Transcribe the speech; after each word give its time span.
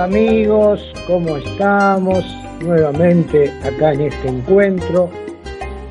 Amigos, 0.00 0.80
¿cómo 1.06 1.36
estamos? 1.36 2.24
Nuevamente 2.62 3.52
acá 3.62 3.92
en 3.92 4.00
este 4.00 4.28
encuentro 4.28 5.10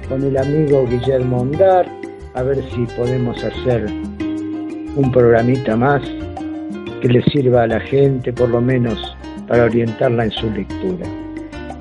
con 0.08 0.24
el 0.24 0.36
amigo 0.36 0.88
Guillermo 0.88 1.42
Ondar, 1.42 1.86
a 2.34 2.42
ver 2.42 2.58
si 2.72 2.88
podemos 2.98 3.38
hacer 3.44 3.86
un 4.96 5.12
programita 5.14 5.76
más 5.76 6.02
que 7.02 7.08
le 7.08 7.22
sirva 7.26 7.64
a 7.64 7.68
la 7.68 7.80
gente, 7.82 8.34
por 8.34 8.50
lo 8.50 8.60
menos 8.60 9.16
para 9.48 9.66
orientarla 9.66 10.24
en 10.24 10.32
su 10.32 10.50
lectura. 10.50 11.06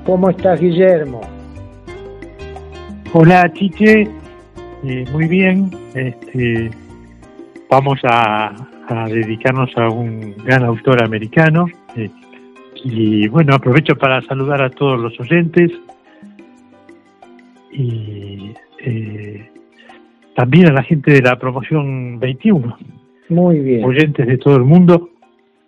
¿Cómo 0.05 0.28
estás, 0.28 0.60
Guillermo? 0.60 1.22
Hola, 3.14 3.50
Chiche. 3.55 4.06
Eh, 4.84 5.05
muy 5.12 5.28
bien. 5.28 5.70
Este, 5.95 6.70
vamos 7.70 7.98
a, 8.05 8.55
dedicarnos 9.08 9.70
a 9.78 9.88
un 9.88 10.34
gran 10.45 10.62
autor 10.64 11.02
americano. 11.02 11.66
Y 12.91 13.28
bueno, 13.28 13.55
aprovecho 13.55 13.97
para 13.97 14.22
saludar 14.22 14.62
a 14.62 14.70
todos 14.70 14.98
los 14.98 15.19
oyentes 15.20 15.70
y 17.70 18.55
eh, 18.81 19.50
también 20.34 20.69
a 20.69 20.72
la 20.72 20.83
gente 20.83 21.12
de 21.12 21.20
la 21.20 21.39
promoción 21.39 22.19
21. 22.19 22.78
Muy 23.28 23.61
bien. 23.61 23.84
Oyentes 23.84 24.27
de 24.27 24.39
todo 24.39 24.56
el 24.56 24.64
mundo. 24.64 25.11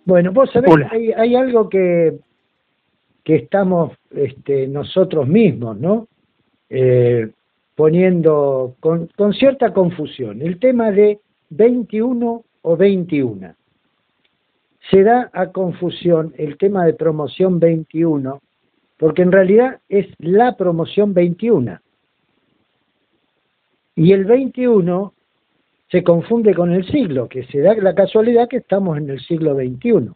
Bueno, 0.05 0.31
vos 0.31 0.49
sabés, 0.51 0.73
hay, 0.89 1.11
hay 1.11 1.35
algo 1.35 1.69
que, 1.69 2.17
que 3.23 3.35
estamos 3.35 3.91
este, 4.09 4.67
nosotros 4.67 5.27
mismos, 5.27 5.77
¿no? 5.77 6.07
Eh, 6.71 7.29
poniendo 7.75 8.75
con, 8.79 9.07
con 9.15 9.33
cierta 9.33 9.73
confusión 9.73 10.41
el 10.41 10.57
tema 10.57 10.89
de 10.89 11.19
21 11.51 12.43
o 12.63 12.77
21. 12.77 13.53
Se 14.91 15.03
da 15.03 15.29
a 15.33 15.47
confusión 15.47 16.33
el 16.37 16.57
tema 16.57 16.85
de 16.85 16.93
promoción 16.93 17.59
21, 17.59 18.41
porque 18.97 19.21
en 19.21 19.31
realidad 19.31 19.79
es 19.87 20.07
la 20.19 20.57
promoción 20.57 21.13
21. 21.13 21.79
Y 23.95 24.11
el 24.11 24.25
21 24.25 25.13
se 25.89 26.03
confunde 26.03 26.53
con 26.53 26.73
el 26.73 26.85
siglo, 26.85 27.29
que 27.29 27.45
se 27.45 27.61
da 27.61 27.73
la 27.75 27.95
casualidad 27.95 28.49
que 28.49 28.57
estamos 28.57 28.97
en 28.97 29.09
el 29.09 29.21
siglo 29.21 29.55
XXI. 29.55 30.11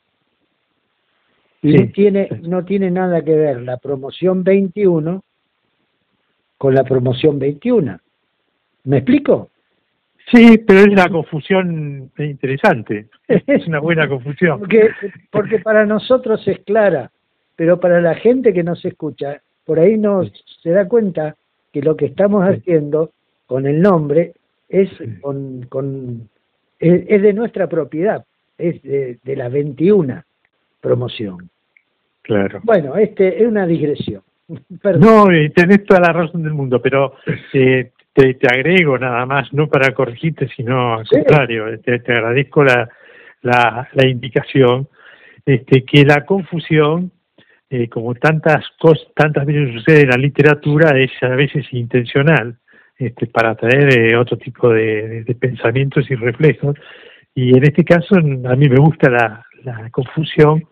Y 1.61 1.73
no, 1.73 1.91
tiene, 1.93 2.29
no 2.43 2.65
tiene 2.65 2.91
nada 2.91 3.23
que 3.23 3.35
ver 3.35 3.61
la 3.61 3.77
promoción 3.77 4.43
21 4.43 5.23
con 6.57 6.75
la 6.75 6.83
promoción 6.83 7.39
21. 7.39 7.97
¿Me 8.83 8.97
explico? 8.97 9.49
Sí, 10.31 10.57
pero 10.57 10.79
es 10.79 10.87
una 10.87 11.07
confusión 11.09 12.11
interesante. 12.17 13.07
Es 13.27 13.67
una 13.67 13.79
buena 13.79 14.07
confusión. 14.07 14.59
Porque, 14.59 14.89
porque 15.31 15.59
para 15.59 15.85
nosotros 15.85 16.47
es 16.47 16.59
clara, 16.59 17.11
pero 17.55 17.79
para 17.79 18.01
la 18.01 18.15
gente 18.15 18.53
que 18.53 18.63
nos 18.63 18.83
escucha, 18.85 19.41
por 19.65 19.79
ahí 19.79 19.97
no 19.97 20.23
se 20.61 20.71
da 20.71 20.87
cuenta 20.87 21.35
que 21.71 21.81
lo 21.81 21.95
que 21.95 22.05
estamos 22.05 22.43
haciendo 22.43 23.11
con 23.45 23.67
el 23.67 23.81
nombre 23.81 24.33
es 24.69 24.89
con, 25.21 25.63
con 25.69 26.29
es, 26.79 27.21
de 27.21 27.33
nuestra 27.33 27.67
propiedad, 27.67 28.25
es 28.57 28.81
de, 28.81 29.19
de 29.23 29.35
la 29.35 29.49
21 29.49 30.23
promoción. 30.81 31.49
Claro. 32.21 32.61
Bueno, 32.63 32.95
este 32.95 33.41
es 33.41 33.47
una 33.47 33.65
digresión. 33.65 34.21
No, 34.99 35.31
eh, 35.31 35.49
tenés 35.49 35.83
toda 35.85 35.99
la 36.01 36.13
razón 36.13 36.43
del 36.43 36.53
mundo, 36.53 36.79
pero 36.79 37.13
eh, 37.53 37.91
te, 38.15 38.33
te, 38.35 38.47
agrego 38.47 38.97
nada 38.97 39.25
más, 39.25 39.51
no 39.53 39.67
para 39.67 39.93
corregirte, 39.93 40.47
sino 40.55 40.95
al 40.95 41.07
contrario, 41.07 41.67
eh, 41.67 41.79
te, 41.79 41.99
te, 41.99 42.13
agradezco 42.13 42.63
la, 42.63 42.89
la, 43.41 43.89
la, 43.91 44.07
indicación, 44.07 44.87
este, 45.45 45.83
que 45.83 46.05
la 46.05 46.25
confusión, 46.25 47.11
eh, 47.69 47.89
como 47.89 48.15
tantas 48.15 48.65
cosas, 48.79 49.05
tantas 49.13 49.45
veces 49.45 49.73
sucede 49.73 50.01
en 50.03 50.09
la 50.09 50.17
literatura, 50.17 50.97
es 50.97 51.11
a 51.21 51.35
veces 51.35 51.65
intencional, 51.71 52.57
este, 52.97 53.27
para 53.27 53.51
atraer 53.51 54.15
otro 54.15 54.37
tipo 54.37 54.69
de, 54.69 55.25
de, 55.25 55.35
pensamientos 55.35 56.09
y 56.09 56.15
reflejos, 56.15 56.77
y 57.33 57.49
en 57.49 57.63
este 57.63 57.83
caso 57.83 58.15
a 58.15 58.55
mí 58.55 58.69
me 58.69 58.77
gusta 58.77 59.09
la, 59.09 59.45
la 59.63 59.89
confusión 59.89 60.63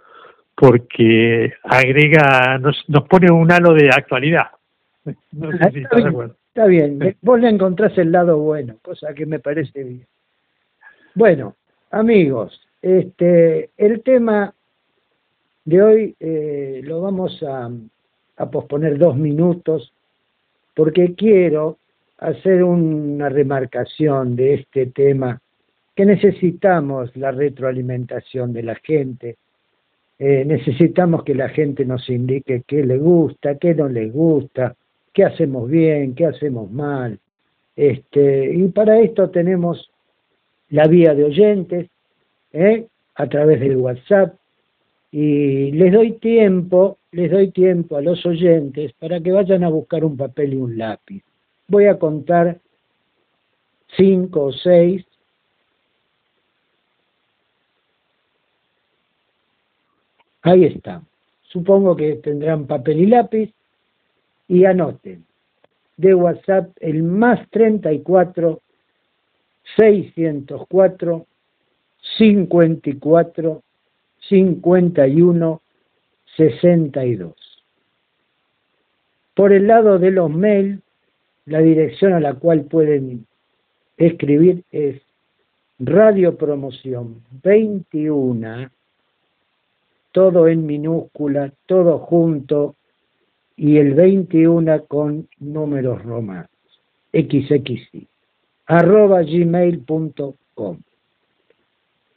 porque 0.55 1.51
agrega, 1.63 2.57
nos, 2.57 2.81
nos 2.87 3.05
pone 3.09 3.29
un 3.29 3.51
halo 3.51 3.73
de 3.73 3.89
actualidad. 3.89 4.47
No 5.33 5.51
sé 5.51 5.71
si 5.73 5.79
está, 5.79 5.97
bien, 5.97 6.31
está 6.53 6.67
bien, 6.67 6.99
vos 7.23 7.39
le 7.39 7.49
encontrás 7.49 7.97
el 7.97 8.11
lado 8.11 8.37
bueno, 8.37 8.77
cosa 8.83 9.13
que 9.15 9.25
me 9.25 9.39
parece 9.39 9.83
bien. 9.83 10.07
Bueno, 11.15 11.55
amigos, 11.89 12.61
este, 12.79 13.71
el 13.75 14.03
tema 14.03 14.53
de 15.65 15.81
hoy 15.81 16.15
eh, 16.19 16.81
lo 16.83 17.01
vamos 17.01 17.41
a, 17.41 17.71
a 18.37 18.51
posponer 18.51 18.99
dos 18.99 19.15
minutos 19.15 19.91
porque 20.75 21.15
quiero 21.15 21.79
hacer 22.19 22.63
una 22.63 23.29
remarcación 23.29 24.35
de 24.35 24.53
este 24.55 24.85
tema 24.87 25.41
que 25.95 26.05
necesitamos 26.05 27.15
la 27.15 27.31
retroalimentación 27.31 28.53
de 28.53 28.63
la 28.63 28.75
gente 28.75 29.37
eh, 30.19 30.45
necesitamos 30.45 31.23
que 31.23 31.35
la 31.35 31.49
gente 31.49 31.83
nos 31.85 32.07
indique 32.09 32.63
qué 32.65 32.83
le 32.85 32.97
gusta, 32.97 33.57
qué 33.57 33.73
no 33.73 33.89
le 33.89 34.09
gusta, 34.09 34.75
qué 35.13 35.24
hacemos 35.24 35.69
bien, 35.69 36.16
qué 36.16 36.25
hacemos 36.25 36.72
mal. 36.72 37.19
Este, 37.75 38.53
y 38.53 38.68
para 38.69 39.00
esto 39.00 39.29
tenemos 39.29 39.91
la 40.69 40.88
vía 40.88 41.13
de 41.13 41.24
oyentes 41.24 41.90
¿eh? 42.51 42.88
a 43.16 43.28
través 43.28 43.59
del 43.59 43.78
WhatsApp 43.78 44.35
y 45.12 45.72
les 45.72 45.94
doy 45.94 46.13
tiempo, 46.13 46.97
les 47.12 47.31
doy 47.31 47.51
tiempo 47.51 47.97
a 47.97 48.01
los 48.01 48.25
oyentes 48.25 48.94
para 48.94 49.19
que 49.19 49.31
vayan 49.31 49.63
a 49.63 49.69
buscar 49.69 50.03
un 50.03 50.18
papel 50.18 50.53
y 50.53 50.57
un 50.57 50.78
lápiz. 50.78 51.24
Voy 51.68 51.85
a 51.85 51.97
contar 51.97 52.59
cinco 53.95 54.45
o 54.45 54.51
seis 54.51 55.06
Ahí 60.44 60.66
está. 60.66 61.01
Supongo 61.44 61.95
que 61.95 62.16
tendrán 62.16 62.68
papel 62.68 63.00
y 63.00 63.06
lápiz 63.06 63.53
y 64.47 64.65
anoten. 64.65 65.25
De 65.97 66.13
WhatsApp 66.15 66.69
el 66.79 67.03
más 67.03 67.47
34 67.51 68.61
604 69.77 71.25
54 72.17 73.63
51 74.29 75.61
62. 76.35 77.33
Por 79.35 79.53
el 79.53 79.67
lado 79.67 79.99
de 79.99 80.11
los 80.11 80.29
mails, 80.29 80.81
la 81.45 81.59
dirección 81.59 82.13
a 82.13 82.19
la 82.19 82.33
cual 82.33 82.63
pueden 82.63 83.25
escribir 83.97 84.63
es 84.71 85.01
Radio 85.79 86.37
Promoción 86.37 87.21
21 87.43 88.69
todo 90.13 90.47
en 90.47 90.65
minúscula, 90.65 91.51
todo 91.65 91.97
junto, 91.97 92.75
y 93.55 93.77
el 93.77 93.94
21 93.94 94.85
con 94.85 95.27
números 95.39 96.01
romanos, 96.03 96.50
xxi, 97.11 98.07
arroba 98.65 99.21
gmail.com. 99.21 100.79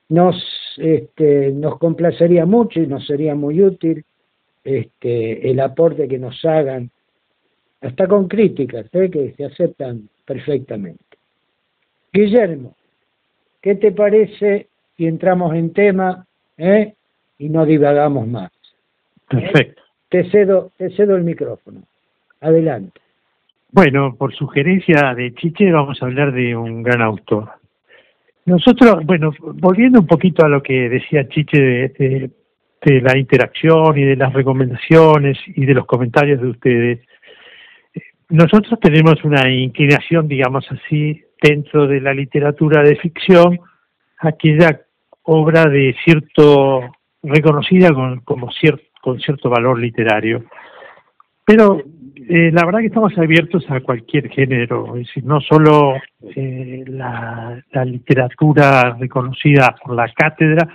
Nos, 0.08 0.36
este, 0.76 1.50
nos 1.50 1.78
complacería 1.78 2.46
mucho 2.46 2.80
y 2.80 2.86
nos 2.86 3.06
sería 3.06 3.34
muy 3.34 3.60
útil 3.62 4.04
este, 4.64 5.50
el 5.50 5.60
aporte 5.60 6.06
que 6.08 6.18
nos 6.18 6.44
hagan, 6.44 6.90
hasta 7.80 8.06
con 8.06 8.28
críticas, 8.28 8.86
¿eh? 8.92 9.10
que 9.10 9.34
se 9.36 9.44
aceptan 9.44 10.08
perfectamente. 10.24 11.04
Guillermo, 12.12 12.74
¿qué 13.60 13.74
te 13.74 13.92
parece 13.92 14.68
si 14.96 15.06
entramos 15.06 15.54
en 15.54 15.72
tema? 15.72 16.26
¿eh? 16.56 16.94
y 17.38 17.48
no 17.48 17.66
divagamos 17.66 18.26
más. 18.26 18.50
Perfecto. 19.28 19.82
Te 20.08 20.30
cedo, 20.30 20.72
te 20.76 20.90
cedo 20.90 21.16
el 21.16 21.24
micrófono. 21.24 21.82
Adelante. 22.40 23.00
Bueno, 23.72 24.14
por 24.16 24.34
sugerencia 24.34 25.14
de 25.14 25.34
Chiche 25.34 25.70
vamos 25.70 26.00
a 26.00 26.06
hablar 26.06 26.32
de 26.32 26.56
un 26.56 26.82
gran 26.82 27.02
autor. 27.02 27.50
Nosotros, 28.44 29.04
bueno, 29.04 29.32
volviendo 29.40 30.00
un 30.00 30.06
poquito 30.06 30.44
a 30.44 30.48
lo 30.48 30.62
que 30.62 30.88
decía 30.88 31.28
Chiche 31.28 31.60
de, 31.60 32.30
de, 32.82 33.00
la 33.00 33.18
interacción 33.18 33.98
y 33.98 34.04
de 34.04 34.16
las 34.16 34.32
recomendaciones 34.32 35.36
y 35.48 35.66
de 35.66 35.74
los 35.74 35.86
comentarios 35.86 36.40
de 36.40 36.48
ustedes, 36.48 37.00
nosotros 38.28 38.78
tenemos 38.80 39.22
una 39.24 39.50
inclinación, 39.50 40.28
digamos 40.28 40.64
así, 40.70 41.20
dentro 41.42 41.88
de 41.88 42.00
la 42.00 42.14
literatura 42.14 42.82
de 42.82 42.96
ficción, 42.96 43.58
aquella 44.18 44.80
obra 45.22 45.64
de 45.64 45.94
cierto 46.04 46.92
reconocida 47.22 47.90
con, 47.92 48.20
como 48.20 48.50
cierto, 48.52 48.85
con 49.06 49.20
cierto 49.20 49.48
valor 49.48 49.78
literario. 49.78 50.46
Pero 51.44 51.80
eh, 52.16 52.50
la 52.52 52.64
verdad 52.64 52.80
que 52.80 52.86
estamos 52.86 53.16
abiertos 53.16 53.64
a 53.68 53.80
cualquier 53.80 54.28
género, 54.30 54.96
es 54.96 55.06
decir, 55.06 55.24
no 55.24 55.40
solo 55.40 55.94
eh, 56.34 56.82
la, 56.88 57.62
literatura 57.84 58.96
reconocida 58.98 59.76
por 59.80 59.94
la 59.94 60.12
cátedra 60.12 60.68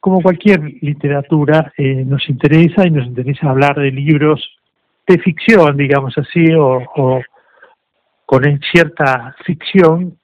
como 0.00 0.20
cualquier 0.20 0.60
literatura, 0.80 1.72
eh, 1.78 2.04
nos 2.04 2.28
interesa 2.28 2.84
y 2.84 2.90
nos 2.90 3.06
interesa 3.06 3.50
hablar 3.50 3.76
de 3.76 3.92
libros 3.92 4.40
de 5.06 5.18
ficción, 5.20 5.76
digamos 5.76 6.18
así, 6.18 6.52
o, 6.54 6.82
o 6.96 7.22
con 8.26 8.42
cierta 8.72 9.36
ficción 9.44 10.18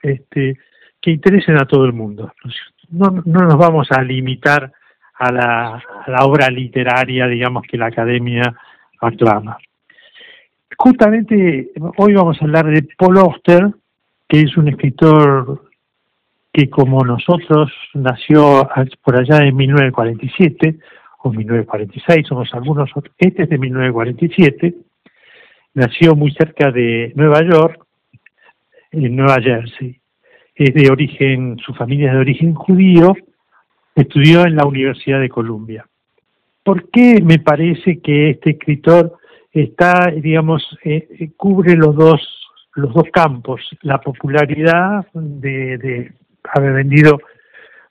este, 0.00 0.56
que 0.98 1.10
interesen 1.10 1.60
a 1.60 1.66
todo 1.66 1.84
el 1.84 1.92
mundo. 1.92 2.32
No, 2.88 3.10
no 3.26 3.40
nos 3.40 3.58
vamos 3.58 3.88
a 3.90 4.00
limitar 4.02 4.72
a 5.20 5.30
la, 5.30 5.74
a 5.74 6.10
la 6.10 6.24
obra 6.24 6.48
literaria, 6.50 7.26
digamos, 7.26 7.62
que 7.64 7.76
la 7.76 7.86
academia 7.86 8.56
aclama. 9.00 9.58
Justamente 10.76 11.70
hoy 11.98 12.14
vamos 12.14 12.40
a 12.40 12.44
hablar 12.44 12.66
de 12.66 12.88
Paul 12.96 13.18
Auster, 13.18 13.68
que 14.26 14.40
es 14.40 14.56
un 14.56 14.68
escritor 14.68 15.62
que 16.52 16.70
como 16.70 17.04
nosotros 17.04 17.70
nació 17.92 18.66
por 19.04 19.16
allá 19.16 19.46
en 19.46 19.56
1947 19.56 20.78
o 21.22 21.30
1946, 21.30 22.26
somos 22.26 22.48
algunos, 22.54 22.90
este 23.18 23.42
es 23.42 23.48
de 23.50 23.58
1947, 23.58 24.74
nació 25.74 26.14
muy 26.14 26.32
cerca 26.32 26.70
de 26.70 27.12
Nueva 27.14 27.42
York, 27.42 27.84
en 28.90 29.16
Nueva 29.16 29.36
Jersey. 29.40 30.00
Es 30.54 30.74
de 30.74 30.90
origen, 30.90 31.58
su 31.64 31.74
familia 31.74 32.08
es 32.08 32.14
de 32.14 32.20
origen 32.20 32.54
judío, 32.54 33.14
estudió 33.94 34.46
en 34.46 34.56
la 34.56 34.66
Universidad 34.66 35.20
de 35.20 35.28
Columbia. 35.28 35.86
¿Por 36.62 36.90
qué 36.90 37.20
me 37.22 37.38
parece 37.38 38.00
que 38.00 38.30
este 38.30 38.50
escritor 38.50 39.18
está, 39.52 40.10
digamos, 40.10 40.62
eh, 40.84 41.30
cubre 41.36 41.74
los 41.76 41.94
dos 41.96 42.40
los 42.74 42.94
dos 42.94 43.04
campos, 43.12 43.60
la 43.82 44.00
popularidad 44.00 45.04
de, 45.12 45.76
de 45.78 46.12
haber 46.54 46.72
vendido 46.72 47.18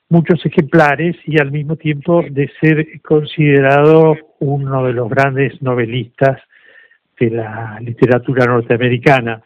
muchos 0.09 0.43
ejemplares 0.45 1.15
y 1.25 1.39
al 1.39 1.51
mismo 1.51 1.75
tiempo 1.75 2.23
de 2.29 2.49
ser 2.59 3.01
considerado 3.01 4.17
uno 4.39 4.85
de 4.85 4.93
los 4.93 5.09
grandes 5.09 5.61
novelistas 5.61 6.41
de 7.19 7.29
la 7.29 7.77
literatura 7.81 8.45
norteamericana. 8.45 9.41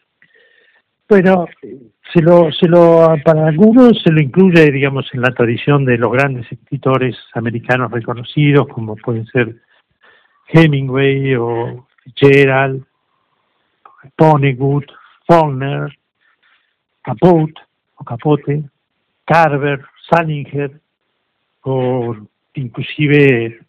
Bueno, 1.14 1.46
se 2.12 2.24
lo, 2.24 2.52
se 2.52 2.68
lo, 2.68 3.16
para 3.24 3.46
algunos 3.46 4.02
se 4.02 4.12
lo 4.12 4.20
incluye, 4.20 4.72
digamos, 4.72 5.06
en 5.14 5.22
la 5.22 5.30
tradición 5.30 5.86
de 5.86 6.00
los 6.00 6.12
grandes 6.12 6.52
escritores 6.52 7.16
americanos 7.36 7.92
reconocidos, 7.92 8.68
como 8.68 8.96
pueden 8.96 9.28
ser 9.28 9.58
Hemingway 10.48 11.36
o 11.36 11.88
Gerald, 12.16 12.84
Vonnegut, 14.18 14.86
Faulkner, 15.28 15.96
Capote 17.04 17.62
o 17.98 18.04
Capote, 18.04 18.64
Carver, 19.24 19.86
Salinger, 20.10 20.82
o 21.62 22.16
inclusive 22.56 23.60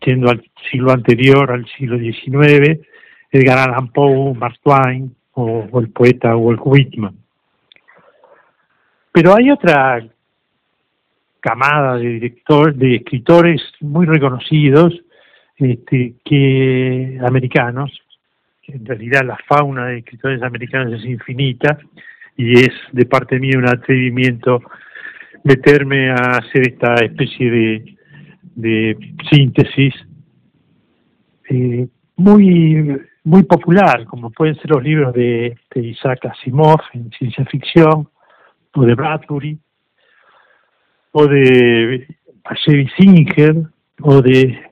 yendo 0.00 0.30
al 0.30 0.42
siglo 0.70 0.90
anterior, 0.90 1.52
al 1.52 1.66
siglo 1.76 1.98
XIX, 1.98 2.80
Edgar 3.30 3.58
Allan 3.58 3.92
Poe, 3.92 4.32
Mark 4.32 4.58
Twain 4.62 5.14
o, 5.34 5.80
el 5.80 5.90
poeta 5.90 6.36
Walt 6.36 6.60
Whitman. 6.64 7.16
Pero 9.12 9.36
hay 9.36 9.50
otra 9.50 10.04
camada 11.40 11.96
de 11.96 12.08
directores, 12.08 12.78
de 12.78 12.96
escritores 12.96 13.62
muy 13.80 14.06
reconocidos, 14.06 14.94
este, 15.56 16.14
que 16.24 17.18
americanos, 17.24 17.92
en 18.66 18.84
realidad 18.84 19.22
la 19.24 19.38
fauna 19.46 19.86
de 19.86 19.98
escritores 19.98 20.42
americanos 20.42 20.94
es 20.94 21.04
infinita 21.04 21.78
y 22.36 22.58
es 22.58 22.72
de 22.92 23.04
parte 23.04 23.38
mía 23.38 23.58
un 23.58 23.68
atrevimiento 23.68 24.60
meterme 25.44 26.10
a 26.10 26.38
hacer 26.38 26.68
esta 26.68 26.94
especie 26.94 27.50
de, 27.50 27.96
de 28.54 29.14
síntesis 29.30 29.94
eh, 31.50 31.86
muy 32.16 33.00
muy 33.24 33.42
popular, 33.44 34.04
como 34.04 34.30
pueden 34.30 34.54
ser 34.56 34.70
los 34.70 34.82
libros 34.82 35.14
de, 35.14 35.56
Isaac 35.74 36.26
Asimov 36.26 36.80
en 36.92 37.10
ciencia 37.10 37.44
ficción, 37.46 38.08
o 38.74 38.84
de 38.84 38.94
Bradbury, 38.94 39.58
o 41.12 41.26
de 41.26 42.06
Chevy 42.64 42.88
Singer, 42.96 43.56
o 44.02 44.20
de, 44.20 44.70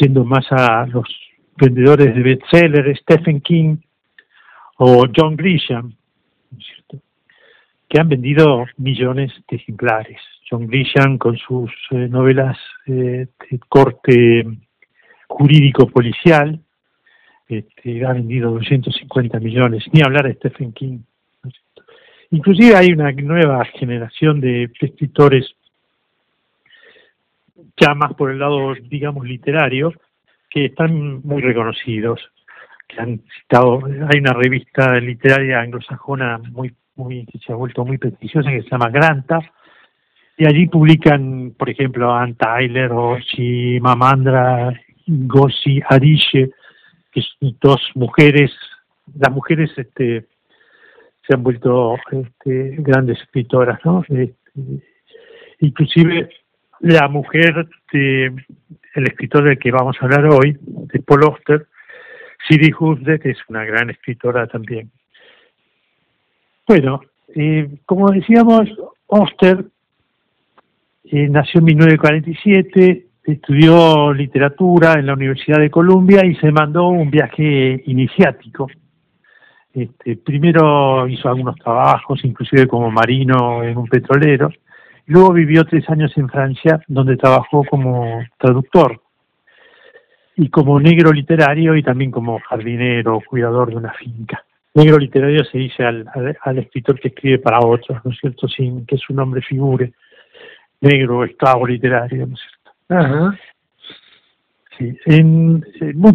yendo 0.00 0.24
más 0.24 0.46
a 0.50 0.86
los 0.86 1.08
vendedores 1.56 2.14
de 2.14 2.22
bestsellers, 2.22 3.00
Stephen 3.00 3.40
King 3.40 3.76
o 4.78 5.04
John 5.14 5.36
Grisham, 5.36 5.94
que 7.88 8.00
han 8.00 8.08
vendido 8.08 8.64
millones 8.78 9.30
de 9.50 9.56
ejemplares. 9.56 10.18
John 10.48 10.66
Grisham 10.68 11.18
con 11.18 11.36
sus 11.36 11.70
eh, 11.90 12.08
novelas 12.08 12.56
eh, 12.86 13.26
de 13.50 13.58
corte 13.68 14.44
jurídico 15.28 15.86
policial, 15.86 16.60
este, 17.58 18.04
ha 18.04 18.12
vendido 18.12 18.50
250 18.52 19.40
millones, 19.40 19.84
ni 19.92 20.02
hablar 20.02 20.26
de 20.26 20.34
Stephen 20.34 20.72
King. 20.72 20.98
Inclusive 22.30 22.76
hay 22.76 22.92
una 22.92 23.10
nueva 23.12 23.64
generación 23.64 24.40
de 24.40 24.70
escritores 24.80 25.54
ya 27.76 27.94
más 27.94 28.14
por 28.14 28.30
el 28.30 28.38
lado, 28.38 28.74
digamos, 28.88 29.26
literario, 29.26 29.92
que 30.48 30.66
están 30.66 31.20
muy 31.22 31.42
reconocidos, 31.42 32.20
que 32.86 33.00
han 33.00 33.20
citado, 33.40 33.80
hay 33.84 34.20
una 34.20 34.32
revista 34.32 34.98
literaria 35.00 35.60
anglosajona 35.60 36.38
muy, 36.38 36.74
muy, 36.96 37.24
que 37.26 37.38
se 37.38 37.52
ha 37.52 37.56
vuelto 37.56 37.84
muy 37.84 37.98
prestigiosa 37.98 38.50
que 38.50 38.62
se 38.62 38.68
llama 38.68 38.90
Granta, 38.90 39.40
y 40.36 40.46
allí 40.46 40.66
publican, 40.66 41.54
por 41.58 41.68
ejemplo, 41.68 42.12
Ann 42.12 42.34
Tyler, 42.34 42.90
Oshi, 42.92 43.78
Mamandra, 43.80 44.72
Gossi, 45.06 45.80
Arishe, 45.88 46.50
que 47.12 47.22
dos 47.60 47.80
mujeres, 47.94 48.52
las 49.18 49.32
mujeres 49.32 49.70
este, 49.76 50.26
se 51.26 51.34
han 51.34 51.42
vuelto 51.42 51.96
este, 52.10 52.76
grandes 52.78 53.20
escritoras, 53.20 53.80
¿no? 53.84 54.04
Este, 54.08 54.32
inclusive 55.60 56.30
la 56.80 57.08
mujer 57.08 57.68
de 57.92 58.32
el 58.94 59.04
escritor 59.06 59.44
del 59.44 59.58
que 59.58 59.70
vamos 59.70 59.96
a 60.00 60.04
hablar 60.04 60.26
hoy, 60.26 60.58
de 60.60 60.98
Paul 61.00 61.24
Auster, 61.24 61.66
Siri 62.48 62.72
Husdet 62.78 63.24
es 63.26 63.38
una 63.48 63.64
gran 63.64 63.90
escritora 63.90 64.46
también. 64.46 64.90
Bueno, 66.66 67.00
eh, 67.34 67.68
como 67.86 68.10
decíamos, 68.10 68.68
Auster 69.08 69.64
eh, 71.04 71.28
nació 71.28 71.60
en 71.60 71.64
1947, 71.64 73.06
estudió 73.32 74.12
literatura 74.12 74.94
en 74.94 75.06
la 75.06 75.14
Universidad 75.14 75.58
de 75.58 75.70
Columbia 75.70 76.24
y 76.24 76.34
se 76.36 76.50
mandó 76.50 76.88
un 76.88 77.10
viaje 77.10 77.82
iniciático. 77.86 78.68
Este, 79.72 80.16
primero 80.16 81.06
hizo 81.08 81.28
algunos 81.28 81.56
trabajos, 81.56 82.24
inclusive 82.24 82.66
como 82.66 82.90
marino 82.90 83.62
en 83.62 83.76
un 83.76 83.86
petrolero, 83.86 84.50
luego 85.06 85.32
vivió 85.32 85.64
tres 85.64 85.88
años 85.88 86.12
en 86.16 86.28
Francia, 86.28 86.80
donde 86.88 87.16
trabajó 87.16 87.64
como 87.64 88.20
traductor 88.38 89.00
y 90.36 90.48
como 90.48 90.80
negro 90.80 91.12
literario 91.12 91.76
y 91.76 91.82
también 91.82 92.10
como 92.10 92.40
jardinero, 92.40 93.20
cuidador 93.28 93.70
de 93.70 93.76
una 93.76 93.92
finca. 93.92 94.44
Negro 94.74 94.98
literario 94.98 95.44
se 95.44 95.58
dice 95.58 95.84
al, 95.84 96.06
al, 96.42 96.58
escritor 96.58 96.98
que 97.00 97.08
escribe 97.08 97.38
para 97.38 97.58
otros, 97.58 97.98
¿no 98.04 98.10
es 98.12 98.18
cierto?, 98.18 98.48
sin 98.48 98.86
que 98.86 98.96
su 98.96 99.12
nombre 99.12 99.42
figure. 99.42 99.92
Negro, 100.80 101.24
esclavo 101.24 101.66
literario, 101.66 102.26
¿no 102.26 102.34
es 102.34 102.40
cierto? 102.40 102.59
Ajá. 102.90 103.38
Sí, 104.76 104.96
en, 105.06 105.64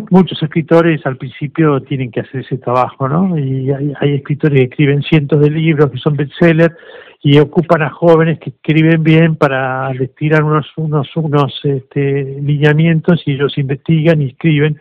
muchos 0.10 0.42
escritores 0.42 1.06
al 1.06 1.18
principio 1.18 1.82
tienen 1.82 2.12
que 2.12 2.22
hacer 2.22 2.42
ese 2.42 2.58
trabajo, 2.58 3.08
¿no? 3.08 3.38
Y 3.38 3.72
hay, 3.72 4.16
escritores 4.16 4.58
que 4.60 4.64
escriben 4.66 5.04
cientos 5.04 5.40
de 5.40 5.50
libros 5.52 5.92
que 5.92 5.98
son 5.98 6.16
bestsellers 6.16 6.76
y 7.22 7.40
ocupan 7.40 7.84
a 7.84 7.90
jóvenes 7.90 8.40
que 8.40 8.50
escriben 8.50 9.04
bien 9.04 9.36
para 9.36 9.94
les 9.94 10.14
tiran 10.16 10.44
unos 10.44 10.68
unos 10.78 11.08
unos 11.16 11.60
este, 11.64 12.40
lineamientos 12.42 13.22
y 13.26 13.34
ellos 13.34 13.58
investigan 13.58 14.22
y 14.22 14.28
escriben 14.30 14.80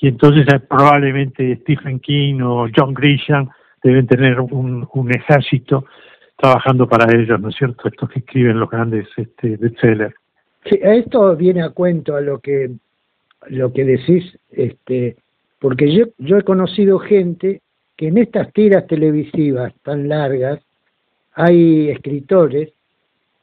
y 0.00 0.08
entonces 0.08 0.46
eh, 0.52 0.60
probablemente 0.60 1.56
Stephen 1.62 2.00
King 2.00 2.40
o 2.40 2.68
John 2.74 2.94
Grisham 2.94 3.48
deben 3.82 4.06
tener 4.06 4.40
un, 4.40 4.88
un 4.92 5.14
ejército 5.14 5.86
trabajando 6.36 6.88
para 6.88 7.06
ellos, 7.16 7.40
¿no 7.40 7.48
es 7.48 7.56
cierto? 7.56 7.88
Estos 7.88 8.10
que 8.10 8.20
escriben 8.20 8.58
los 8.58 8.70
grandes 8.70 9.06
este, 9.16 9.56
bestsellers. 9.56 10.14
Sí, 10.64 10.78
esto 10.82 11.36
viene 11.36 11.62
a 11.62 11.70
cuento 11.70 12.16
a 12.16 12.20
lo 12.20 12.38
que 12.40 12.70
lo 13.48 13.72
que 13.72 13.84
decís, 13.84 14.24
este, 14.50 15.16
porque 15.58 15.94
yo 15.94 16.06
yo 16.18 16.38
he 16.38 16.42
conocido 16.42 16.98
gente 16.98 17.60
que 17.96 18.08
en 18.08 18.18
estas 18.18 18.52
tiras 18.52 18.86
televisivas 18.86 19.74
tan 19.82 20.08
largas 20.08 20.60
hay 21.34 21.90
escritores 21.90 22.72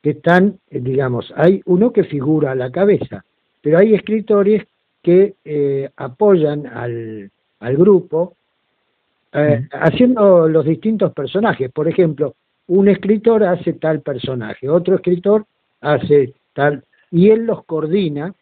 que 0.01 0.11
están, 0.11 0.57
digamos, 0.69 1.31
hay 1.35 1.61
uno 1.65 1.93
que 1.93 2.03
figura 2.03 2.51
a 2.51 2.55
la 2.55 2.71
cabeza, 2.71 3.23
pero 3.61 3.77
hay 3.77 3.93
escritores 3.93 4.63
que 5.03 5.35
eh, 5.45 5.89
apoyan 5.95 6.65
al, 6.65 7.29
al 7.59 7.77
grupo 7.77 8.35
eh, 9.33 9.67
haciendo 9.71 10.47
los 10.47 10.65
distintos 10.65 11.13
personajes. 11.13 11.71
Por 11.71 11.87
ejemplo, 11.87 12.35
un 12.67 12.87
escritor 12.89 13.43
hace 13.43 13.73
tal 13.73 14.01
personaje, 14.01 14.67
otro 14.67 14.95
escritor 14.95 15.45
hace 15.81 16.33
tal 16.53 16.83
y 17.11 17.29
él 17.29 17.45
los 17.45 17.65
coordina. 17.65 18.33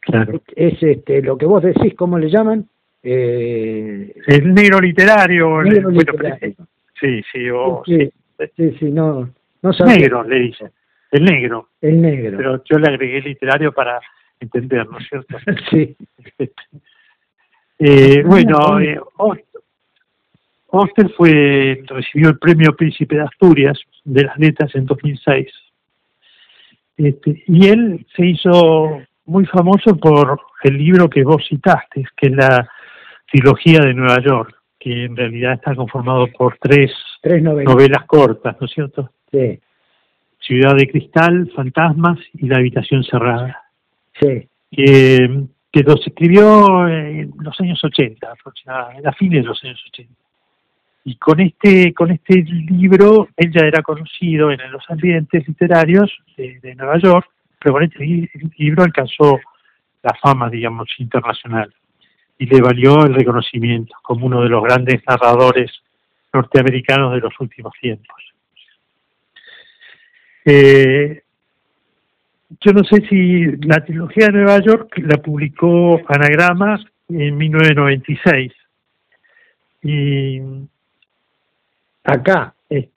Claro. 0.00 0.42
Es 0.56 0.82
este, 0.82 1.22
lo 1.22 1.38
que 1.38 1.46
vos 1.46 1.62
decís, 1.62 1.94
¿cómo 1.94 2.18
le 2.18 2.28
llaman? 2.28 2.68
Eh, 3.02 4.14
el 4.26 4.54
negro 4.54 4.80
literario. 4.80 5.62
Negro 5.62 5.90
literario. 5.90 6.54
sí, 7.00 7.22
sí, 7.32 7.48
o, 7.50 7.82
sí, 7.86 8.12
sí, 8.56 8.76
sí, 8.78 8.90
no, 8.90 9.30
no 9.62 9.70
Negro, 9.86 10.24
le 10.24 10.38
dicen. 10.40 10.70
El 11.10 11.24
negro. 11.24 11.68
El 11.80 12.00
negro. 12.00 12.36
Pero 12.36 12.64
yo 12.64 12.78
le 12.78 12.88
agregué 12.88 13.20
literario 13.20 13.72
para 13.72 14.00
entender, 14.40 14.88
¿no 14.88 14.98
es 14.98 15.08
cierto? 15.08 15.36
sí. 15.70 15.96
eh, 17.78 18.22
bueno, 18.24 18.80
eh, 18.80 18.98
Oster 20.68 21.10
fue, 21.10 21.82
recibió 21.86 22.30
el 22.30 22.38
premio 22.38 22.74
Príncipe 22.74 23.16
de 23.16 23.22
Asturias 23.22 23.78
de 24.04 24.24
las 24.24 24.38
letras 24.38 24.74
en 24.74 24.86
2006. 24.86 25.52
Este, 27.02 27.42
y 27.48 27.66
él 27.66 28.06
se 28.14 28.26
hizo 28.26 29.00
muy 29.24 29.44
famoso 29.46 29.96
por 29.96 30.40
el 30.62 30.78
libro 30.78 31.10
que 31.10 31.24
vos 31.24 31.44
citaste, 31.48 32.04
que 32.16 32.28
es 32.28 32.32
la 32.32 32.68
trilogía 33.30 33.80
de 33.80 33.94
Nueva 33.94 34.22
York, 34.22 34.54
que 34.78 35.06
en 35.06 35.16
realidad 35.16 35.54
está 35.54 35.74
conformado 35.74 36.28
por 36.28 36.56
tres, 36.58 36.92
tres 37.20 37.42
novelas. 37.42 38.04
cortas, 38.06 38.56
¿no 38.60 38.66
es 38.66 38.72
cierto? 38.72 39.10
Sí. 39.32 39.58
Ciudad 40.38 40.76
de 40.76 40.88
Cristal, 40.88 41.50
Fantasmas 41.56 42.18
y 42.34 42.46
La 42.46 42.58
Habitación 42.58 43.02
Cerrada. 43.02 43.64
Sí. 44.20 44.48
Que, 44.70 45.44
que 45.72 45.82
los 45.82 46.06
escribió 46.06 46.86
en 46.88 47.32
los 47.40 47.60
años 47.60 47.82
80, 47.82 48.30
aproximadamente, 48.30 49.08
a 49.08 49.12
fines 49.12 49.42
de 49.42 49.48
los 49.48 49.64
años 49.64 49.82
80. 49.88 50.21
Y 51.04 51.16
con 51.16 51.40
este, 51.40 51.92
con 51.92 52.10
este 52.10 52.42
libro 52.42 53.28
él 53.36 53.52
ya 53.52 53.66
era 53.66 53.82
conocido 53.82 54.52
en 54.52 54.70
los 54.70 54.84
ambientes 54.88 55.46
literarios 55.48 56.10
de, 56.36 56.74
Nueva 56.76 56.98
York, 56.98 57.28
pero 57.58 57.74
con 57.74 57.82
este 57.82 58.30
libro 58.58 58.84
alcanzó 58.84 59.40
la 60.02 60.14
fama, 60.22 60.48
digamos, 60.48 60.88
internacional 60.98 61.72
y 62.38 62.46
le 62.46 62.60
valió 62.60 63.04
el 63.04 63.14
reconocimiento 63.14 63.94
como 64.02 64.26
uno 64.26 64.42
de 64.42 64.48
los 64.48 64.62
grandes 64.62 65.02
narradores 65.06 65.70
norteamericanos 66.32 67.14
de 67.14 67.20
los 67.20 67.32
últimos 67.40 67.72
tiempos. 67.80 68.16
Eh, 70.44 71.22
yo 72.60 72.72
no 72.72 72.84
sé 72.84 73.06
si 73.08 73.44
la 73.66 73.84
trilogía 73.84 74.26
de 74.26 74.32
Nueva 74.32 74.60
York 74.60 74.98
la 74.98 75.18
publicó 75.18 76.00
Anagrama 76.08 76.84
en 77.08 77.36
1996 77.36 78.52
y 79.82 80.40
Acá. 82.04 82.54
Eh, 82.70 82.88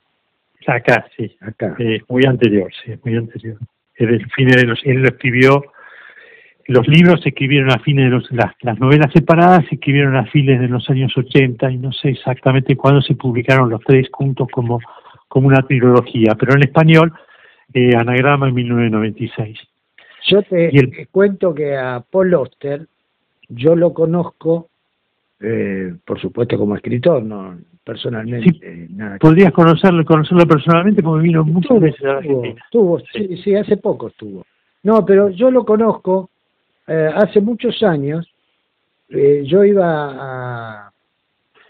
acá, 0.68 1.06
sí. 1.16 1.36
Acá. 1.42 1.76
Eh, 1.80 2.02
muy 2.10 2.26
anterior, 2.26 2.72
sí, 2.84 2.94
muy 3.04 3.18
anterior. 3.18 3.58
El 3.96 4.30
fin 4.32 4.48
de 4.48 4.64
los, 4.64 4.80
él 4.84 5.02
lo 5.02 5.08
escribió, 5.08 5.64
los 6.68 6.88
libros 6.88 7.22
se 7.22 7.30
escribieron 7.30 7.72
a 7.72 7.80
fines 7.80 8.06
de 8.06 8.12
los, 8.12 8.32
las, 8.32 8.54
las 8.62 8.80
novelas 8.80 9.12
separadas 9.14 9.66
se 9.70 9.76
escribieron 9.76 10.16
a 10.16 10.26
fines 10.26 10.60
de 10.60 10.68
los 10.68 10.90
años 10.90 11.16
80 11.16 11.72
y 11.72 11.78
no 11.78 11.92
sé 11.92 12.10
exactamente 12.10 12.76
cuándo 12.76 13.02
se 13.02 13.16
publicaron 13.16 13.70
los 13.70 13.82
tres 13.82 14.08
juntos 14.12 14.48
como, 14.52 14.80
como 15.28 15.48
una 15.48 15.62
trilogía, 15.62 16.36
pero 16.40 16.56
en 16.56 16.64
español, 16.64 17.14
eh, 17.74 17.96
Anagrama 17.96 18.48
en 18.48 18.56
1996. 18.56 19.60
Yo 20.28 20.42
te, 20.42 21.08
cuento 21.12 21.54
que 21.54 21.76
a 21.76 22.04
Paul 22.10 22.34
Oster 22.34 22.88
yo 23.48 23.76
lo 23.76 23.94
conozco, 23.94 24.70
eh, 25.40 25.94
por 26.06 26.20
supuesto 26.20 26.58
como 26.58 26.76
escritor, 26.76 27.24
no 27.24 27.58
personalmente. 27.84 28.88
nada 28.90 29.18
podrías 29.20 29.54
conocerlo, 29.54 30.04
conocerlo 30.04 30.48
personalmente 30.48 31.04
porque 31.04 31.24
vino 31.24 31.44
muchas 31.46 31.80
veces 31.80 32.04
a 32.04 32.18
Argentina. 32.18 32.62
Estuvo, 32.66 33.00
sí. 33.14 33.38
sí. 33.44 33.56
hace 33.56 33.78
poco 33.78 34.08
estuvo. 34.08 34.46
No, 34.84 35.06
pero 35.06 35.30
yo 35.30 35.52
lo 35.52 35.66
conozco 35.66 36.30
eh, 36.88 37.10
hace 37.14 37.42
muchos 37.42 37.82
años. 37.84 38.28
Eh, 39.10 39.44
yo 39.46 39.64
iba 39.64 39.86
a, 39.86 40.92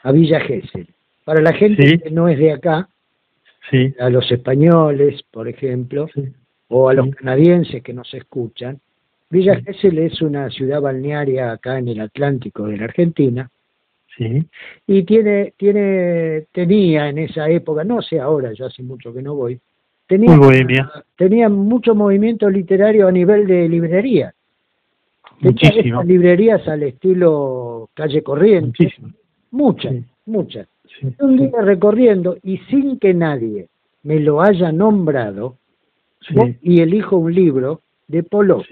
a 0.04 0.12
Villa 0.12 0.40
Gesell. 0.40 0.88
Para 1.26 1.42
la 1.42 1.54
gente 1.54 2.00
que 2.00 2.12
no 2.12 2.30
es 2.30 2.38
de 2.38 2.54
acá, 2.54 2.88
sí. 3.70 3.94
a 4.00 4.10
los 4.10 4.32
españoles, 4.32 5.22
por 5.32 5.48
ejemplo, 5.48 6.08
o 6.70 6.88
a 6.90 6.94
los 6.94 7.14
canadienses 7.16 7.84
que 7.84 7.94
nos 7.94 8.14
escuchan, 8.14 8.80
Villa 9.30 9.60
Gesell 9.60 9.98
es 9.98 10.22
una 10.22 10.50
ciudad 10.50 10.80
balnearia 10.80 11.52
acá 11.52 11.80
en 11.80 11.90
el 11.90 12.00
Atlántico 12.00 12.68
de 12.68 12.78
la 12.78 12.86
Argentina, 12.86 13.50
Sí. 14.18 14.46
Y 14.88 15.04
tiene, 15.04 15.54
tiene, 15.58 16.46
tenía 16.52 17.10
en 17.10 17.18
esa 17.18 17.50
época, 17.50 17.84
no 17.84 18.02
sé 18.02 18.20
ahora, 18.20 18.54
ya 18.54 18.68
hace 18.68 18.82
mucho 18.82 19.14
que 19.14 19.22
no 19.22 19.36
voy, 19.36 19.60
tenía, 20.08 20.38
tenía 21.18 21.50
mucho 21.50 21.96
movimiento 21.96 22.50
literario 22.50 23.08
a 23.08 23.12
nivel 23.12 23.46
de 23.48 23.68
librería. 23.68 24.34
Muchísimo. 25.42 26.02
librerías 26.04 26.66
al 26.68 26.84
estilo 26.84 27.90
calle 27.94 28.24
corriente. 28.24 28.94
Muchas, 29.52 29.96
muchas. 30.26 30.68
Un 31.20 31.38
día 31.38 31.62
recorriendo 31.62 32.38
y 32.42 32.58
sin 32.70 33.00
que 33.00 33.14
nadie 33.14 33.68
me 34.04 34.20
lo 34.20 34.42
haya 34.42 34.72
nombrado, 34.72 35.58
y 36.62 36.82
elijo 36.82 37.18
un 37.18 37.34
libro 37.34 37.82
de 38.08 38.24
Polo. 38.24 38.64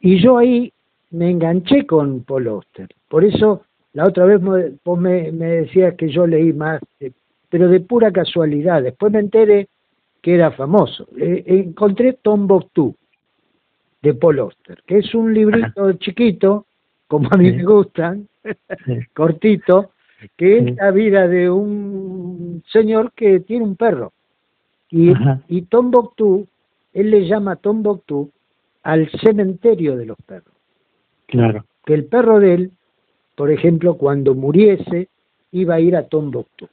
Y 0.00 0.22
yo 0.22 0.38
ahí 0.38 0.72
me 1.14 1.30
enganché 1.30 1.86
con 1.86 2.24
Paul 2.24 2.48
Oster. 2.48 2.88
Por 3.08 3.24
eso, 3.24 3.62
la 3.92 4.04
otra 4.04 4.24
vez 4.24 4.40
vos 4.84 4.98
me, 4.98 5.30
me 5.30 5.46
decías 5.46 5.94
que 5.94 6.08
yo 6.08 6.26
leí 6.26 6.52
más, 6.52 6.80
eh, 6.98 7.12
pero 7.48 7.68
de 7.68 7.80
pura 7.80 8.10
casualidad. 8.10 8.82
Después 8.82 9.12
me 9.12 9.20
enteré 9.20 9.68
que 10.20 10.34
era 10.34 10.50
famoso. 10.50 11.06
Eh, 11.16 11.44
encontré 11.46 12.14
Tombuctú, 12.14 12.96
de 14.02 14.14
Paul 14.14 14.40
Oster, 14.40 14.82
que 14.86 14.98
es 14.98 15.14
un 15.14 15.32
librito 15.32 15.92
chiquito, 15.94 16.66
como 17.06 17.28
a 17.30 17.36
mí 17.36 17.52
me 17.52 17.64
gustan, 17.64 18.28
cortito, 19.14 19.92
que 20.36 20.58
es 20.58 20.76
la 20.76 20.90
vida 20.90 21.28
de 21.28 21.48
un 21.48 22.62
señor 22.72 23.12
que 23.12 23.40
tiene 23.40 23.64
un 23.64 23.76
perro. 23.76 24.12
Y, 24.90 25.12
y 25.48 25.62
Tombuctú, 25.62 26.46
él 26.92 27.10
le 27.10 27.26
llama 27.26 27.56
Tombuctú 27.56 28.30
al 28.82 29.08
cementerio 29.20 29.96
de 29.96 30.06
los 30.06 30.18
perros. 30.26 30.53
Claro. 31.34 31.64
Que 31.84 31.94
el 31.94 32.04
perro 32.04 32.38
de 32.38 32.54
él, 32.54 32.70
por 33.34 33.50
ejemplo, 33.50 33.96
cuando 33.96 34.36
muriese, 34.36 35.08
iba 35.50 35.74
a 35.74 35.80
ir 35.80 35.96
a 35.96 36.06
Tombuctú. 36.06 36.68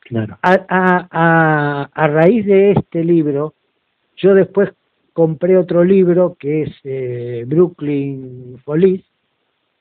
Claro. 0.00 0.38
A, 0.40 0.64
a, 0.68 1.90
a, 1.92 2.08
raíz 2.08 2.46
de 2.46 2.70
este 2.72 3.04
libro, 3.04 3.52
yo 4.16 4.34
después 4.34 4.70
compré 5.12 5.58
otro 5.58 5.84
libro 5.84 6.36
que 6.38 6.62
es 6.62 6.74
eh, 6.84 7.44
Brooklyn 7.46 8.58
Police. 8.64 9.04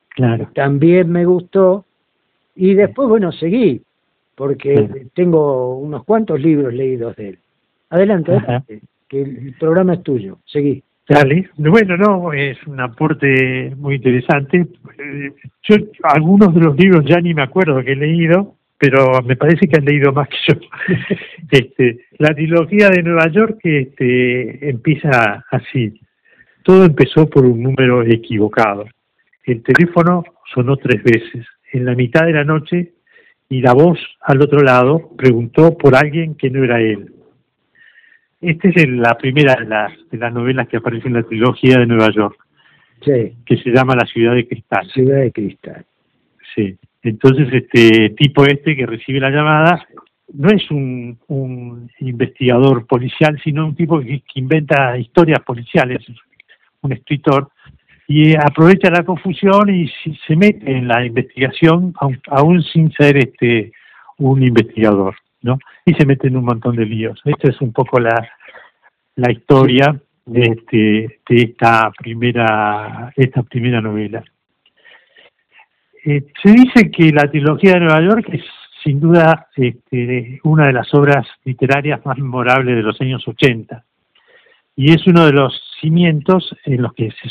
Claro. 0.10 0.50
También 0.53 1.10
me 1.10 1.24
gustó. 1.24 1.86
Y 2.56 2.74
después, 2.74 3.08
bueno, 3.08 3.32
seguí, 3.32 3.82
porque 4.36 5.08
tengo 5.13 5.77
unos 5.77 6.03
cuantos 6.03 6.41
libros 6.41 6.74
leídos 6.74 7.15
de 7.15 7.29
él. 7.29 7.39
Adelante, 7.89 8.34
que 9.08 9.22
el 9.22 9.56
programa 9.58 9.94
es 9.94 10.03
tuyo. 10.03 10.39
Seguí. 10.46 10.84
Dale, 11.07 11.49
bueno, 11.55 11.95
no, 11.95 12.33
es 12.33 12.57
un 12.67 12.81
aporte 12.81 13.73
muy 13.77 13.95
interesante. 13.95 14.67
Yo 15.63 15.75
algunos 16.03 16.53
de 16.53 16.59
los 16.59 16.77
libros 16.77 17.05
ya 17.05 17.21
ni 17.21 17.33
me 17.33 17.43
acuerdo 17.43 17.81
que 17.81 17.93
he 17.93 17.95
leído, 17.95 18.55
pero 18.77 19.21
me 19.23 19.37
parece 19.37 19.67
que 19.67 19.77
han 19.77 19.85
leído 19.85 20.11
más 20.11 20.27
que 20.27 20.35
yo. 20.47 20.59
este, 21.51 22.05
la 22.17 22.35
trilogía 22.35 22.89
de 22.89 23.03
Nueva 23.03 23.31
York 23.31 23.59
este, 23.63 24.69
empieza 24.69 25.45
así. 25.49 25.99
Todo 26.63 26.83
empezó 26.83 27.29
por 27.29 27.45
un 27.45 27.63
número 27.63 28.03
equivocado. 28.03 28.85
El 29.45 29.63
teléfono 29.63 30.25
sonó 30.53 30.75
tres 30.75 31.01
veces, 31.03 31.45
en 31.71 31.85
la 31.85 31.95
mitad 31.95 32.25
de 32.25 32.33
la 32.33 32.43
noche, 32.43 32.95
y 33.47 33.61
la 33.61 33.73
voz 33.73 33.97
al 34.21 34.41
otro 34.41 34.59
lado 34.59 35.11
preguntó 35.17 35.77
por 35.77 35.95
alguien 35.95 36.35
que 36.35 36.49
no 36.49 36.65
era 36.65 36.81
él. 36.81 37.13
Esta 38.39 38.70
es 38.70 38.89
la 38.89 39.17
primera 39.17 39.56
de 39.56 39.65
las, 39.65 39.91
de 40.12 40.17
las 40.17 40.32
novelas 40.34 40.67
que 40.67 40.77
aparece 40.77 41.08
en 41.08 41.15
la 41.15 41.24
trilogía 41.24 41.79
de 41.79 41.88
Nueva 41.88 42.12
York, 42.12 42.38
sí. 43.03 43.34
que 43.46 43.58
se 43.58 43.72
llama 43.72 43.96
La 43.96 44.06
ciudad 44.06 44.36
de 44.36 44.48
cristal. 44.48 44.88
Ciudad 44.91 45.22
de 45.22 45.32
cristal. 45.32 45.86
Sí. 46.56 46.77
Entonces, 47.01 47.48
este 47.51 48.10
tipo 48.12 48.46
este 48.46 48.75
que 48.75 48.86
recibe 48.86 49.20
la 49.20 49.29
llamada 49.29 49.88
no 50.34 50.50
es 50.50 50.70
un, 50.70 51.17
un 51.27 51.89
investigador 52.00 52.86
policial, 52.86 53.39
sino 53.44 53.65
un 53.65 53.75
tipo 53.75 54.00
que, 54.00 54.22
inventa 54.36 54.98
historias 54.98 55.39
policiales, 55.39 56.06
un 56.82 56.91
escritor, 56.91 57.50
y 58.08 58.36
aprovecha 58.36 58.89
la 58.89 59.03
confusión 59.03 59.70
y 59.74 59.89
se 60.25 60.36
mete 60.36 60.72
en 60.72 60.88
la 60.88 61.06
investigación, 61.06 61.94
aún 62.27 62.63
sin 62.63 62.91
ser 62.91 63.17
este 63.17 63.72
un 64.17 64.44
investigador. 64.44 65.15
¿No? 65.41 65.60
Y 65.86 65.94
se 65.94 66.06
mete 66.06 66.27
en 66.27 66.38
un 66.38 66.46
montón 66.46 66.75
de 66.75 66.86
líos. 66.86 67.22
Esta 67.25 67.50
es 67.50 67.62
un 67.62 67.72
poco 67.74 68.00
la, 68.00 68.29
la 69.15 69.32
historia 69.32 70.00
de, 70.25 70.41
este, 70.41 71.20
de 71.27 71.41
esta 71.41 71.91
primera, 71.98 73.12
esta 73.15 73.44
primera 73.44 73.82
novela. 73.82 74.24
Eh, 76.06 76.25
se 76.41 76.51
dice 76.51 76.91
que 76.91 77.12
la 77.12 77.29
trilogía 77.29 77.74
de 77.74 77.79
Nueva 77.82 78.01
York 78.01 78.29
es 78.32 78.44
sin 78.84 79.00
duda 79.00 79.48
este, 79.56 80.39
una 80.44 80.67
de 80.67 80.74
las 80.74 80.94
obras 80.94 81.27
literarias 81.44 82.06
más 82.06 82.17
memorables 82.17 82.75
de 82.75 82.84
los 82.84 83.00
años 83.01 83.27
80. 83.27 83.84
y 84.75 84.94
es 84.94 85.06
uno 85.08 85.25
de 85.25 85.34
los 85.34 85.60
cimientos 85.82 86.56
en 86.63 86.84
los 86.84 86.94
que 86.94 87.10
se, 87.12 87.29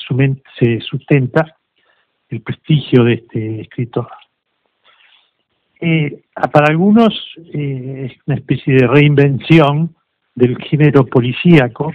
se 0.58 0.80
sustenta 0.80 1.56
el 2.28 2.42
prestigio 2.42 3.04
de 3.04 3.14
este 3.14 3.60
escritor. 3.60 4.08
Eh, 5.80 6.22
para 6.52 6.66
algunos 6.68 7.12
eh, 7.52 8.10
es 8.10 8.18
una 8.26 8.36
especie 8.36 8.74
de 8.74 8.86
reinvención 8.86 9.94
del 10.34 10.56
género 10.58 11.06
policíaco, 11.06 11.92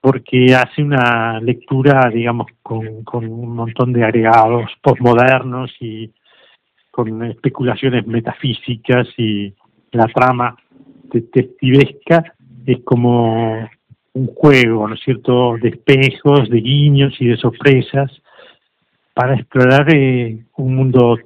porque 0.00 0.54
hace 0.54 0.82
una 0.82 1.40
lectura, 1.40 2.08
digamos, 2.12 2.46
con, 2.62 3.04
con 3.04 3.26
un 3.26 3.54
montón 3.54 3.92
de 3.92 4.04
agregados 4.04 4.70
postmodernos 4.82 5.70
y 5.80 6.12
con 6.90 7.22
especulaciones 7.24 8.06
metafísicas 8.06 9.08
y 9.16 9.52
la 9.92 10.06
trama 10.06 10.56
detectivesca 11.04 12.34
es 12.66 12.80
como 12.84 13.68
un 14.14 14.26
juego, 14.34 14.88
¿no 14.88 14.94
es 14.94 15.00
cierto?, 15.00 15.56
de 15.60 15.70
espejos, 15.70 16.48
de 16.50 16.60
guiños 16.60 17.14
y 17.20 17.28
de 17.28 17.36
sorpresas 17.36 18.10
para 19.14 19.34
explorar 19.34 19.92
eh, 19.94 20.44
un 20.56 20.74
mundo 20.74 21.18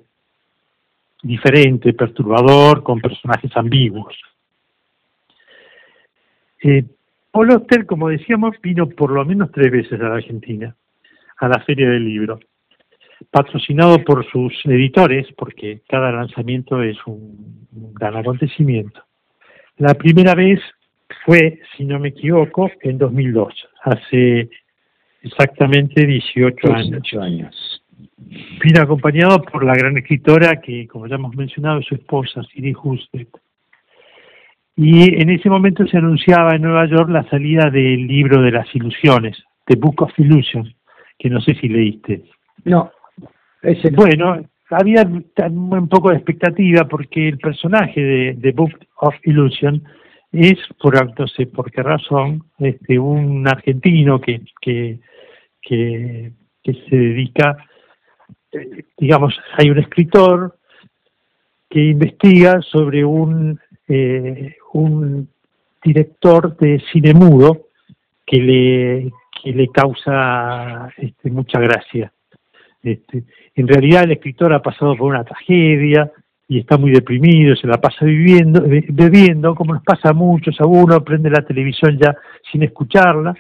diferente, 1.23 1.93
perturbador, 1.95 2.83
con 2.83 3.00
personajes 3.00 3.50
ambiguos. 3.57 4.14
Eh, 6.62 6.85
Paul 7.31 7.50
Oster, 7.50 7.87
como 7.87 8.09
decíamos, 8.09 8.57
vino 8.62 8.88
por 8.88 9.11
lo 9.11 9.25
menos 9.25 9.50
tres 9.52 9.71
veces 9.71 10.00
a 10.00 10.09
la 10.09 10.17
Argentina, 10.17 10.76
a 11.38 11.49
la 11.49 11.61
Feria 11.61 11.88
del 11.88 12.05
Libro, 12.05 12.41
patrocinado 13.31 14.02
por 14.05 14.29
sus 14.31 14.52
editores, 14.64 15.26
porque 15.37 15.81
cada 15.88 16.12
lanzamiento 16.12 16.83
es 16.83 16.99
un 17.07 17.67
gran 17.95 18.17
acontecimiento. 18.17 19.02
La 19.79 19.95
primera 19.95 20.35
vez 20.35 20.61
fue, 21.25 21.61
si 21.76 21.85
no 21.85 21.99
me 21.99 22.09
equivoco, 22.09 22.71
en 22.83 22.99
2002, 22.99 23.55
hace 23.83 24.50
exactamente 25.23 26.07
18, 26.07 26.73
años. 27.21 27.82
Vino 28.62 28.81
acompañado 28.81 29.43
por 29.43 29.64
la 29.64 29.75
gran 29.75 29.97
escritora 29.97 30.61
que, 30.61 30.87
como 30.87 31.07
ya 31.07 31.17
hemos 31.17 31.35
mencionado, 31.35 31.81
es 31.81 31.87
su 31.87 31.95
esposa, 31.95 32.43
Siri 32.45 32.75
Husted. 32.75 33.29
Y 34.76 35.21
en 35.21 35.31
ese 35.31 35.50
momento 35.50 35.87
se 35.87 35.99
anunciaba 35.99 36.55
en 36.55 36.62
Nueva 36.62 36.87
York 36.87 37.11
la 37.11 37.29
salida 37.29 37.71
del 37.71 38.07
libro 38.07 38.41
de 38.41 38.52
las 38.52 38.75
ilusiones, 38.75 39.37
The 39.67 39.76
Book 39.76 40.02
of 40.02 40.19
Illusion, 40.19 40.73
que 41.19 41.29
no 41.29 41.41
sé 41.41 41.55
si 41.55 41.69
leíste. 41.69 42.23
No. 42.64 42.91
Ese 43.62 43.91
Bueno, 43.91 44.43
había 44.71 45.02
un 45.05 45.88
poco 45.88 46.11
de 46.11 46.17
expectativa 46.17 46.85
porque 46.88 47.29
el 47.29 47.38
personaje 47.38 48.00
de 48.00 48.38
The 48.41 48.52
Book 48.52 48.73
of 48.97 49.14
Illusion 49.25 49.83
es, 50.33 50.59
por 50.81 50.95
no 51.19 51.26
sé 51.26 51.47
por 51.47 51.71
qué 51.71 51.83
razón, 51.83 52.45
este, 52.59 52.99
un 52.99 53.47
argentino 53.47 54.21
que, 54.21 54.41
que, 54.61 54.99
que, 55.61 56.33
se 56.64 56.97
dedica, 56.97 57.57
digamos, 58.99 59.38
hay 59.57 59.71
un 59.71 59.79
escritor 59.79 60.57
que 61.69 61.81
investiga 61.81 62.61
sobre 62.62 63.05
un, 63.05 63.59
eh, 63.88 64.57
un 64.75 65.29
director 65.83 66.57
de 66.57 66.83
cine 66.93 67.15
mudo 67.15 67.69
que 68.27 68.37
le, 68.38 69.12
que 69.43 69.53
le 69.53 69.69
causa 69.69 70.93
este, 70.97 71.31
mucha 71.31 71.59
gracia. 71.61 72.12
Este, 72.83 73.25
en 73.55 73.69
realidad 73.69 74.05
el 74.05 74.12
escritor 74.12 74.53
ha 74.53 74.62
pasado 74.62 74.97
por 74.97 75.11
una 75.11 75.25
tragedia, 75.25 76.11
y 76.53 76.59
está 76.59 76.77
muy 76.77 76.91
deprimido, 76.91 77.57
se 77.57 77.67
la 77.67 77.81
pasa 77.81 78.05
viviendo, 78.05 78.62
bebiendo, 78.62 79.55
como 79.55 79.73
nos 79.73 79.83
pasa 79.83 80.11
a 80.11 80.12
muchos, 80.12 80.61
a 80.61 80.67
uno 80.67 81.03
prende 81.03 81.31
la 81.31 81.43
televisión 81.47 81.99
ya 81.99 82.15
sin 82.51 82.62
escucharla, 82.62 83.35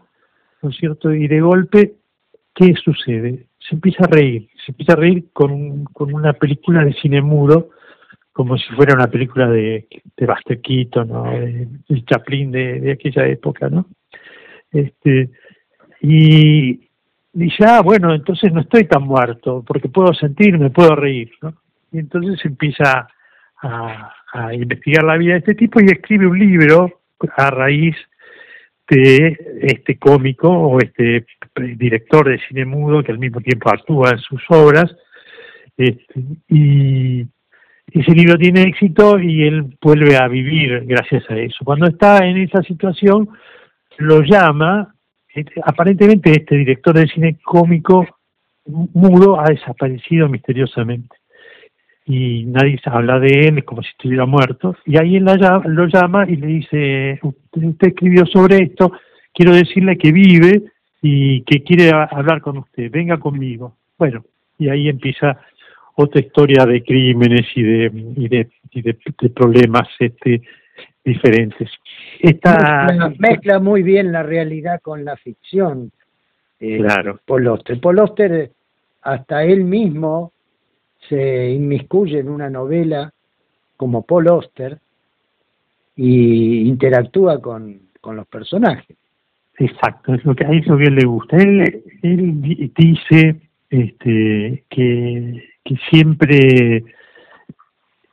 ¿no 0.62 0.70
es 0.70 0.76
cierto? 0.76 1.12
Y 1.12 1.28
de 1.28 1.40
golpe, 1.42 1.92
¿qué 2.54 2.74
sucede? 2.74 3.46
Se 3.58 3.74
empieza 3.74 4.04
a 4.04 4.08
reír, 4.08 4.48
se 4.64 4.72
empieza 4.72 4.92
a 4.94 4.96
reír 4.96 5.26
con, 5.32 5.84
con 5.84 6.12
una 6.12 6.32
película 6.32 6.84
de 6.84 6.92
cine 6.94 7.22
mudo, 7.22 7.70
como 8.32 8.56
si 8.56 8.72
fuera 8.74 8.94
una 8.94 9.08
película 9.08 9.48
de, 9.48 9.86
de 10.16 10.26
Buster 10.26 10.60
¿no? 11.06 11.24
de, 11.24 11.68
Chaplin 12.04 12.50
de, 12.50 12.80
de, 12.80 12.92
aquella 12.92 13.26
época, 13.26 13.68
¿no? 13.68 13.86
Este, 14.70 15.30
y 16.00 16.88
dice, 17.32 17.64
ah, 17.66 17.82
bueno, 17.82 18.14
entonces 18.14 18.52
no 18.52 18.62
estoy 18.62 18.84
tan 18.84 19.02
muerto, 19.02 19.62
porque 19.66 19.88
puedo 19.88 20.14
sentirme, 20.14 20.70
puedo 20.70 20.96
reír, 20.96 21.30
¿no? 21.42 21.54
y 21.92 21.98
entonces 21.98 22.44
empieza 22.44 23.06
a, 23.62 24.12
investigar 24.54 25.04
la 25.04 25.18
vida 25.18 25.34
de 25.34 25.40
este 25.40 25.54
tipo 25.54 25.78
y 25.80 25.84
escribe 25.84 26.26
un 26.26 26.38
libro 26.38 27.00
a 27.36 27.50
raíz 27.50 27.94
de 28.96 29.36
este 29.62 29.98
cómico 29.98 30.48
o 30.48 30.78
este 30.78 31.24
director 31.76 32.28
de 32.28 32.38
cine 32.46 32.64
mudo 32.64 33.02
que 33.02 33.12
al 33.12 33.18
mismo 33.18 33.40
tiempo 33.40 33.70
actúa 33.70 34.10
en 34.10 34.18
sus 34.18 34.42
obras 34.50 34.94
este, 35.76 36.20
y 36.48 37.22
ese 37.90 38.12
libro 38.12 38.36
tiene 38.36 38.62
éxito 38.62 39.18
y 39.18 39.44
él 39.44 39.76
vuelve 39.80 40.16
a 40.16 40.28
vivir 40.28 40.84
gracias 40.86 41.24
a 41.30 41.36
eso. 41.36 41.64
Cuando 41.64 41.86
está 41.86 42.18
en 42.26 42.36
esa 42.38 42.62
situación 42.62 43.28
lo 43.98 44.22
llama, 44.22 44.94
este, 45.34 45.60
aparentemente 45.64 46.30
este 46.30 46.56
director 46.56 46.94
de 46.94 47.06
cine 47.08 47.38
cómico 47.42 48.06
mudo 48.66 49.40
ha 49.40 49.44
desaparecido 49.44 50.28
misteriosamente 50.28 51.21
y 52.04 52.44
nadie 52.46 52.80
habla 52.84 53.18
de 53.18 53.48
él 53.48 53.64
como 53.64 53.82
si 53.82 53.90
estuviera 53.90 54.26
muerto. 54.26 54.76
Y 54.84 54.98
ahí 54.98 55.16
él 55.16 55.24
lo 55.24 55.86
llama 55.86 56.26
y 56.28 56.36
le 56.36 56.46
dice, 56.46 57.20
usted 57.22 57.88
escribió 57.88 58.26
sobre 58.26 58.58
esto, 58.58 58.92
quiero 59.32 59.52
decirle 59.52 59.96
que 59.96 60.12
vive 60.12 60.62
y 61.00 61.42
que 61.42 61.62
quiere 61.62 61.90
hablar 61.90 62.40
con 62.40 62.58
usted, 62.58 62.90
venga 62.90 63.18
conmigo. 63.18 63.76
Bueno, 63.98 64.24
y 64.58 64.68
ahí 64.68 64.88
empieza 64.88 65.38
otra 65.94 66.20
historia 66.20 66.64
de 66.64 66.82
crímenes 66.82 67.46
y 67.54 67.62
de, 67.62 67.90
y 68.16 68.28
de, 68.28 68.48
y 68.70 68.82
de, 68.82 68.94
problemas 69.34 69.88
este, 69.98 70.42
diferentes. 71.04 71.70
Esta, 72.20 73.12
mezcla, 73.18 73.58
muy 73.58 73.82
bien 73.82 74.12
la 74.12 74.22
realidad 74.22 74.80
con 74.80 75.04
la 75.04 75.16
ficción. 75.16 75.92
Eh, 76.60 76.78
claro. 76.78 77.20
Paul 77.26 77.48
Oster. 77.48 77.80
Paul 77.80 77.98
Oster, 77.98 78.50
hasta 79.02 79.44
él 79.44 79.64
mismo 79.64 80.32
se 81.08 81.50
inmiscuye 81.50 82.18
en 82.18 82.28
una 82.28 82.48
novela 82.50 83.12
como 83.76 84.02
Paul 84.02 84.28
Oster 84.28 84.78
y 85.96 86.68
interactúa 86.68 87.40
con, 87.40 87.80
con 88.00 88.16
los 88.16 88.26
personajes. 88.26 88.96
Exacto, 89.58 90.14
es 90.14 90.24
lo 90.24 90.34
que 90.34 90.44
a 90.44 90.50
eso 90.50 90.76
bien 90.76 90.94
le 90.94 91.04
gusta. 91.04 91.36
Él, 91.36 91.82
él 92.02 92.70
dice 92.74 93.40
este, 93.70 94.64
que, 94.68 95.44
que 95.64 95.76
siempre 95.90 96.84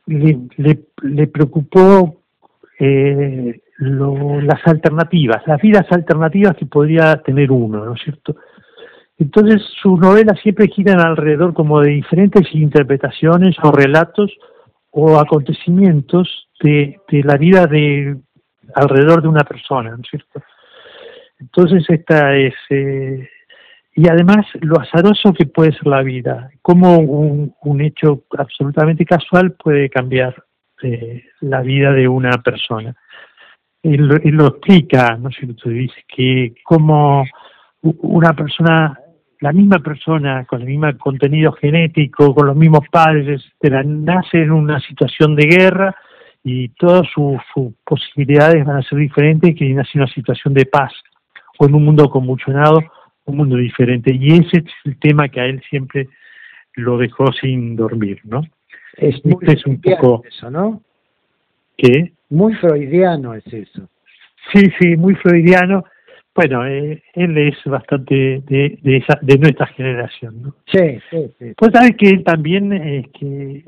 le, 0.06 0.78
le, 1.02 1.26
preocupó 1.26 2.22
eh, 2.78 3.60
lo, 3.78 4.40
las 4.40 4.66
alternativas, 4.66 5.46
las 5.46 5.60
vidas 5.60 5.86
alternativas 5.90 6.56
que 6.56 6.66
podría 6.66 7.22
tener 7.22 7.50
uno, 7.50 7.84
¿no 7.84 7.94
es 7.94 8.02
cierto? 8.02 8.36
Entonces 9.20 9.62
sus 9.82 10.00
novelas 10.00 10.40
siempre 10.40 10.68
giran 10.68 10.98
alrededor 10.98 11.52
como 11.52 11.80
de 11.80 11.90
diferentes 11.90 12.52
interpretaciones 12.54 13.54
o 13.62 13.70
relatos 13.70 14.32
o 14.90 15.20
acontecimientos 15.20 16.48
de, 16.62 16.98
la 17.10 17.36
vida 17.36 17.66
de 17.66 18.16
alrededor 18.74 19.20
de 19.20 19.28
una 19.28 19.44
persona, 19.44 19.90
¿no 19.90 19.98
es 20.02 20.08
cierto? 20.10 20.42
Entonces 21.38 21.84
esta 21.88 22.34
es 22.34 22.54
eh, 22.70 23.28
y 23.94 24.08
además 24.08 24.46
lo 24.62 24.80
azaroso 24.80 25.34
que 25.34 25.44
puede 25.44 25.72
ser 25.72 25.86
la 25.88 26.02
vida, 26.02 26.50
cómo 26.62 26.96
un, 26.96 27.54
un 27.60 27.80
hecho 27.82 28.24
absolutamente 28.38 29.04
casual 29.04 29.52
puede 29.52 29.90
cambiar 29.90 30.34
eh, 30.82 31.24
la 31.40 31.60
vida 31.60 31.92
de 31.92 32.08
una 32.08 32.38
persona. 32.38 32.94
Él, 33.82 34.10
él, 34.24 34.34
lo 34.34 34.46
explica, 34.46 35.16
¿no 35.16 35.28
es 35.28 35.36
cierto? 35.36 35.68
Dice 35.68 36.04
que 36.08 36.54
como 36.64 37.24
una 37.82 38.32
persona 38.34 38.99
la 39.40 39.52
misma 39.52 39.78
persona, 39.78 40.44
con 40.44 40.60
el 40.60 40.66
mismo 40.68 40.86
contenido 40.98 41.52
genético, 41.52 42.34
con 42.34 42.46
los 42.46 42.56
mismos 42.56 42.86
padres, 42.90 43.42
nace 43.62 44.42
en 44.42 44.52
una 44.52 44.78
situación 44.80 45.34
de 45.34 45.46
guerra 45.46 45.96
y 46.44 46.68
todas 46.70 47.06
sus, 47.12 47.40
posibilidades 47.84 48.64
van 48.64 48.76
a 48.76 48.82
ser 48.82 48.98
diferentes 48.98 49.54
que 49.54 49.68
nace 49.70 49.90
en 49.94 50.02
una 50.02 50.12
situación 50.12 50.52
de 50.52 50.66
paz 50.66 50.92
o 51.58 51.66
en 51.66 51.74
un 51.74 51.84
mundo 51.84 52.10
convulsionado, 52.10 52.80
un 53.24 53.36
mundo 53.36 53.56
diferente. 53.56 54.14
Y 54.14 54.32
ese 54.32 54.58
es 54.58 54.64
el 54.84 54.98
tema 54.98 55.28
que 55.28 55.40
a 55.40 55.46
él 55.46 55.62
siempre 55.70 56.08
lo 56.74 56.98
dejó 56.98 57.32
sin 57.32 57.76
dormir, 57.76 58.20
¿no? 58.24 58.42
Es 58.96 59.24
muy 59.24 59.38
este 59.42 59.52
es 59.54 59.66
un 59.66 59.80
poco 59.80 60.22
eso, 60.28 60.50
¿no? 60.50 60.82
¿Qué? 61.76 62.12
Muy 62.28 62.54
freudiano 62.54 63.34
es 63.34 63.46
eso. 63.46 63.88
Sí, 64.52 64.70
sí, 64.78 64.96
muy 64.96 65.14
freudiano 65.14 65.84
bueno, 66.34 66.66
eh, 66.66 67.02
él 67.14 67.36
es 67.38 67.56
bastante 67.64 68.42
de, 68.46 68.78
de, 68.82 68.96
esa, 68.96 69.18
de 69.20 69.38
nuestra 69.38 69.66
generación, 69.66 70.42
¿no? 70.42 70.54
Sí, 70.66 70.98
sí, 71.10 71.30
sí. 71.38 71.52
Pues 71.56 71.72
sabes 71.72 71.96
que 71.96 72.08
él 72.08 72.24
también 72.24 72.72
eh, 72.72 73.08
que 73.12 73.64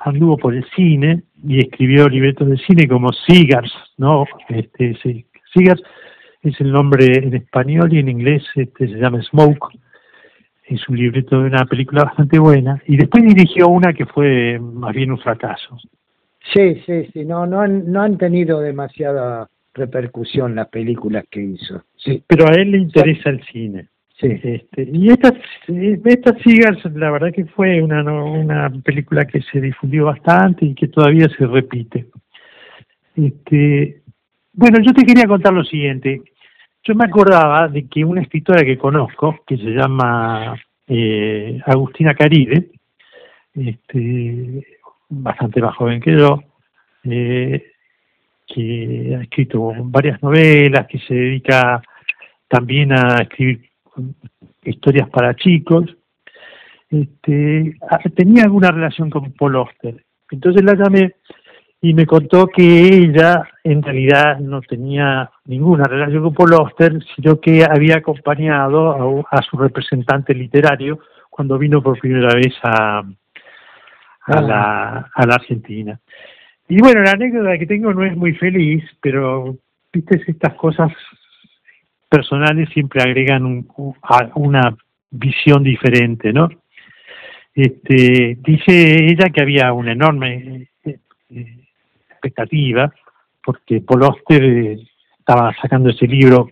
anduvo 0.00 0.36
por 0.36 0.54
el 0.54 0.64
cine 0.74 1.22
y 1.46 1.58
escribió 1.58 2.08
libretos 2.08 2.48
de 2.48 2.56
cine 2.58 2.88
como 2.88 3.12
Sigars, 3.12 3.72
¿no? 3.96 4.26
Este, 4.48 4.94
Sigars 5.52 5.82
es 6.42 6.60
el 6.60 6.70
nombre 6.70 7.06
en 7.06 7.34
español 7.34 7.92
y 7.92 7.98
en 7.98 8.08
inglés 8.08 8.44
este, 8.54 8.88
se 8.88 8.94
llama 8.94 9.22
Smoke. 9.22 9.78
Es 10.64 10.86
un 10.88 10.96
libreto 10.96 11.40
de 11.40 11.46
una 11.48 11.64
película 11.66 12.04
bastante 12.04 12.38
buena. 12.38 12.82
Y 12.86 12.96
después 12.96 13.24
dirigió 13.24 13.68
una 13.68 13.92
que 13.92 14.06
fue 14.06 14.58
más 14.58 14.94
bien 14.94 15.10
un 15.10 15.18
fracaso. 15.18 15.76
Sí, 16.52 16.82
sí, 16.86 17.08
sí. 17.12 17.24
No, 17.24 17.46
no, 17.46 17.60
han, 17.60 17.90
no 17.90 18.02
han 18.02 18.18
tenido 18.18 18.60
demasiada 18.60 19.48
repercusión 19.74 20.54
las 20.54 20.68
películas 20.68 21.24
que 21.30 21.42
hizo. 21.42 21.84
Sí. 21.96 22.22
Pero 22.26 22.48
a 22.48 22.52
él 22.52 22.70
le 22.70 22.78
interesa 22.78 23.30
el 23.30 23.44
cine. 23.44 23.88
Sí. 24.18 24.28
Este, 24.42 24.88
y 24.92 25.08
esta, 25.10 25.34
esta 25.66 26.38
Seagulls, 26.38 26.84
la 26.94 27.10
verdad 27.10 27.32
que 27.32 27.44
fue 27.46 27.82
una, 27.82 28.02
una 28.02 28.70
película 28.84 29.24
que 29.24 29.42
se 29.42 29.60
difundió 29.60 30.06
bastante 30.06 30.64
y 30.66 30.74
que 30.74 30.88
todavía 30.88 31.28
se 31.36 31.46
repite. 31.46 32.06
Este, 33.16 34.02
bueno, 34.52 34.78
yo 34.82 34.92
te 34.92 35.04
quería 35.04 35.26
contar 35.26 35.52
lo 35.52 35.64
siguiente. 35.64 36.22
Yo 36.84 36.94
me 36.94 37.06
acordaba 37.06 37.66
de 37.68 37.88
que 37.88 38.04
una 38.04 38.22
escritora 38.22 38.62
que 38.64 38.78
conozco, 38.78 39.40
que 39.46 39.56
se 39.56 39.70
llama 39.70 40.54
eh, 40.86 41.60
Agustina 41.66 42.14
Caride, 42.14 42.70
este, 43.54 44.66
bastante 45.08 45.60
más 45.60 45.74
joven 45.76 46.00
que 46.00 46.12
yo, 46.12 46.42
eh, 47.04 47.73
que 48.46 49.16
ha 49.16 49.22
escrito 49.22 49.72
varias 49.84 50.22
novelas, 50.22 50.86
que 50.86 50.98
se 50.98 51.14
dedica 51.14 51.82
también 52.48 52.92
a 52.92 53.22
escribir 53.22 53.70
historias 54.62 55.08
para 55.08 55.34
chicos, 55.34 55.84
este, 56.90 57.76
tenía 58.14 58.44
alguna 58.44 58.70
relación 58.70 59.10
con 59.10 59.32
Paul 59.32 59.56
Oster. 59.56 60.04
Entonces 60.30 60.62
la 60.64 60.74
llamé 60.74 61.14
y 61.80 61.92
me 61.92 62.06
contó 62.06 62.46
que 62.46 62.62
ella 62.62 63.48
en 63.62 63.82
realidad 63.82 64.38
no 64.38 64.62
tenía 64.62 65.30
ninguna 65.44 65.84
relación 65.84 66.22
con 66.22 66.34
Paul 66.34 66.54
Oster, 66.54 66.98
sino 67.14 67.40
que 67.40 67.64
había 67.64 67.96
acompañado 67.96 69.24
a, 69.30 69.42
su 69.42 69.56
representante 69.56 70.34
literario 70.34 71.00
cuando 71.28 71.58
vino 71.58 71.82
por 71.82 71.98
primera 71.98 72.34
vez 72.34 72.54
a, 72.62 73.02
a, 74.26 74.40
la, 74.40 75.10
a 75.14 75.26
la 75.26 75.34
Argentina. 75.34 76.00
Y 76.68 76.80
bueno, 76.80 77.02
la 77.02 77.12
anécdota 77.12 77.58
que 77.58 77.66
tengo 77.66 77.92
no 77.92 78.04
es 78.04 78.16
muy 78.16 78.32
feliz, 78.34 78.84
pero 79.00 79.56
viste, 79.92 80.22
estas 80.26 80.54
cosas 80.54 80.92
personales 82.08 82.68
siempre 82.70 83.02
agregan 83.02 83.44
un, 83.44 83.68
una 84.34 84.76
visión 85.10 85.62
diferente, 85.62 86.32
¿no? 86.32 86.48
Este, 87.54 88.38
dice 88.40 89.04
ella 89.04 89.30
que 89.30 89.42
había 89.42 89.72
una 89.72 89.92
enorme 89.92 90.68
eh, 90.84 90.98
eh, 91.30 91.56
expectativa 92.10 92.92
porque 93.44 93.80
Paul 93.80 94.16
eh, 94.30 94.78
estaba 95.18 95.54
sacando 95.60 95.90
ese 95.90 96.06
libro 96.06 96.48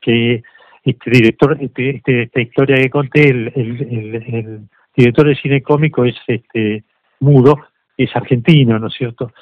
que 0.00 0.42
este 0.84 1.10
director, 1.10 1.56
este, 1.60 1.96
este 1.96 2.22
esta 2.22 2.40
historia 2.40 2.76
que 2.76 2.90
conté, 2.90 3.28
el, 3.28 3.52
el, 3.54 4.68
director 4.96 5.28
de 5.28 5.36
cine 5.36 5.62
cómico 5.62 6.04
es 6.04 6.16
este 6.26 6.84
mudo, 7.20 7.58
es 8.04 8.16
argentino, 8.16 8.78
¿no 8.78 8.88
es 8.88 8.94
cierto? 8.94 9.32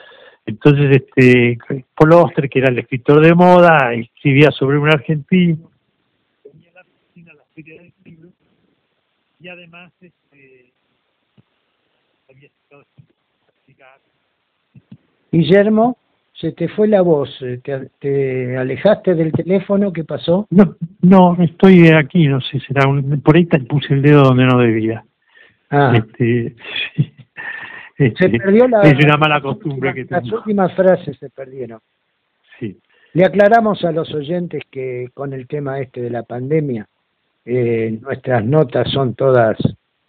Entonces, 0.46 1.02
este, 1.02 1.58
Paul 1.94 2.12
Oster, 2.12 2.48
que 2.48 2.58
era 2.58 2.70
el 2.70 2.78
escritor 2.78 3.20
de 3.20 3.34
moda, 3.34 3.92
escribía 3.94 4.50
sobre 4.50 4.78
un 4.78 4.88
argentino, 4.88 5.70
venía 6.44 6.70
a 6.70 6.74
la 6.74 6.80
Argentina 6.80 7.32
la 7.34 7.44
feria 7.54 7.82
del 7.82 7.92
libro, 8.04 8.28
y 9.40 9.48
además 9.48 9.92
este, 10.00 10.72
había 12.28 12.48
estado 12.48 12.84
Guillermo, 15.30 15.96
se 16.32 16.52
te 16.52 16.68
fue 16.68 16.88
la 16.88 17.02
voz, 17.02 17.30
eh, 17.42 17.60
te, 18.00 18.56
alejaste 18.56 19.14
del 19.14 19.30
teléfono, 19.30 19.92
¿qué 19.92 20.04
pasó? 20.04 20.46
No, 20.50 20.74
no, 21.02 21.36
estoy 21.40 21.88
aquí, 21.90 22.26
no 22.26 22.40
sé, 22.40 22.58
será 22.60 22.88
un, 22.88 23.20
por 23.20 23.36
ahí 23.36 23.44
te 23.44 23.60
puse 23.60 23.92
el 23.92 24.02
dedo 24.02 24.22
donde 24.22 24.46
no 24.46 24.58
debía. 24.58 25.04
Ah. 25.68 25.92
Este, 25.94 26.56
se 28.08 28.30
perdió 28.30 28.66
la, 28.66 28.80
es 28.82 29.04
una 29.04 29.16
mala 29.16 29.40
costumbre 29.40 29.92
que 29.92 30.06
Las 30.08 30.30
últimas 30.32 30.74
frases 30.74 31.16
se 31.18 31.28
perdieron. 31.28 31.80
Sí. 32.58 32.78
Le 33.12 33.24
aclaramos 33.24 33.84
a 33.84 33.92
los 33.92 34.12
oyentes 34.14 34.62
que 34.70 35.10
con 35.12 35.32
el 35.32 35.46
tema 35.46 35.80
este 35.80 36.00
de 36.00 36.10
la 36.10 36.22
pandemia, 36.22 36.86
eh, 37.44 37.98
nuestras 38.00 38.44
notas 38.44 38.90
son 38.90 39.14
todas 39.14 39.58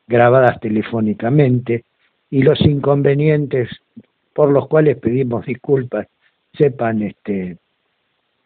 grabadas 0.07 0.59
telefónicamente 0.59 1.83
y 2.29 2.43
los 2.43 2.61
inconvenientes 2.61 3.69
por 4.33 4.51
los 4.51 4.67
cuales 4.67 4.97
pedimos 4.97 5.45
disculpas 5.45 6.07
sepan 6.53 7.01
este 7.01 7.57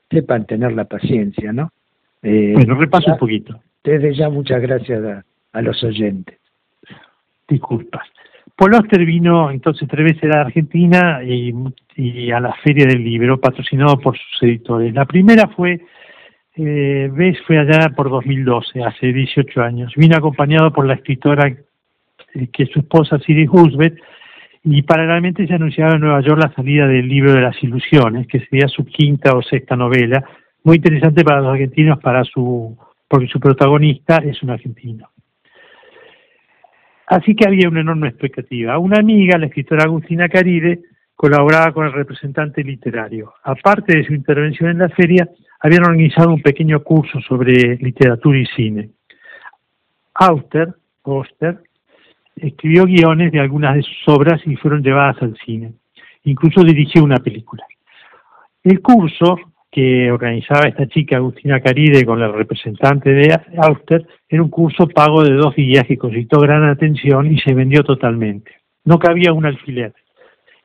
sepan 0.09 0.45
tener 0.45 0.73
la 0.73 0.85
paciencia, 0.85 1.51
¿no? 1.51 1.71
Eh, 2.21 2.53
bueno, 2.53 2.75
repaso 2.75 3.11
un 3.11 3.17
poquito. 3.17 3.59
Desde 3.83 4.13
ya 4.15 4.29
muchas 4.29 4.61
gracias 4.61 5.03
a, 5.03 5.25
a 5.51 5.61
los 5.61 5.83
oyentes. 5.83 6.39
Disculpas. 7.47 8.07
Paul 8.55 8.73
Oster 8.73 9.05
vino 9.05 9.51
entonces 9.51 9.87
tres 9.87 10.13
veces 10.13 10.23
a 10.23 10.37
la 10.37 10.41
Argentina 10.41 11.21
y, 11.23 11.53
y, 11.97 12.31
a 12.31 12.39
la 12.39 12.53
Feria 12.63 12.85
del 12.85 13.03
Libro, 13.03 13.39
patrocinado 13.39 13.99
por 13.99 14.17
sus 14.17 14.43
editores. 14.43 14.93
La 14.93 15.05
primera 15.05 15.47
fue, 15.49 15.81
eh, 16.55 17.09
vez 17.11 17.37
fue 17.45 17.59
allá 17.59 17.89
por 17.89 18.09
2012, 18.09 18.81
hace 18.81 19.11
18 19.11 19.61
años. 19.61 19.93
Vino 19.97 20.15
acompañado 20.15 20.71
por 20.71 20.85
la 20.85 20.93
escritora 20.93 21.47
eh, 21.47 22.47
que 22.51 22.63
es 22.63 22.69
su 22.69 22.79
esposa, 22.79 23.19
Siri 23.19 23.47
Husbeth, 23.47 23.97
y 24.63 24.81
paralelamente 24.81 25.45
se 25.45 25.53
anunciaba 25.53 25.93
en 25.93 26.01
Nueva 26.01 26.21
York 26.21 26.41
la 26.41 26.53
salida 26.53 26.87
del 26.87 27.07
libro 27.07 27.33
de 27.33 27.41
las 27.41 27.61
ilusiones, 27.61 28.25
que 28.27 28.39
sería 28.39 28.67
su 28.67 28.85
quinta 28.85 29.33
o 29.33 29.41
sexta 29.41 29.75
novela, 29.75 30.23
muy 30.63 30.77
interesante 30.77 31.23
para 31.23 31.41
los 31.41 31.51
argentinos, 31.51 31.99
para 31.99 32.23
su, 32.23 32.75
porque 33.07 33.27
su 33.27 33.39
protagonista 33.39 34.17
es 34.17 34.41
un 34.41 34.49
argentino. 34.49 35.09
Así 37.07 37.35
que 37.35 37.47
había 37.47 37.69
una 37.69 37.81
enorme 37.81 38.09
expectativa. 38.09 38.77
Una 38.79 38.99
amiga, 38.99 39.37
la 39.37 39.47
escritora 39.47 39.83
Agustina 39.83 40.27
Caride, 40.27 40.81
colaboraba 41.15 41.71
con 41.71 41.85
el 41.85 41.93
representante 41.93 42.63
literario. 42.63 43.33
Aparte 43.43 43.97
de 43.97 44.05
su 44.05 44.13
intervención 44.13 44.69
en 44.69 44.79
la 44.79 44.89
feria, 44.89 45.29
habían 45.59 45.85
organizado 45.85 46.29
un 46.29 46.41
pequeño 46.41 46.83
curso 46.83 47.19
sobre 47.21 47.77
literatura 47.77 48.37
y 48.37 48.45
cine. 48.47 48.89
Auster, 50.15 50.73
Oster, 51.03 51.59
escribió 52.35 52.85
guiones 52.85 53.31
de 53.31 53.39
algunas 53.39 53.75
de 53.75 53.83
sus 53.83 54.07
obras 54.07 54.41
y 54.45 54.55
fueron 54.55 54.83
llevadas 54.83 55.21
al 55.21 55.37
cine. 55.45 55.73
Incluso 56.23 56.63
dirigió 56.63 57.03
una 57.03 57.17
película. 57.17 57.65
El 58.63 58.81
curso 58.81 59.37
que 59.75 60.09
organizaba 60.09 60.69
esta 60.69 60.87
chica 60.87 61.17
Agustina 61.17 61.59
Caride 61.59 62.05
con 62.05 62.21
el 62.21 62.31
representante 62.31 63.11
de 63.11 63.37
Auster 63.57 64.07
era 64.29 64.41
un 64.41 64.47
curso 64.47 64.87
pago 64.87 65.21
de 65.21 65.33
dos 65.33 65.53
días 65.53 65.83
que 65.85 65.97
concitó 65.97 66.39
gran 66.39 66.63
atención 66.63 67.29
y 67.29 67.37
se 67.39 67.53
vendió 67.53 67.83
totalmente. 67.83 68.53
No 68.85 68.97
cabía 68.97 69.33
un 69.33 69.45
alfiler. 69.45 69.93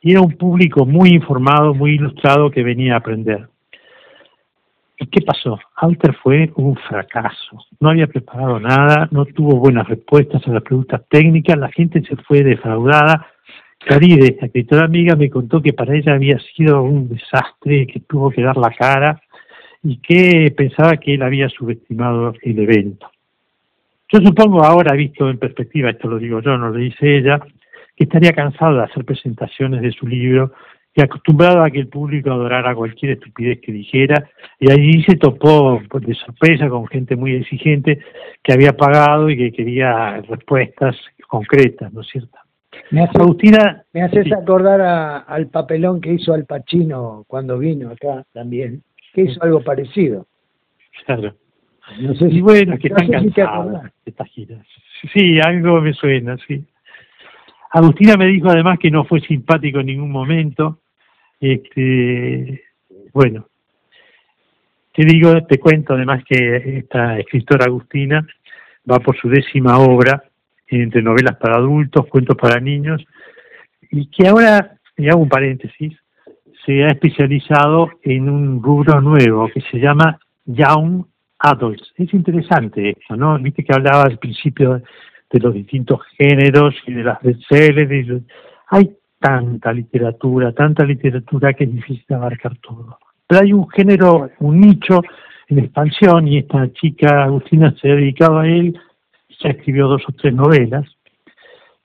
Y 0.01 0.13
era 0.13 0.21
un 0.21 0.37
público 0.37 0.87
muy 0.87 1.09
informado, 1.09 1.75
muy 1.75 1.95
ilustrado 1.95 2.53
que 2.53 2.63
venía 2.63 2.95
a 2.95 2.99
aprender. 2.99 3.49
¿Y 4.97 5.07
qué 5.07 5.23
pasó? 5.23 5.59
Auster 5.75 6.15
fue 6.23 6.53
un 6.55 6.77
fracaso. 6.77 7.65
No 7.81 7.91
había 7.91 8.07
preparado 8.07 8.61
nada, 8.61 9.09
no 9.11 9.25
tuvo 9.25 9.57
buenas 9.57 9.89
respuestas 9.89 10.47
a 10.47 10.53
las 10.53 10.63
preguntas 10.63 11.03
técnicas, 11.11 11.59
la 11.59 11.73
gente 11.73 12.01
se 12.03 12.15
fue 12.15 12.45
defraudada 12.45 13.27
Caride, 13.87 14.37
la 14.39 14.47
escritora 14.47 14.85
amiga, 14.85 15.17
me 15.17 15.31
contó 15.31 15.63
que 15.63 15.73
para 15.73 15.97
ella 15.97 16.13
había 16.13 16.39
sido 16.55 16.83
un 16.83 17.09
desastre, 17.09 17.87
que 17.87 18.01
tuvo 18.01 18.31
que 18.31 18.43
dar 18.43 18.57
la 18.57 18.71
cara 18.71 19.21
y 19.83 19.97
que 19.97 20.53
pensaba 20.55 20.99
que 20.99 21.15
él 21.15 21.23
había 21.23 21.49
subestimado 21.49 22.35
el 22.43 22.59
evento. 22.59 23.11
Yo 24.13 24.19
supongo 24.21 24.65
ahora, 24.65 24.95
visto 24.95 25.31
en 25.31 25.39
perspectiva, 25.39 25.91
esto 25.91 26.09
lo 26.09 26.19
digo 26.19 26.41
yo, 26.41 26.59
no 26.59 26.69
lo 26.69 26.77
dice 26.77 27.17
ella, 27.17 27.41
que 27.97 28.05
estaría 28.05 28.33
cansado 28.33 28.77
de 28.77 28.85
hacer 28.85 29.05
presentaciones 29.05 29.81
de 29.81 29.93
su 29.93 30.07
libro 30.07 30.53
y 30.95 31.01
acostumbrado 31.01 31.63
a 31.63 31.71
que 31.71 31.79
el 31.79 31.89
público 31.89 32.31
adorara 32.31 32.75
cualquier 32.75 33.13
estupidez 33.13 33.61
que 33.61 33.73
dijera, 33.73 34.29
y 34.59 34.71
allí 34.71 35.03
se 35.05 35.17
topó 35.17 35.81
pues, 35.89 36.05
de 36.05 36.15
sorpresa 36.15 36.69
con 36.69 36.87
gente 36.89 37.17
muy 37.17 37.37
exigente 37.37 38.01
que 38.43 38.53
había 38.53 38.77
pagado 38.77 39.31
y 39.31 39.37
que 39.37 39.53
quería 39.53 40.21
respuestas 40.23 40.97
concretas, 41.29 41.93
¿no 41.93 42.01
es 42.01 42.09
cierto? 42.09 42.40
Me 42.91 43.03
hace, 43.03 43.19
Agustina, 43.19 43.85
me 43.93 44.03
haces 44.03 44.33
acordar 44.33 45.25
al 45.27 45.47
papelón 45.49 46.01
que 46.01 46.15
hizo 46.15 46.33
Al 46.33 46.45
Pacino 46.45 47.25
cuando 47.29 47.59
vino 47.59 47.91
acá 47.91 48.25
también, 48.33 48.83
que 49.13 49.23
hizo 49.23 49.43
algo 49.43 49.63
parecido. 49.63 50.27
Claro. 51.07 51.35
No 52.01 52.15
sé 52.15 52.31
si, 52.31 52.41
bueno, 52.41 52.79
que 52.79 52.89
están 52.89 53.09
cansados 53.09 53.83
estas 54.05 54.29
giras. 54.29 54.67
Sí, 55.13 55.41
algo 55.41 55.81
me 55.81 55.93
suena, 55.93 56.37
sí. 56.47 56.65
Agustina 57.73 58.17
me 58.17 58.27
dijo 58.27 58.49
además 58.49 58.79
que 58.79 58.91
no 58.91 59.05
fue 59.05 59.21
simpático 59.21 59.81
en 59.81 59.87
ningún 59.87 60.11
momento. 60.11 60.81
Este, 61.41 62.63
bueno, 63.13 63.47
te 64.93 65.05
digo, 65.05 65.45
te 65.47 65.59
cuento 65.59 65.95
además 65.95 66.23
que 66.25 66.79
esta 66.79 67.19
escritora 67.19 67.67
Agustina 67.67 68.27
va 68.91 68.99
por 68.99 69.17
su 69.17 69.29
décima 69.29 69.79
obra 69.79 70.30
entre 70.71 71.03
novelas 71.03 71.37
para 71.37 71.57
adultos, 71.57 72.07
cuentos 72.07 72.37
para 72.37 72.61
niños, 72.61 73.05
y 73.91 74.07
que 74.07 74.29
ahora, 74.29 74.77
y 74.97 75.09
hago 75.09 75.23
un 75.23 75.29
paréntesis, 75.29 75.97
se 76.65 76.85
ha 76.85 76.89
especializado 76.89 77.91
en 78.03 78.29
un 78.29 78.63
rubro 78.63 79.01
nuevo 79.01 79.49
que 79.53 79.61
se 79.63 79.79
llama 79.79 80.19
Young 80.45 81.05
Adults. 81.39 81.93
Es 81.97 82.13
interesante 82.13 82.91
esto, 82.91 83.17
¿no? 83.17 83.39
Viste 83.39 83.65
que 83.65 83.73
hablaba 83.73 84.03
al 84.03 84.19
principio 84.19 84.83
de 85.31 85.41
los 85.41 85.55
distintos 85.55 86.01
géneros 86.19 86.75
y 86.87 86.93
de 86.93 87.05
las 87.05 87.21
bestsellers. 87.23 88.23
Hay 88.69 88.91
tanta 89.19 89.73
literatura, 89.73 90.53
tanta 90.53 90.85
literatura 90.85 91.53
que 91.55 91.65
es 91.65 91.73
difícil 91.73 92.15
abarcar 92.15 92.57
todo. 92.59 92.99
Pero 93.27 93.43
hay 93.43 93.53
un 93.53 93.69
género, 93.71 94.31
un 94.41 94.61
nicho 94.61 95.01
en 95.49 95.59
expansión 95.61 96.29
y 96.29 96.39
esta 96.39 96.73
chica 96.73 97.25
Agustina 97.25 97.75
se 97.81 97.91
ha 97.91 97.97
dedicado 97.97 98.39
a 98.39 98.47
él, 98.47 98.79
ya 99.43 99.51
escribió 99.51 99.89
dos 99.89 100.03
o 100.09 100.13
tres 100.13 100.35
novelas, 100.35 100.87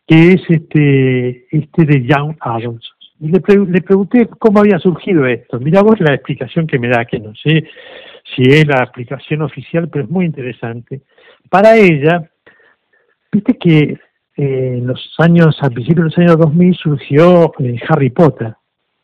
que 0.07 0.33
es 0.33 0.41
este, 0.49 1.47
este 1.55 1.85
de 1.85 2.05
Young 2.05 2.35
Adults. 2.39 2.91
Y 3.19 3.29
le, 3.29 3.41
le 3.67 3.81
pregunté 3.81 4.27
cómo 4.27 4.59
había 4.59 4.77
surgido 4.79 5.25
esto. 5.25 5.59
Mira 5.59 5.81
vos 5.81 5.99
la 5.99 6.13
explicación 6.13 6.67
que 6.67 6.79
me 6.79 6.89
da, 6.89 7.05
que 7.05 7.19
no 7.19 7.33
sé 7.35 7.65
si 8.35 8.43
es 8.43 8.67
la 8.67 8.83
aplicación 8.83 9.41
oficial, 9.41 9.89
pero 9.89 10.05
es 10.05 10.11
muy 10.11 10.25
interesante. 10.25 11.01
Para 11.49 11.75
ella, 11.77 12.29
viste 13.31 13.57
que 13.57 13.97
eh, 14.37 14.75
en 14.77 14.87
los 14.87 15.13
años, 15.19 15.57
a 15.61 15.69
principios 15.69 15.97
de 15.97 16.03
los 16.03 16.17
años 16.17 16.39
2000 16.39 16.75
surgió 16.75 17.53
eh, 17.59 17.79
Harry 17.87 18.09
Potter. 18.09 18.53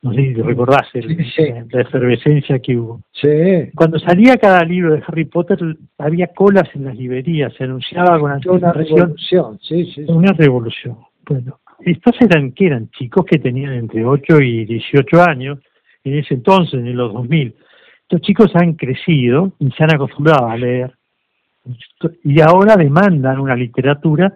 No 0.02 0.14
sé 0.14 0.34
si 0.34 0.34
recordás 0.34 0.88
la 0.94 1.82
efervescencia 1.82 2.60
que 2.60 2.76
hubo. 2.76 3.02
Sí. 3.12 3.70
Cuando 3.76 4.00
salía 4.00 4.36
cada 4.38 4.64
libro 4.64 4.96
de 4.96 5.04
Harry 5.06 5.26
Potter, 5.26 5.60
había 6.00 6.28
colas 6.28 6.68
en 6.74 6.86
las 6.86 6.96
librerías, 6.96 7.54
se 7.54 7.66
anunciaba 7.66 8.20
con 8.20 8.32
una 8.32 8.74
revolución. 8.74 9.60
Sí, 9.62 9.92
sí, 9.94 10.06
Una 10.08 10.34
revolución. 10.34 10.98
Bueno, 11.28 11.60
estos 11.80 12.16
eran 12.20 12.52
que 12.52 12.68
eran 12.68 12.90
chicos 12.90 13.26
que 13.26 13.38
tenían 13.38 13.74
entre 13.74 14.04
8 14.04 14.42
y 14.42 14.66
18 14.66 15.22
años, 15.22 15.60
en 16.04 16.18
ese 16.18 16.34
entonces, 16.34 16.74
en 16.74 16.98
los 16.98 17.14
2000. 17.14 17.56
Estos 18.02 18.22
chicos 18.22 18.52
han 18.56 18.74
crecido 18.74 19.54
y 19.60 19.70
se 19.72 19.84
han 19.84 19.94
acostumbrado 19.94 20.48
a 20.48 20.58
leer. 20.58 20.94
Y 22.24 22.42
ahora 22.42 22.76
demandan 22.76 23.40
una 23.40 23.56
literatura 23.56 24.34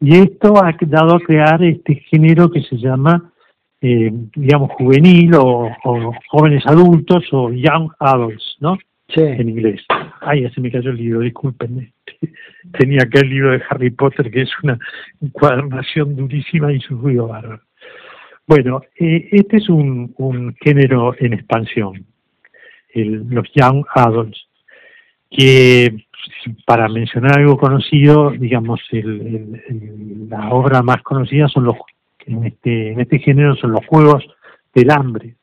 y 0.00 0.18
esto 0.18 0.54
ha 0.62 0.76
dado 0.86 1.16
a 1.16 1.20
crear 1.20 1.62
este 1.62 1.94
género 1.94 2.50
que 2.50 2.62
se 2.62 2.76
llama, 2.76 3.32
eh, 3.80 4.10
digamos, 4.34 4.72
juvenil 4.72 5.34
o, 5.36 5.70
jóvenes 6.28 6.66
adultos 6.66 7.24
o 7.32 7.50
young 7.50 7.90
adults, 8.00 8.56
¿no? 8.60 8.76
Sí. 9.08 9.22
En 9.22 9.48
inglés. 9.48 9.82
Ay, 10.20 10.42
ya 10.42 10.50
se 10.50 10.60
me 10.60 10.70
cayó 10.70 10.90
el 10.90 10.96
libro, 10.96 11.20
discúlpenme. 11.20 11.92
Tenía 12.78 13.02
acá 13.02 13.20
el 13.20 13.30
libro 13.30 13.52
de 13.52 13.62
Harry 13.70 13.90
Potter, 13.90 14.30
que 14.30 14.42
es 14.42 14.50
una 14.62 14.78
encuadernación 15.22 16.16
durísima 16.16 16.72
y 16.72 16.80
su 16.80 16.96
ruido 16.98 17.28
bárbaro. 17.28 17.62
Bueno, 18.46 18.82
eh, 18.98 19.28
este 19.30 19.58
es 19.58 19.68
un, 19.68 20.14
un 20.16 20.54
género 20.56 21.14
en 21.18 21.34
expansión, 21.34 22.06
el, 22.94 23.28
los 23.28 23.46
young 23.54 23.84
adults, 23.94 24.48
que 25.30 26.06
para 26.66 26.88
mencionar 26.88 27.38
algo 27.38 27.58
conocido, 27.58 28.30
digamos, 28.30 28.80
la 28.90 30.48
obra 30.50 30.82
más 30.82 31.02
conocida 31.02 31.48
son 31.48 31.64
los, 31.64 31.76
en 32.28 32.44
este, 32.44 32.92
en 32.92 33.00
este 33.00 33.18
género 33.18 33.56
son 33.56 33.72
los 33.72 33.86
Juegos 33.86 34.24
del 34.74 34.90
Hambre, 34.90 35.34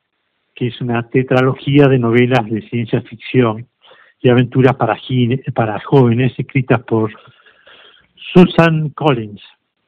que 0.53 0.67
es 0.67 0.81
una 0.81 1.07
tetralogía 1.09 1.87
de 1.87 1.99
novelas 1.99 2.45
de 2.49 2.61
ciencia 2.69 3.01
ficción 3.01 3.67
y 4.21 4.29
aventuras 4.29 4.75
para, 4.75 4.97
para 5.53 5.79
jóvenes 5.81 6.33
escritas 6.37 6.81
por 6.83 7.11
Susan 8.33 8.89
Collins, 8.89 9.41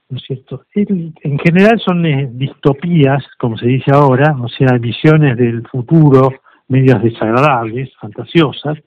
¿no 0.10 0.18
es 0.18 0.24
cierto? 0.24 0.66
En 0.76 1.40
general 1.40 1.80
son 1.80 2.06
eh, 2.06 2.30
distopías, 2.32 3.24
como 3.38 3.58
se 3.58 3.68
dice 3.68 3.92
ahora, 3.94 4.36
o 4.42 4.48
sea, 4.50 4.78
visiones 4.80 5.38
del 5.38 5.66
futuro, 5.68 6.34
medias 6.68 7.02
desagradables, 7.02 7.90
fantasiosas, 8.00 8.78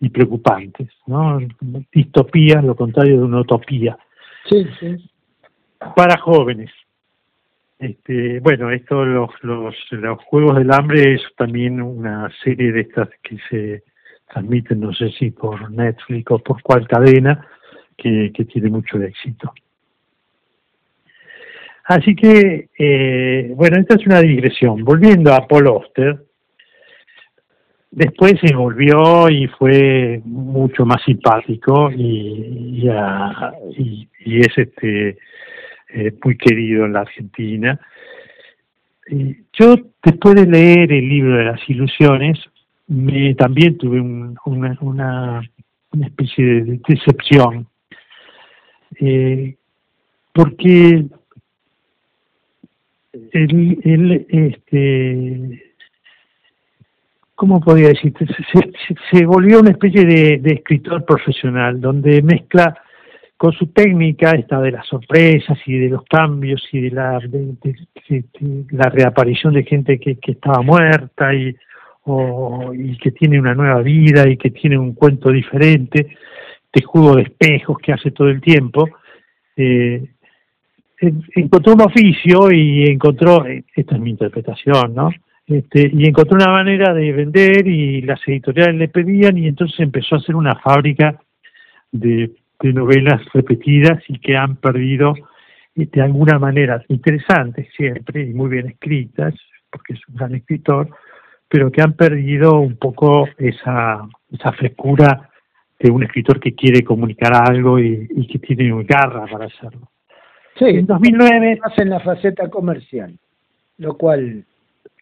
y 0.00 0.10
preocupantes, 0.10 0.90
¿no? 1.06 1.38
Distopía, 1.92 2.62
lo 2.62 2.76
contrario 2.76 3.18
de 3.18 3.24
una 3.24 3.40
utopía. 3.40 3.98
Sí, 4.48 4.64
sí. 4.78 5.10
Para 5.96 6.18
jóvenes. 6.18 6.70
Este, 7.78 8.40
bueno, 8.40 8.70
esto 8.70 9.04
los, 9.04 9.30
los, 9.42 9.74
los 9.92 10.18
Juegos 10.24 10.56
del 10.56 10.72
Hambre 10.72 11.14
es 11.14 11.22
también 11.36 11.80
una 11.80 12.28
serie 12.42 12.72
de 12.72 12.80
estas 12.80 13.08
que 13.22 13.36
se 13.48 13.84
transmiten, 14.28 14.80
no 14.80 14.92
sé 14.92 15.10
si 15.12 15.30
por 15.30 15.70
Netflix 15.70 16.30
o 16.30 16.38
por 16.38 16.60
cuál 16.62 16.88
cadena, 16.88 17.46
que, 17.96 18.30
tiene 18.52 18.70
mucho 18.70 19.00
éxito. 19.00 19.52
Así 21.84 22.14
que, 22.14 22.68
eh, 22.78 23.52
bueno, 23.56 23.78
esta 23.80 23.94
es 23.94 24.06
una 24.06 24.20
digresión. 24.20 24.84
Volviendo 24.84 25.32
a 25.32 25.46
Paul 25.46 25.68
Oster, 25.68 26.28
Después 27.90 28.34
se 28.42 28.54
volvió 28.54 29.30
y 29.30 29.46
fue 29.46 30.20
mucho 30.24 30.84
más 30.84 31.02
simpático 31.04 31.90
y, 31.90 32.84
y, 32.86 34.08
y, 34.26 34.40
es 34.40 34.58
este 34.58 35.16
eh, 35.88 36.12
muy 36.24 36.36
querido 36.36 36.84
en 36.84 36.92
la 36.92 37.00
Argentina. 37.00 37.80
yo, 39.52 39.76
después 40.02 40.34
de 40.34 40.46
leer 40.46 40.92
el 40.92 41.08
libro 41.08 41.36
de 41.36 41.44
las 41.44 41.68
ilusiones, 41.68 42.38
me, 42.88 43.34
también 43.34 43.76
tuve 43.78 44.00
una, 44.00 44.40
una, 44.80 45.42
una, 45.92 46.06
especie 46.06 46.44
de 46.44 46.80
decepción, 46.88 47.66
eh, 49.00 49.56
porque 50.32 51.06
el, 53.32 53.78
el, 53.84 54.26
este, 54.28 55.62
¿cómo 57.34 57.60
podría 57.60 57.88
decir? 57.88 58.12
Se, 59.12 59.24
volvió 59.26 59.60
una 59.60 59.70
especie 59.70 60.04
de, 60.04 60.40
escritor 60.52 61.04
profesional, 61.04 61.80
donde 61.80 62.22
mezcla 62.22 62.76
con 63.38 63.52
su 63.52 63.68
técnica 63.68 64.32
esta 64.32 64.60
de 64.60 64.72
las 64.72 64.86
sorpresas 64.86 65.56
y 65.64 65.78
de 65.78 65.88
los 65.88 66.02
cambios 66.04 66.60
y 66.72 66.80
de 66.80 66.90
la, 66.90 67.20
la 68.70 68.90
reaparición 68.90 69.54
de 69.54 69.62
gente 69.62 70.00
que, 70.00 70.18
estaba 70.26 70.60
muerta 70.60 71.32
y, 71.32 71.56
y 72.74 72.98
que 72.98 73.12
tiene 73.12 73.38
una 73.38 73.54
nueva 73.54 73.80
vida 73.80 74.28
y 74.28 74.36
que 74.36 74.50
tiene 74.50 74.76
un 74.76 74.92
cuento 74.92 75.30
diferente, 75.30 76.16
de 76.74 76.82
juego 76.82 77.14
de 77.14 77.22
espejos 77.22 77.78
que 77.78 77.92
hace 77.92 78.10
todo 78.10 78.28
el 78.28 78.40
tiempo. 78.40 78.88
Eh, 79.56 80.02
encontró 81.36 81.74
un 81.74 81.82
oficio 81.82 82.50
y 82.50 82.90
encontró, 82.90 83.46
esta 83.46 83.94
es 83.94 84.00
mi 84.00 84.10
interpretación, 84.10 84.96
¿no? 84.96 85.10
Este, 85.46 85.88
y 85.92 86.08
encontró 86.08 86.34
una 86.34 86.50
manera 86.50 86.92
de 86.92 87.12
vender 87.12 87.68
y 87.68 88.02
las 88.02 88.20
editoriales 88.26 88.74
le 88.74 88.88
pedían 88.88 89.38
y 89.38 89.46
entonces 89.46 89.78
empezó 89.78 90.16
a 90.16 90.18
hacer 90.18 90.34
una 90.34 90.56
fábrica 90.56 91.20
de, 91.92 92.32
novelas 92.62 93.22
repetidas 93.32 94.02
y 94.08 94.18
que 94.18 94.36
han 94.36 94.56
perdido 94.56 95.14
de 95.74 96.02
alguna 96.02 96.38
manera 96.38 96.82
interesantes 96.88 97.68
siempre 97.76 98.22
y 98.22 98.34
muy 98.34 98.50
bien 98.50 98.66
escritas, 98.66 99.34
porque 99.70 99.94
es 99.94 100.00
un 100.08 100.16
gran 100.16 100.34
escritor, 100.34 100.88
pero 101.48 101.70
que 101.70 101.80
han 101.80 101.92
perdido 101.92 102.58
un 102.58 102.76
poco 102.76 103.28
esa, 103.38 104.08
esa 104.32 104.52
frescura 104.52 105.30
de 105.78 105.90
un 105.90 106.02
escritor 106.02 106.40
que 106.40 106.54
quiere 106.54 106.82
comunicar 106.82 107.32
algo 107.34 107.78
y, 107.78 108.26
que 108.26 108.40
tiene 108.40 108.82
garra 108.82 109.26
para 109.26 109.46
hacerlo. 109.46 109.88
Sí, 110.58 110.64
en 110.64 110.86
2009 110.86 111.60
hacen 111.62 111.90
la 111.90 112.00
faceta 112.00 112.50
comercial, 112.50 113.16
lo 113.76 113.96
cual 113.96 114.44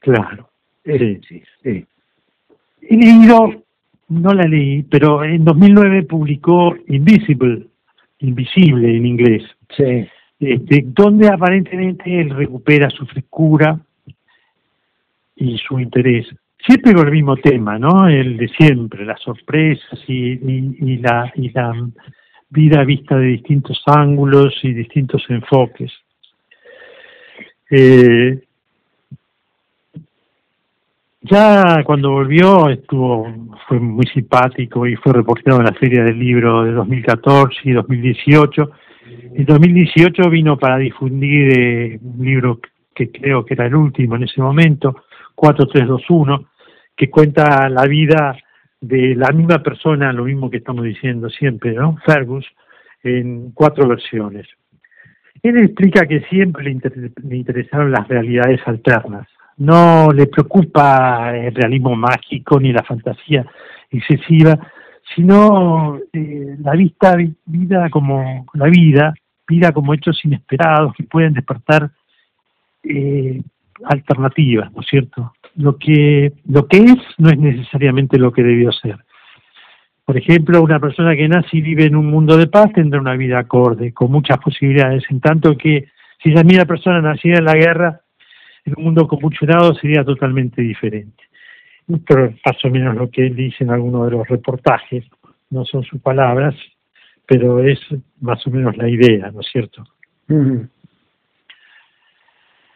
Claro. 0.07 0.51
Sí, 0.85 1.21
sí, 1.29 1.43
sí. 1.63 1.87
He 2.83 2.97
leído, 2.97 3.65
no 4.09 4.33
la 4.33 4.45
leí, 4.45 4.83
pero 4.85 5.25
en 5.25 5.45
2009 5.45 6.05
publicó 6.05 6.75
Invisible, 6.89 7.67
Invisible 8.21 8.97
en 8.97 9.07
inglés. 9.07 9.43
Sí. 9.77 10.07
Este, 10.39 10.85
donde 10.87 11.29
aparentemente 11.29 12.21
él 12.21 12.31
recupera 12.31 12.91
su 12.91 13.07
frescura 13.07 13.81
y 15.35 15.57
su 15.59 15.81
interés. 15.81 16.27
Siempre 16.59 16.95
con 16.95 17.07
el 17.07 17.13
mismo 17.13 17.37
tema, 17.37 17.79
¿no? 17.79 18.09
El 18.09 18.37
de 18.37 18.49
siempre, 18.49 19.05
las 19.05 19.21
sorpresas 19.21 19.99
y, 20.07 20.33
y, 20.33 20.99
la, 20.99 21.33
y 21.37 21.51
la 21.51 21.73
vida 22.51 22.85
vista 22.85 23.17
de 23.17 23.27
distintos 23.27 23.83
ángulos 23.87 24.55
y 24.63 24.73
distintos 24.73 25.25
enfoques. 25.29 25.93
Eh, 27.71 28.41
ya 31.29 31.83
cuando 31.85 32.11
volvió 32.11 32.69
estuvo 32.69 33.27
fue 33.69 33.81
muy 33.81 34.07
simpático 34.07 34.87
y 34.87 34.97
fue 34.97 35.13
reportado 35.13 35.59
en 35.59 35.67
la 35.67 35.73
Feria 35.73 36.03
del 36.05 36.19
Libro 36.19 36.65
de 36.65 36.73
2014 36.73 37.61
y 37.65 37.73
2018. 37.73 38.71
En 39.35 39.45
2018 39.45 40.31
vino 40.31 40.59
para 40.59 40.79
difundir 40.79 41.59
eh, 41.59 41.99
un 42.03 42.25
libro 42.25 42.61
que 42.95 43.11
creo 43.11 43.45
que 43.45 43.55
era 43.55 43.67
el 43.67 43.75
último 43.75 44.17
en 44.17 44.25
ese 44.25 44.41
momento, 44.41 45.05
4321, 45.35 46.49
que 46.97 47.11
cuenta 47.11 47.69
la 47.69 47.85
vida 47.87 48.37
de 48.81 49.15
la 49.15 49.31
misma 49.33 49.63
persona, 49.63 50.13
lo 50.13 50.25
mismo 50.25 50.51
que 50.51 50.59
estamos 50.59 50.85
diciendo 50.85 51.29
siempre, 51.29 51.73
¿no? 51.73 51.99
Fergus, 52.07 52.47
en 53.03 53.51
cuatro 53.53 53.87
versiones. 53.89 54.47
Él 55.43 55.59
explica 55.59 56.07
que 56.07 56.21
siempre 56.23 56.65
le 56.65 57.37
interesaron 57.37 57.91
las 57.91 58.09
realidades 58.09 58.61
alternas 58.67 59.27
no 59.59 60.13
le 60.13 60.27
preocupa 60.27 61.37
el 61.37 61.55
realismo 61.55 61.97
mágico 61.97 62.61
ni 62.61 62.73
la 62.73 62.83
fantasía 62.83 63.47
excesiva, 63.91 64.59
sino 65.15 65.99
eh, 66.13 66.57
la 66.61 66.73
vista 66.73 67.17
vida 67.45 67.89
como 67.91 68.47
la 68.55 68.67
vida, 68.67 69.15
vida 69.47 69.73
como 69.73 69.95
hechos 69.95 70.23
inesperados 70.25 70.95
que 70.95 71.05
pueden 71.05 71.35
despertar 71.35 71.91
eh, 72.83 73.41
alternativas, 73.85 74.73
¿no 74.73 74.81
es 74.81 74.87
cierto? 74.89 75.33
Lo 75.55 75.79
que 75.79 76.33
lo 76.47 76.67
que 76.67 76.79
es 76.79 76.99
no 77.19 77.31
es 77.31 77.39
necesariamente 77.39 78.19
lo 78.19 78.33
que 78.33 78.43
debió 78.43 78.73
ser. 78.73 78.99
Por 80.05 80.17
ejemplo, 80.17 80.63
una 80.63 80.79
persona 80.79 81.17
que 81.17 81.29
nace 81.29 81.57
y 81.57 81.61
vive 81.63 81.85
en 81.85 81.97
un 81.97 82.07
mundo 82.07 82.37
de 82.37 82.47
paz 82.47 82.73
tendrá 82.73 83.01
una 83.01 83.17
vida 83.17 83.41
acorde, 83.41 83.93
con 83.93 84.13
muchas 84.13 84.39
posibilidades, 84.39 85.05
en 85.11 85.21
tanto 85.21 85.57
que 85.57 85.89
si 86.23 86.31
la 86.31 86.45
misma 86.45 86.65
persona 86.65 87.01
nacida 87.01 87.39
en 87.39 87.45
la 87.45 87.55
guerra, 87.55 88.01
en 88.67 88.75
un 88.77 88.85
mundo 88.85 89.07
convulsionado, 89.07 89.75
sería 89.75 90.05
totalmente 90.05 90.61
diferente. 90.61 91.25
Es 91.89 92.01
más 92.45 92.65
o 92.65 92.71
menos 92.71 92.97
lo 92.97 93.09
que 93.11 93.27
él 93.27 93.37
dice 93.37 93.65
en 93.65 93.71
alguno 93.71 94.05
de 94.05 94.11
los 94.11 94.29
reportajes, 94.29 95.05
no 95.51 95.65
son 95.65 95.85
sus 95.85 96.01
palabras, 96.01 96.55
pero 97.27 97.63
es 97.63 97.79
más 98.21 98.45
o 98.47 98.51
menos 98.51 98.77
la 98.77 98.89
idea, 98.89 99.31
¿no 99.31 99.41
es 99.41 99.49
cierto? 99.51 99.85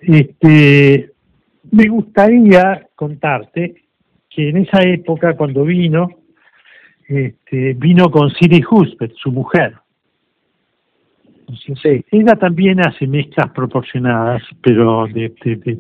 Este, 0.01 1.11
me 1.73 1.89
gustaría 1.89 2.87
contarte 2.95 3.75
que 4.29 4.49
en 4.49 4.59
esa 4.59 4.83
época, 4.83 5.37
cuando 5.37 5.65
vino, 5.65 6.09
este, 7.09 7.75
vino 7.75 8.11
con 8.11 8.31
Siri 8.31 8.63
Husbeth, 8.69 9.15
su 9.17 9.33
mujer. 9.33 9.75
Sí. 11.59 12.05
Ella 12.11 12.37
también 12.37 12.81
hace 12.81 13.07
mezclas 13.07 13.51
proporcionadas, 13.51 14.43
pero 14.63 15.07
de, 15.07 15.33
de, 15.45 15.79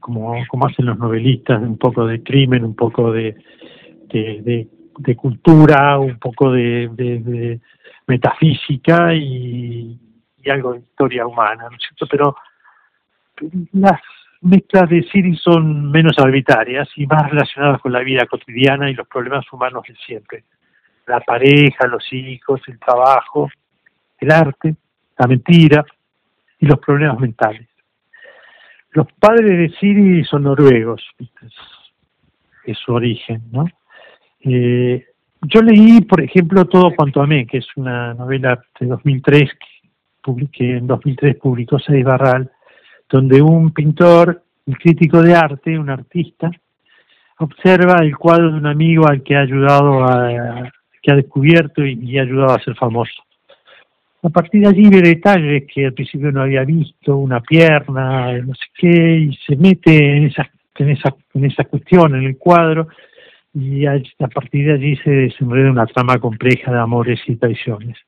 como, 0.00 0.34
como 0.48 0.66
hacen 0.66 0.86
los 0.86 0.98
novelistas, 0.98 1.62
un 1.62 1.78
poco 1.78 2.06
de 2.06 2.22
crimen, 2.22 2.64
un 2.64 2.74
poco 2.74 3.12
de, 3.12 3.36
de, 4.08 4.68
de 4.98 5.16
cultura, 5.16 5.98
un 5.98 6.18
poco 6.18 6.52
de, 6.52 7.60
metafísica 8.06 9.14
y, 9.14 9.98
y, 10.42 10.50
algo 10.50 10.74
de 10.74 10.80
historia 10.80 11.26
humana, 11.26 11.64
¿no 11.70 11.76
es 11.76 11.82
cierto? 11.82 12.06
Pero 12.10 12.36
las 13.72 14.00
mezclas 14.42 14.88
de 14.90 15.02
Siri 15.04 15.36
son 15.36 15.90
menos 15.90 16.18
arbitrarias 16.18 16.88
y 16.96 17.06
más 17.06 17.30
relacionadas 17.30 17.80
con 17.80 17.92
la 17.92 18.00
vida 18.00 18.26
cotidiana 18.26 18.90
y 18.90 18.94
los 18.94 19.08
problemas 19.08 19.50
humanos 19.52 19.84
de 19.88 19.94
siempre. 20.06 20.44
La 21.06 21.20
pareja, 21.20 21.86
los 21.86 22.04
hijos, 22.12 22.60
el 22.66 22.78
trabajo, 22.78 23.48
el 24.24 24.32
arte, 24.32 24.74
la 25.18 25.26
mentira 25.26 25.84
y 26.58 26.66
los 26.66 26.78
problemas 26.78 27.18
mentales. 27.20 27.68
Los 28.90 29.06
padres 29.12 29.50
de 29.50 29.76
Siri 29.78 30.24
son 30.24 30.44
noruegos, 30.44 31.02
es 32.64 32.78
su 32.78 32.92
origen, 32.92 33.42
¿no? 33.50 33.66
Eh, 34.40 35.04
yo 35.42 35.60
leí, 35.62 36.00
por 36.02 36.22
ejemplo, 36.22 36.64
Todo 36.64 36.94
cuanto 36.94 37.20
amé, 37.20 37.46
que 37.46 37.58
es 37.58 37.66
una 37.76 38.14
novela 38.14 38.62
de 38.78 38.86
2003 38.86 39.50
que 40.52 40.76
en 40.78 40.86
2003 40.86 41.36
publicó 41.36 41.78
Seis 41.78 42.04
Barral, 42.04 42.50
donde 43.10 43.42
un 43.42 43.72
pintor, 43.72 44.42
un 44.66 44.74
crítico 44.74 45.22
de 45.22 45.34
arte, 45.34 45.78
un 45.78 45.90
artista, 45.90 46.50
observa 47.38 47.98
el 48.00 48.16
cuadro 48.16 48.52
de 48.52 48.58
un 48.58 48.66
amigo 48.66 49.06
al 49.06 49.22
que 49.22 49.36
ha 49.36 49.40
ayudado 49.40 50.04
a, 50.04 50.70
que 51.02 51.12
ha 51.12 51.16
descubierto 51.16 51.84
y, 51.84 52.18
ha 52.18 52.22
ayudado 52.22 52.54
a 52.54 52.62
ser 52.62 52.74
famoso. 52.76 53.23
A 54.24 54.30
partir 54.30 54.62
de 54.62 54.68
allí 54.68 54.88
ve 54.88 55.02
detalles 55.02 55.64
que 55.72 55.84
al 55.84 55.92
principio 55.92 56.32
no 56.32 56.40
había 56.40 56.64
visto, 56.64 57.14
una 57.14 57.40
pierna, 57.40 58.32
no 58.38 58.54
sé 58.54 58.64
qué, 58.74 59.18
y 59.18 59.36
se 59.46 59.54
mete 59.54 60.16
en 60.16 60.24
esa, 60.24 60.50
en 60.78 60.88
esa, 60.88 61.14
en 61.34 61.44
esa 61.44 61.64
cuestión, 61.64 62.14
en 62.14 62.24
el 62.24 62.38
cuadro, 62.38 62.88
y 63.52 63.84
a, 63.84 64.00
partir 64.34 64.66
de 64.66 64.72
allí 64.72 64.96
se 64.96 65.10
desenreda 65.10 65.70
una 65.70 65.84
trama 65.84 66.16
compleja 66.16 66.72
de 66.72 66.78
amores 66.78 67.20
y 67.26 67.36
traiciones. 67.36 67.98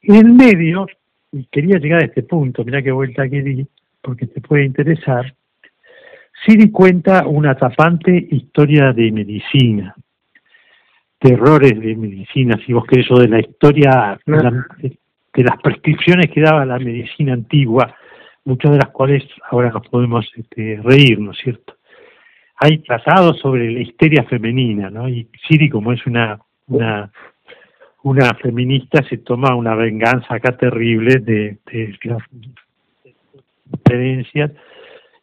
En 0.00 0.14
el 0.14 0.32
medio, 0.32 0.86
y 1.30 1.44
quería 1.52 1.78
llegar 1.78 2.00
a 2.00 2.06
este 2.06 2.22
punto, 2.22 2.64
mira 2.64 2.82
qué 2.82 2.90
vuelta 2.90 3.28
que 3.28 3.42
di, 3.42 3.66
porque 4.00 4.26
te 4.26 4.40
puede 4.40 4.64
interesar, 4.64 5.34
Siri 6.46 6.70
cuenta 6.70 7.26
una 7.26 7.50
atrapante 7.50 8.28
historia 8.30 8.94
de 8.94 9.12
medicina, 9.12 9.94
terrores 11.18 11.78
de 11.78 11.96
medicina, 11.96 12.58
si 12.64 12.72
vos 12.72 12.86
querés, 12.86 13.10
o 13.10 13.18
de 13.20 13.28
la 13.28 13.40
historia 13.40 14.18
de, 15.34 15.42
las 15.44 15.60
prescripciones 15.60 16.30
que 16.30 16.40
daba 16.40 16.64
la 16.64 16.78
medicina 16.78 17.32
antigua, 17.32 17.94
muchas 18.44 18.72
de 18.72 18.78
las 18.78 18.90
cuales 18.90 19.24
ahora 19.50 19.70
nos 19.70 19.86
podemos 19.88 20.30
este, 20.36 20.80
reír, 20.82 21.18
¿no 21.18 21.32
es 21.32 21.38
cierto? 21.38 21.74
Hay 22.56 22.78
tratados 22.78 23.38
sobre 23.40 23.70
la 23.70 23.80
histeria 23.80 24.24
femenina, 24.24 24.90
¿no? 24.90 25.08
Y 25.08 25.28
Siri, 25.46 25.68
como 25.68 25.92
es 25.92 26.06
una, 26.06 26.38
una 28.04 28.34
feminista 28.34 29.02
se 29.08 29.18
toma 29.18 29.54
una 29.54 29.74
venganza 29.74 30.34
acá 30.34 30.56
terrible 30.56 31.16
de, 31.20 31.58
de, 31.72 31.98
conferencias 33.70 34.52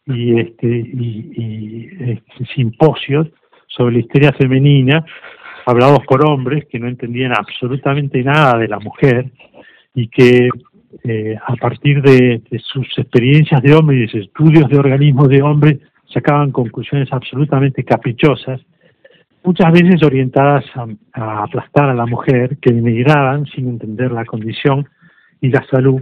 y 0.08 0.40
este 0.40 0.68
y, 0.68 1.90
este, 2.00 2.46
simposios 2.56 3.28
sobre 3.68 3.94
la 3.94 4.00
historia 4.00 4.34
femenina 4.34 5.06
hablados 5.66 6.00
por 6.08 6.26
hombres 6.26 6.66
que 6.70 6.80
no 6.80 6.88
entendían 6.88 7.34
absolutamente 7.38 8.24
nada 8.24 8.58
de 8.58 8.68
la 8.68 8.80
mujer 8.80 9.32
y 9.94 10.08
que 10.08 10.50
eh, 11.04 11.36
a 11.46 11.56
partir 11.56 12.02
de, 12.02 12.42
sus 12.60 12.88
experiencias 12.98 13.62
de 13.62 13.74
hombre 13.74 13.98
y 13.98 14.02
de 14.02 14.08
sus 14.08 14.22
estudios 14.22 14.70
de 14.70 14.78
organismos 14.78 15.30
de 15.30 15.42
hombre 15.42 15.80
sacaban 16.14 16.52
conclusiones 16.52 17.12
absolutamente 17.12 17.84
caprichosas, 17.84 18.62
muchas 19.44 19.72
veces 19.72 20.04
orientadas 20.04 20.66
a, 20.76 20.86
a 21.14 21.44
aplastar 21.44 21.90
a 21.90 21.94
la 21.94 22.06
mujer, 22.06 22.58
que 22.58 22.74
denigraban 22.74 23.46
sin 23.46 23.70
entender 23.70 24.12
la 24.12 24.26
condición 24.26 24.88
y 25.40 25.50
la 25.50 25.66
salud 25.70 26.02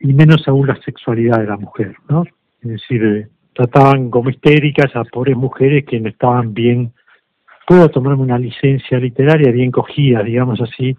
y 0.00 0.12
menos 0.12 0.46
aún 0.46 0.66
la 0.66 0.80
sexualidad 0.82 1.38
de 1.38 1.46
la 1.46 1.56
mujer, 1.56 1.96
¿no? 2.08 2.24
Es 2.62 2.68
decir, 2.68 3.04
eh, 3.04 3.28
trataban 3.52 4.10
como 4.10 4.30
histéricas 4.30 4.94
a 4.94 5.04
pobres 5.04 5.36
mujeres 5.36 5.84
que 5.84 5.98
no 6.00 6.08
estaban 6.08 6.54
bien, 6.54 6.92
puedo 7.66 7.88
tomarme 7.88 8.22
una 8.22 8.38
licencia 8.38 8.98
literaria 8.98 9.50
bien 9.52 9.70
cogida, 9.70 10.22
digamos 10.22 10.60
así, 10.60 10.96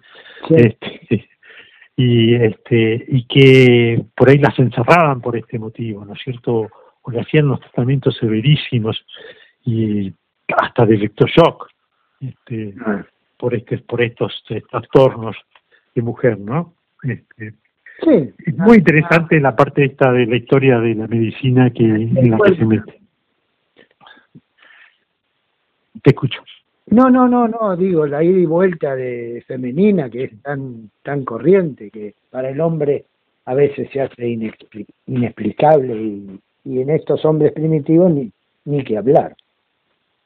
este, 0.50 1.28
y 2.02 2.34
este 2.34 3.04
y 3.08 3.24
que 3.24 4.02
por 4.16 4.30
ahí 4.30 4.38
las 4.38 4.58
encerraban 4.58 5.20
por 5.20 5.36
este 5.36 5.58
motivo, 5.58 6.02
¿no 6.02 6.14
es 6.14 6.20
cierto? 6.22 6.70
O 7.02 7.10
le 7.10 7.20
hacían 7.20 7.48
los 7.48 7.60
tratamientos 7.60 8.16
severísimos 8.16 9.04
y 9.66 10.10
hasta 10.56 10.86
de 10.86 10.94
electroshock 10.94 11.68
este, 12.20 12.74
por 13.38 13.54
este 13.54 13.78
por 13.78 14.00
estos 14.00 14.42
trastornos 14.70 15.36
de 15.94 16.02
mujer, 16.02 16.38
¿no? 16.38 16.74
Este, 17.02 17.54
Sí. 18.02 18.32
Es 18.46 18.56
muy 18.56 18.78
interesante 18.78 19.38
la 19.40 19.54
parte 19.54 19.84
esta 19.84 20.10
de 20.10 20.24
la 20.24 20.36
historia 20.36 20.80
de 20.80 20.94
la 20.94 21.06
medicina 21.06 21.68
que 21.68 21.84
en 21.84 22.30
la 22.30 22.38
que 22.38 22.56
se 22.56 22.64
mete. 22.64 22.98
Te 26.02 26.10
escucho. 26.10 26.42
No, 26.90 27.08
no, 27.08 27.28
no, 27.28 27.46
no, 27.46 27.76
digo, 27.76 28.04
la 28.06 28.22
ida 28.22 28.38
y 28.38 28.46
vuelta 28.46 28.96
de 28.96 29.44
femenina 29.46 30.10
que 30.10 30.24
es 30.24 30.42
tan 30.42 30.90
tan 31.04 31.24
corriente 31.24 31.90
que 31.90 32.14
para 32.30 32.50
el 32.50 32.60
hombre 32.60 33.04
a 33.44 33.54
veces 33.54 33.88
se 33.92 34.00
hace 34.00 34.28
inexplicable 35.06 35.94
y, 35.94 36.40
y 36.64 36.80
en 36.80 36.90
estos 36.90 37.24
hombres 37.24 37.52
primitivos 37.52 38.10
ni, 38.12 38.30
ni 38.64 38.82
que 38.82 38.98
hablar, 38.98 39.36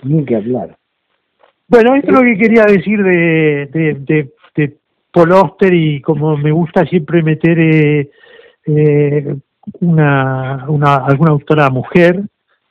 ni 0.02 0.24
que 0.24 0.36
hablar. 0.36 0.76
Bueno, 1.68 1.94
esto 1.94 2.08
es 2.08 2.14
lo 2.14 2.20
que 2.22 2.38
quería 2.38 2.64
decir 2.64 3.02
de, 3.02 3.68
de, 3.72 3.94
de, 4.00 4.30
de 4.56 4.76
y 5.72 6.00
como 6.00 6.36
me 6.36 6.50
gusta 6.50 6.84
siempre 6.86 7.22
meter 7.22 7.58
eh, 7.58 8.10
eh, 8.66 9.36
una, 9.80 10.64
una 10.68 10.96
alguna 10.96 11.32
autora 11.32 11.70
mujer, 11.70 12.22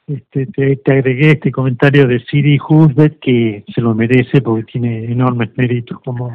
este, 0.05 0.47
te, 0.47 0.91
agregué 0.91 1.31
este 1.31 1.51
comentario 1.51 2.05
de 2.07 2.19
Siri 2.19 2.59
Husbeth 2.59 3.19
que 3.19 3.63
se 3.73 3.81
lo 3.81 3.95
merece 3.95 4.41
porque 4.41 4.73
tiene 4.73 5.05
enormes 5.05 5.51
méritos 5.55 5.99
como, 6.03 6.33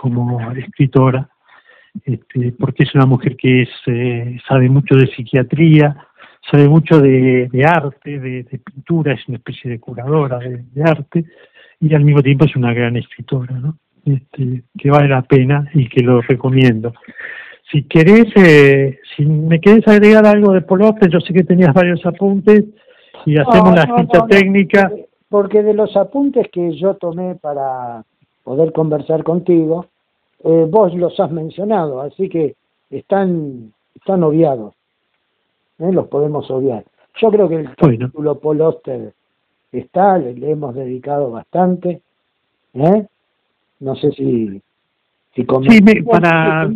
como 0.00 0.52
escritora, 0.52 1.28
este, 2.04 2.52
porque 2.52 2.84
es 2.84 2.94
una 2.94 3.06
mujer 3.06 3.36
que 3.36 3.62
es, 3.62 3.70
eh, 3.86 4.38
sabe 4.46 4.68
mucho 4.68 4.94
de 4.94 5.08
psiquiatría, 5.08 5.96
sabe 6.48 6.68
mucho 6.68 7.00
de, 7.00 7.48
arte, 7.66 8.20
de, 8.20 8.60
pintura, 8.64 9.14
es 9.14 9.26
una 9.26 9.38
especie 9.38 9.70
de 9.70 9.80
curadora 9.80 10.38
de, 10.38 10.82
arte 10.82 11.24
y 11.80 11.92
al 11.94 12.04
mismo 12.04 12.22
tiempo 12.22 12.44
es 12.44 12.54
una 12.54 12.72
gran 12.72 12.96
escritora, 12.96 13.60
este, 14.04 14.62
que 14.78 14.90
vale 14.90 15.08
la 15.08 15.22
pena 15.22 15.68
y 15.74 15.88
que 15.88 16.02
lo 16.02 16.20
recomiendo. 16.20 16.92
Si 17.70 17.82
querés, 17.82 18.26
eh, 18.36 19.00
si 19.16 19.26
me 19.26 19.60
querés 19.60 19.86
agregar 19.88 20.24
algo 20.24 20.52
de 20.52 20.62
Polope, 20.62 21.08
yo 21.10 21.20
sé 21.20 21.34
que 21.34 21.44
tenías 21.44 21.74
varios 21.74 22.06
apuntes 22.06 22.64
y 23.26 23.38
hacemos 23.38 23.74
la 23.74 23.96
ficha 23.96 24.26
técnica. 24.26 24.92
Porque 25.28 25.62
de 25.62 25.74
los 25.74 25.94
apuntes 25.96 26.48
que 26.50 26.72
yo 26.72 26.94
tomé 26.94 27.34
para 27.34 28.02
poder 28.44 28.72
conversar 28.72 29.24
contigo, 29.24 29.86
eh, 30.42 30.66
vos 30.68 30.94
los 30.94 31.18
has 31.20 31.30
mencionado, 31.30 32.00
así 32.00 32.30
que 32.30 32.56
están, 32.88 33.72
están 33.94 34.22
obviados. 34.22 34.74
¿eh? 35.80 35.92
Los 35.92 36.06
podemos 36.08 36.50
obviar. 36.50 36.84
Yo 37.20 37.30
creo 37.30 37.48
que 37.48 37.56
el 37.56 37.76
título 37.76 38.38
Poloster 38.38 39.12
está, 39.70 40.16
le, 40.16 40.32
le 40.34 40.52
hemos 40.52 40.74
dedicado 40.74 41.30
bastante. 41.30 42.00
¿eh? 42.74 43.06
No 43.80 43.96
sé 43.96 44.12
si... 44.12 44.62
si 45.34 45.46
sí, 45.68 46.02
para... 46.02 46.70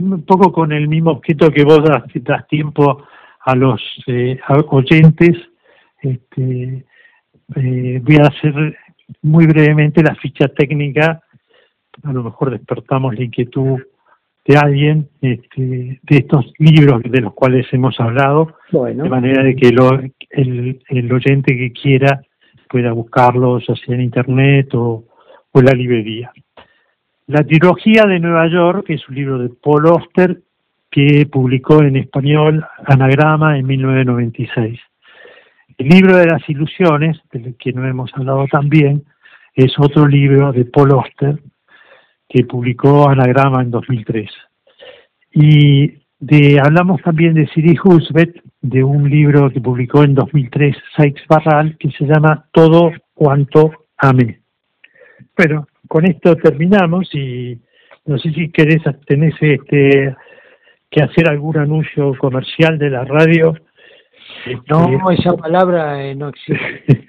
Un 0.00 0.22
poco 0.22 0.52
con 0.52 0.72
el 0.72 0.88
mismo 0.88 1.12
objeto 1.12 1.50
que 1.50 1.64
vos 1.64 1.82
das, 1.84 2.02
das 2.22 2.46
tiempo 2.48 3.04
a 3.48 3.54
los 3.54 3.80
eh, 4.06 4.38
oyentes, 4.68 5.34
este, 6.02 6.84
eh, 7.56 8.00
voy 8.04 8.16
a 8.16 8.26
hacer 8.26 8.76
muy 9.22 9.46
brevemente 9.46 10.02
la 10.02 10.14
ficha 10.16 10.48
técnica, 10.48 11.22
a 12.02 12.12
lo 12.12 12.22
mejor 12.24 12.50
despertamos 12.50 13.14
la 13.14 13.24
inquietud 13.24 13.78
de 14.46 14.58
alguien 14.58 15.08
este, 15.22 15.98
de 16.02 16.16
estos 16.16 16.52
libros 16.58 17.00
de 17.02 17.22
los 17.22 17.32
cuales 17.32 17.66
hemos 17.72 17.98
hablado, 18.00 18.54
de 18.70 19.08
manera 19.08 19.42
de 19.42 19.56
que 19.56 19.68
el, 19.68 20.82
el, 20.86 21.12
oyente 21.12 21.56
que 21.56 21.72
quiera 21.72 22.20
pueda 22.68 22.92
buscarlos, 22.92 23.64
ya 23.66 23.74
sea 23.76 23.94
en 23.94 24.02
internet 24.02 24.74
o, 24.74 25.06
o 25.52 25.58
en 25.58 25.64
la 25.64 25.72
librería. 25.72 26.30
La 27.28 27.42
trilogía 27.44 28.02
de 28.02 28.20
Nueva 28.20 28.46
York, 28.48 28.84
que 28.86 28.94
es 28.94 29.08
un 29.08 29.14
libro 29.14 29.38
de 29.38 29.48
Paul 29.48 29.86
Oster, 29.86 30.38
que 30.90 31.26
publicó 31.26 31.82
en 31.82 31.96
español 31.96 32.64
Anagrama 32.86 33.58
en 33.58 33.66
1996. 33.66 34.80
El 35.76 35.88
libro 35.88 36.16
de 36.16 36.26
las 36.26 36.48
ilusiones, 36.48 37.20
del 37.32 37.56
que 37.56 37.72
no 37.72 37.86
hemos 37.86 38.10
hablado 38.14 38.46
también, 38.50 39.04
es 39.54 39.72
otro 39.78 40.06
libro 40.06 40.52
de 40.52 40.64
Paul 40.64 40.92
Oster, 40.92 41.38
que 42.28 42.44
publicó 42.44 43.08
Anagrama 43.08 43.62
en 43.62 43.70
2003. 43.70 44.30
Y 45.32 45.98
de, 46.20 46.60
hablamos 46.60 47.00
también 47.02 47.34
de 47.34 47.46
Siri 47.48 47.76
Husbeth, 47.82 48.42
de 48.60 48.82
un 48.82 49.08
libro 49.08 49.50
que 49.50 49.60
publicó 49.60 50.02
en 50.02 50.14
2003 50.14 50.76
Sykes 50.96 51.22
Barral, 51.28 51.76
que 51.78 51.90
se 51.92 52.04
llama 52.04 52.46
Todo 52.52 52.92
cuanto 53.14 53.86
amé. 53.96 54.40
Bueno, 55.36 55.68
con 55.86 56.06
esto 56.06 56.34
terminamos 56.36 57.08
y 57.14 57.58
no 58.06 58.18
sé 58.18 58.32
si 58.32 58.50
querés, 58.50 58.82
tenés 59.06 59.34
este, 59.40 60.16
que 60.90 61.02
hacer 61.02 61.28
algún 61.28 61.58
anuncio 61.58 62.16
comercial 62.18 62.78
de 62.78 62.90
la 62.90 63.04
radio. 63.04 63.54
No, 64.68 65.10
esa 65.10 65.34
palabra 65.34 66.02
eh, 66.02 66.14
no 66.14 66.28
existe. 66.28 67.06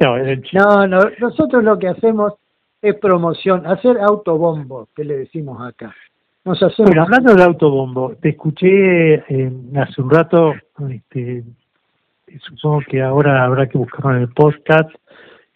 no, 0.52 0.86
no, 0.86 1.00
nosotros 1.18 1.62
lo 1.62 1.78
que 1.78 1.88
hacemos 1.88 2.34
es 2.80 2.94
promoción, 2.96 3.66
hacer 3.66 3.98
autobombo, 3.98 4.88
que 4.94 5.04
le 5.04 5.18
decimos 5.18 5.60
acá. 5.60 5.94
Nos 6.44 6.62
hacemos... 6.62 6.90
Bueno, 6.90 7.02
hablando 7.02 7.34
de 7.34 7.42
autobombo, 7.42 8.14
te 8.20 8.30
escuché 8.30 9.14
eh, 9.14 9.52
hace 9.76 10.00
un 10.00 10.10
rato, 10.10 10.54
este, 10.88 11.44
supongo 12.40 12.80
que 12.88 13.02
ahora 13.02 13.44
habrá 13.44 13.68
que 13.68 13.78
buscarlo 13.78 14.16
en 14.16 14.22
el 14.22 14.28
podcast, 14.28 14.90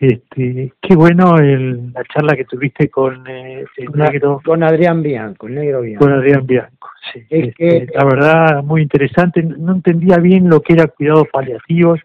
este, 0.03 0.73
qué 0.81 0.97
bueno 0.97 1.37
el, 1.39 1.93
la 1.93 2.03
charla 2.05 2.35
que 2.35 2.45
tuviste 2.45 2.89
con 2.89 3.25
eh, 3.29 3.65
el 3.77 3.93
negro. 3.93 4.41
Con 4.45 4.65
Adrián 4.65 5.01
Bianco, 5.01 5.47
el 5.47 5.55
negro 5.55 5.83
Bianco. 5.83 6.05
Con 6.05 6.13
Adrián 6.13 6.45
Bianco, 6.45 6.89
sí. 7.13 7.25
Este, 7.31 7.87
la 7.95 8.05
verdad, 8.05 8.65
muy 8.65 8.83
interesante. 8.83 9.43
No 9.45 9.77
entendía 9.77 10.17
bien 10.17 10.49
lo 10.49 10.61
que 10.61 10.73
era 10.73 10.89
cuidados 10.89 11.29
paliativos 11.33 12.01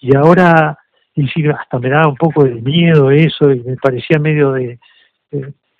y 0.00 0.16
ahora 0.16 0.76
hasta 1.58 1.78
me 1.78 1.88
daba 1.88 2.08
un 2.08 2.16
poco 2.16 2.44
de 2.44 2.56
miedo 2.56 3.10
eso 3.10 3.50
y 3.50 3.60
me 3.60 3.76
parecía 3.76 4.18
medio 4.18 4.52
de, 4.52 4.78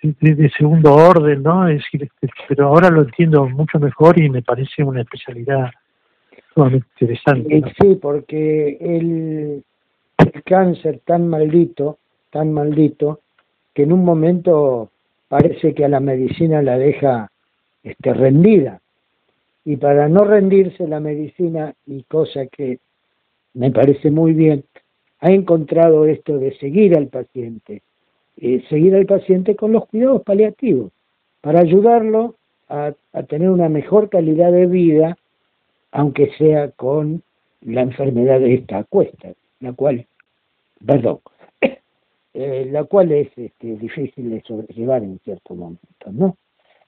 de, 0.01 0.49
segundo 0.57 0.93
orden, 0.95 1.43
¿no? 1.43 1.67
Es 1.67 1.83
decir, 1.83 2.03
este, 2.03 2.29
pero 2.47 2.67
ahora 2.67 2.89
lo 2.89 3.01
entiendo 3.01 3.47
mucho 3.47 3.77
mejor 3.77 4.19
y 4.19 4.29
me 4.29 4.41
parece 4.41 4.83
una 4.83 5.01
especialidad 5.01 5.69
sumamente 6.53 6.87
interesante. 6.99 7.61
Sí, 7.79 7.99
porque 8.01 8.77
el 8.79 9.63
cáncer 10.43 10.99
tan 11.05 11.27
maldito, 11.27 11.97
tan 12.31 12.53
maldito, 12.53 13.21
que 13.73 13.83
en 13.83 13.93
un 13.93 14.03
momento 14.03 14.89
parece 15.27 15.73
que 15.73 15.85
a 15.85 15.89
la 15.89 15.99
medicina 15.99 16.61
la 16.61 16.77
deja 16.77 17.31
este, 17.83 18.13
rendida. 18.13 18.81
Y 19.65 19.77
para 19.77 20.07
no 20.07 20.23
rendirse 20.23 20.87
la 20.87 20.99
medicina, 20.99 21.73
y 21.85 22.03
cosa 22.03 22.47
que 22.47 22.79
me 23.53 23.71
parece 23.71 24.11
muy 24.11 24.33
bien, 24.33 24.63
ha 25.19 25.31
encontrado 25.31 26.05
esto 26.05 26.37
de 26.37 26.57
seguir 26.57 26.95
al 26.95 27.07
paciente, 27.07 27.81
eh, 28.37 28.63
seguir 28.69 28.95
al 28.95 29.05
paciente 29.05 29.55
con 29.55 29.71
los 29.71 29.87
cuidados 29.87 30.21
paliativos, 30.23 30.91
para 31.41 31.59
ayudarlo 31.59 32.35
a, 32.69 32.93
a 33.13 33.23
tener 33.23 33.49
una 33.49 33.69
mejor 33.69 34.09
calidad 34.09 34.51
de 34.51 34.67
vida, 34.67 35.17
aunque 35.91 36.31
sea 36.37 36.71
con 36.71 37.23
la 37.61 37.81
enfermedad 37.81 38.39
de 38.39 38.53
esta 38.55 38.83
cuesta 38.83 39.33
la 39.59 39.73
cual, 39.73 40.05
perdón, 40.85 41.19
eh, 42.33 42.67
la 42.71 42.83
cual 42.85 43.11
es 43.11 43.29
este, 43.37 43.75
difícil 43.77 44.29
de 44.29 44.41
sobrellevar 44.41 45.03
en 45.03 45.19
ciertos 45.19 45.57
momentos, 45.57 46.13
¿no? 46.13 46.37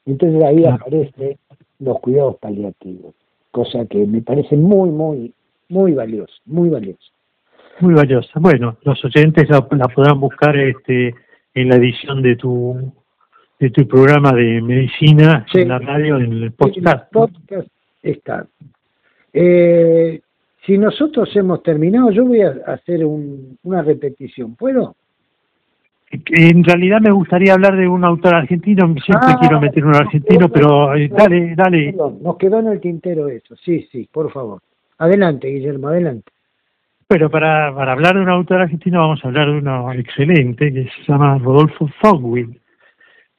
Entonces 0.05 0.43
ahí 0.43 0.65
aparecen 0.65 1.37
los 1.79 1.99
cuidados 1.99 2.37
paliativos, 2.37 3.13
cosa 3.51 3.85
que 3.85 4.05
me 4.05 4.21
parece 4.21 4.55
muy, 4.55 4.89
muy, 4.89 5.33
muy 5.69 5.93
valiosa, 5.93 6.33
muy 6.45 6.69
valiosa. 6.69 7.11
Muy 7.79 7.93
valiosa. 7.93 8.31
Bueno, 8.39 8.77
los 8.83 9.03
oyentes 9.05 9.49
la, 9.49 9.61
podrán 9.67 10.19
buscar 10.19 10.57
este 10.57 11.15
en 11.53 11.69
la 11.69 11.75
edición 11.75 12.21
de 12.21 12.35
tu 12.35 12.91
de 13.59 13.69
tu 13.69 13.87
programa 13.87 14.31
de 14.33 14.61
medicina 14.61 15.45
en 15.53 15.67
la 15.67 15.79
radio, 15.79 16.17
en 16.17 16.31
el 16.43 16.51
podcast. 16.53 17.03
el 17.03 17.09
podcast 17.11 17.67
está. 18.01 18.47
Eh, 19.33 20.21
si 20.69 20.77
nosotros 20.77 21.35
hemos 21.35 21.63
terminado, 21.63 22.11
yo 22.11 22.23
voy 22.25 22.41
a 22.41 22.53
hacer 22.67 23.03
una 23.03 23.81
repetición. 23.81 24.55
¿Puedo? 24.55 24.95
En 26.11 26.63
realidad 26.63 27.01
me 27.01 27.11
gustaría 27.11 27.53
hablar 27.53 27.75
de 27.75 27.87
un 27.87 28.05
autor 28.05 28.35
argentino, 28.35 28.85
siempre 29.03 29.29
ah, 29.31 29.37
quiero 29.39 29.59
meter 29.59 29.83
un 29.83 29.95
argentino, 29.95 30.47
pero 30.49 30.93
eh, 30.93 31.07
dale, 31.07 31.55
dale. 31.55 31.93
nos 31.93 32.37
quedó 32.37 32.59
en 32.59 32.67
el 32.67 32.79
tintero 32.79 33.27
eso, 33.29 33.55
sí, 33.55 33.87
sí, 33.91 34.07
por 34.11 34.31
favor. 34.31 34.61
Adelante, 34.99 35.47
Guillermo, 35.47 35.87
adelante. 35.87 36.31
Pero 37.07 37.31
para, 37.31 37.73
para 37.73 37.93
hablar 37.93 38.15
de 38.15 38.21
un 38.21 38.29
autor 38.29 38.61
argentino 38.61 38.99
vamos 38.99 39.23
a 39.23 39.27
hablar 39.27 39.47
de 39.47 39.57
uno 39.57 39.91
excelente 39.93 40.71
que 40.71 40.83
se 40.83 41.11
llama 41.11 41.39
Rodolfo 41.39 41.89
Fogwill, 41.99 42.59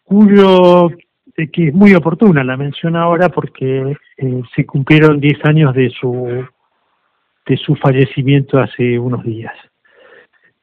cuyo 0.02 0.90
eh, 1.36 1.48
que 1.52 1.68
es 1.68 1.74
muy 1.74 1.94
oportuna 1.94 2.42
la 2.42 2.56
mención 2.56 2.96
ahora 2.96 3.28
porque 3.28 3.96
eh, 4.16 4.42
se 4.56 4.66
cumplieron 4.66 5.20
10 5.20 5.44
años 5.44 5.74
de 5.74 5.90
su 5.90 6.44
de 7.46 7.56
su 7.56 7.74
fallecimiento 7.76 8.58
hace 8.58 8.98
unos 8.98 9.24
días. 9.24 9.54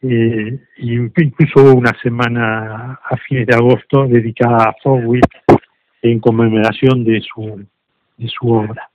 Eh, 0.01 0.59
incluso 0.77 1.61
hubo 1.61 1.73
una 1.73 1.93
semana 2.01 2.99
a 3.03 3.17
fines 3.27 3.47
de 3.47 3.55
agosto 3.55 4.07
dedicada 4.07 4.69
a 4.69 4.75
Fogwill 4.83 5.21
en 6.01 6.19
conmemoración 6.19 7.03
de 7.03 7.21
su, 7.21 7.65
de 8.17 8.27
su 8.27 8.51
obra. 8.51 8.89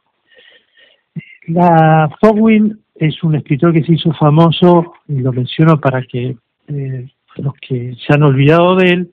La 1.48 2.08
Fogwill 2.20 2.78
es 2.94 3.22
un 3.24 3.34
escritor 3.34 3.72
que 3.72 3.82
se 3.82 3.94
hizo 3.94 4.12
famoso, 4.12 4.94
y 5.08 5.18
lo 5.18 5.32
menciono 5.32 5.80
para 5.80 6.02
que 6.02 6.36
eh, 6.68 7.08
los 7.36 7.54
que 7.54 7.96
se 7.96 8.14
han 8.14 8.22
olvidado 8.22 8.76
de 8.76 8.90
él 8.90 9.10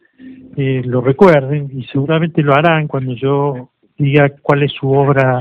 eh, 0.56 0.82
lo 0.86 1.02
recuerden, 1.02 1.70
y 1.74 1.86
seguramente 1.86 2.44
lo 2.44 2.54
harán 2.54 2.88
cuando 2.88 3.14
yo 3.16 3.72
diga 3.98 4.30
cuál 4.42 4.64
es 4.64 4.72
su 4.74 4.92
obra 4.92 5.40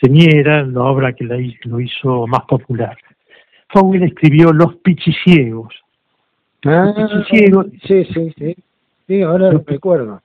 señera, 0.00 0.64
la 0.64 0.82
obra 0.82 1.12
que 1.12 1.24
la, 1.24 1.36
lo 1.64 1.80
hizo 1.80 2.26
más 2.26 2.44
popular. 2.46 2.96
Fogel 3.68 4.04
escribió 4.04 4.52
Los 4.52 4.76
Pichiciegos. 4.76 5.74
Ah, 6.64 6.92
Los 6.96 7.26
Pichiciegos. 7.26 7.66
Sí, 7.86 8.04
sí, 8.12 8.34
sí. 8.38 8.56
Sí, 9.06 9.22
ahora 9.22 9.52
lo 9.52 9.64
recuerdo. 9.66 10.22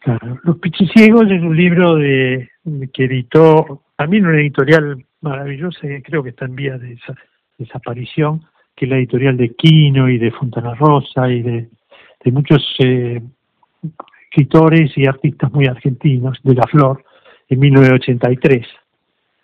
Claro. 0.00 0.38
Los 0.44 0.58
Pichiciegos 0.58 1.24
es 1.30 1.42
un 1.42 1.56
libro 1.56 1.96
de, 1.96 2.50
que 2.92 3.04
editó 3.04 3.82
también 3.96 4.26
una 4.26 4.38
editorial 4.38 5.04
maravillosa 5.20 5.80
que 5.80 6.02
creo 6.02 6.22
que 6.22 6.30
está 6.30 6.44
en 6.44 6.54
vía 6.54 6.78
de 6.78 6.98
desaparición, 7.58 8.42
que 8.76 8.84
es 8.84 8.90
la 8.90 8.98
editorial 8.98 9.36
de 9.36 9.54
Quino 9.54 10.08
y 10.08 10.18
de 10.18 10.30
Fontana 10.30 10.74
Rosa 10.74 11.28
y 11.30 11.42
de, 11.42 11.68
de 12.22 12.32
muchos 12.32 12.62
eh, 12.80 13.22
escritores 14.28 14.92
y 14.96 15.06
artistas 15.06 15.50
muy 15.52 15.66
argentinos 15.66 16.38
de 16.42 16.54
la 16.54 16.64
flor 16.64 17.02
en 17.48 17.60
1983 17.60 18.66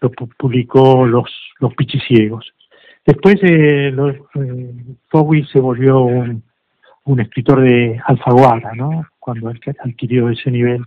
lo 0.01 0.11
publicó 0.11 1.07
Los, 1.07 1.31
los 1.59 1.75
Pichiciegos. 1.75 2.53
Después 3.07 3.37
eh, 3.43 3.91
los, 3.93 4.15
eh, 4.35 5.45
se 5.53 5.61
volvió 5.61 6.01
un, 6.01 6.43
un, 7.05 7.21
escritor 7.21 7.63
de 7.63 8.01
Alfaguara, 8.05 8.73
¿no? 8.75 9.07
Cuando 9.19 9.51
adquirió 9.51 10.29
ese 10.29 10.51
nivel. 10.51 10.85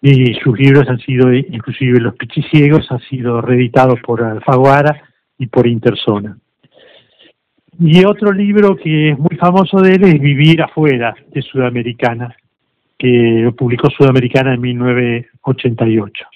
Y 0.00 0.34
sus 0.34 0.56
libros 0.58 0.88
han 0.88 0.98
sido, 1.00 1.32
inclusive 1.32 2.00
Los 2.00 2.14
Pichiciegos, 2.14 2.90
han 2.90 3.00
sido 3.00 3.40
reeditados 3.40 3.98
por 4.00 4.22
Alfaguara 4.22 5.02
y 5.38 5.46
por 5.46 5.66
Interzona. 5.66 6.38
Y 7.80 8.04
otro 8.04 8.32
libro 8.32 8.76
que 8.76 9.10
es 9.10 9.18
muy 9.18 9.36
famoso 9.36 9.80
de 9.80 9.94
él 9.94 10.04
es 10.04 10.20
Vivir 10.20 10.62
afuera, 10.62 11.14
de 11.32 11.42
Sudamericana, 11.42 12.34
que 12.96 13.40
lo 13.42 13.54
publicó 13.54 13.88
Sudamericana 13.90 14.54
en 14.54 14.60
1988. 14.60 16.26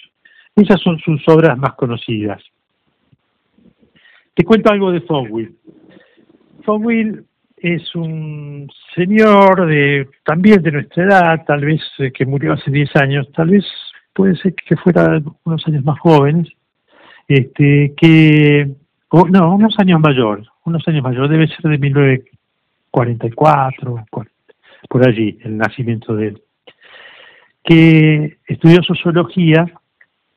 Esas 0.55 0.80
son 0.80 0.98
sus 0.98 1.26
obras 1.28 1.59
más 1.59 1.74
conocidas. 1.74 2.42
Te 4.34 4.44
cuento 4.44 4.72
algo 4.72 4.90
de 4.92 5.00
Fogwill. 5.03 5.55
Fogwill 6.62 7.22
es 7.57 7.94
un 7.94 8.70
señor 8.94 9.66
de 9.66 10.09
también 10.24 10.62
de 10.62 10.72
nuestra 10.72 11.05
edad, 11.05 11.44
tal 11.46 11.64
vez 11.64 11.80
eh, 11.98 12.11
que 12.12 12.26
murió 12.26 12.55
hace 12.55 12.70
10 12.70 12.96
años, 12.96 13.30
tal 13.32 13.50
vez 13.50 13.64
puede 14.12 14.34
ser 14.36 14.55
que 14.55 14.76
fuera 14.76 15.22
unos 15.44 15.66
años 15.66 15.84
más 15.84 15.98
jóvenes, 16.00 16.48
este, 17.28 17.94
que, 17.96 18.68
no, 19.30 19.55
unos 19.55 19.78
años 19.78 20.00
mayor, 20.00 20.44
unos 20.64 20.82
años 20.88 21.05
mayor, 21.05 21.28
debe 21.28 21.46
ser 21.46 21.70
de 21.70 21.78
1944, 21.78 24.05
por 24.88 25.09
allí, 25.09 25.38
el 25.42 25.57
nacimiento 25.57 26.16
de 26.16 26.26
él, 26.28 26.42
que 27.64 28.38
estudió 28.46 28.82
sociología 28.82 29.66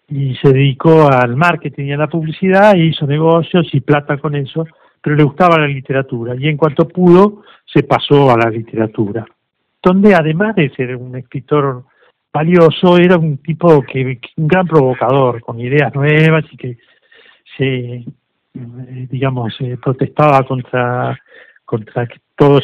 y 0.08 0.36
se 0.36 0.54
dedicó 0.54 1.10
al 1.12 1.36
marketing 1.36 1.86
y 1.86 1.94
a 1.94 1.98
la 1.98 2.08
publicidad 2.08 2.76
y 2.76 2.90
hizo 2.90 3.08
negocios 3.08 3.68
y 3.74 3.82
plata 3.82 4.18
con 4.18 4.36
eso, 4.36 4.66
pero 5.02 5.16
le 5.16 5.24
gustaba 5.24 5.60
la 5.60 5.68
literatura 5.68 6.36
y 6.38 6.48
en 6.48 6.58
cuanto 6.58 6.88
pudo 6.88 7.44
se 7.66 7.84
pasó 7.84 8.32
a 8.32 8.38
la 8.38 8.50
literatura, 8.50 9.26
donde 9.82 10.14
además 10.14 10.56
de 10.56 10.70
ser 10.70 10.96
un 10.96 11.16
escritor 11.16 11.84
valioso, 12.36 12.98
era 12.98 13.18
un 13.18 13.38
tipo 13.38 13.82
que, 13.82 14.20
un 14.36 14.48
gran 14.48 14.68
provocador, 14.68 15.40
con 15.42 15.60
ideas 15.60 15.96
nuevas 15.96 16.44
y 16.52 16.58
que 16.58 16.78
se, 17.58 17.66
eh, 17.96 18.06
digamos, 19.10 19.58
protestaba 19.82 20.44
contra, 20.44 21.18
contra 21.64 22.08
todos 22.36 22.64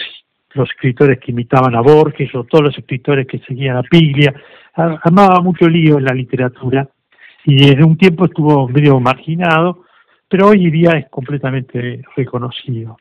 los 0.54 0.70
escritores 0.70 1.20
que 1.20 1.32
imitaban 1.32 1.74
a 1.76 1.82
Borges 1.82 2.36
o 2.36 2.44
todos 2.44 2.66
los 2.66 2.78
escritores 2.78 3.26
que 3.26 3.40
seguían 3.40 3.78
a 3.78 3.84
Piglia. 3.84 4.34
Amaba 4.76 5.40
mucho 5.40 5.70
lío 5.70 5.98
en 6.00 6.04
la 6.04 6.14
literatura 6.14 6.88
y 7.46 7.70
en 7.70 7.84
un 7.84 7.98
tiempo 7.98 8.26
estuvo 8.26 8.68
medio 8.68 9.00
marginado, 9.00 9.86
pero 10.28 10.48
hoy 10.48 10.70
día 10.70 10.92
es 10.92 11.10
completamente 11.10 12.02
reconocido. 12.16 12.98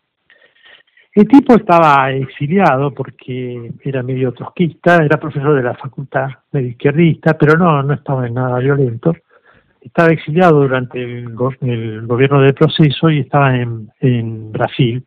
El 1.13 1.27
tipo 1.27 1.55
estaba 1.55 2.11
exiliado 2.13 2.95
porque 2.95 3.73
era 3.83 4.03
medio 4.03 4.33
trotskista, 4.33 5.05
era 5.05 5.19
profesor 5.19 5.57
de 5.57 5.63
la 5.63 5.75
facultad 5.75 6.29
medio 6.53 6.69
izquierdista, 6.69 7.37
pero 7.37 7.59
no, 7.59 7.83
no 7.83 7.95
estaba 7.95 8.27
en 8.27 8.35
nada 8.35 8.59
violento. 8.61 9.15
Estaba 9.81 10.11
exiliado 10.11 10.61
durante 10.61 11.03
el, 11.03 11.35
gobierno 11.35 12.43
del 12.43 12.55
proceso 12.55 13.11
y 13.11 13.21
estaba 13.21 13.57
en, 13.57 13.91
en 14.01 14.53
Brasil, 14.53 15.05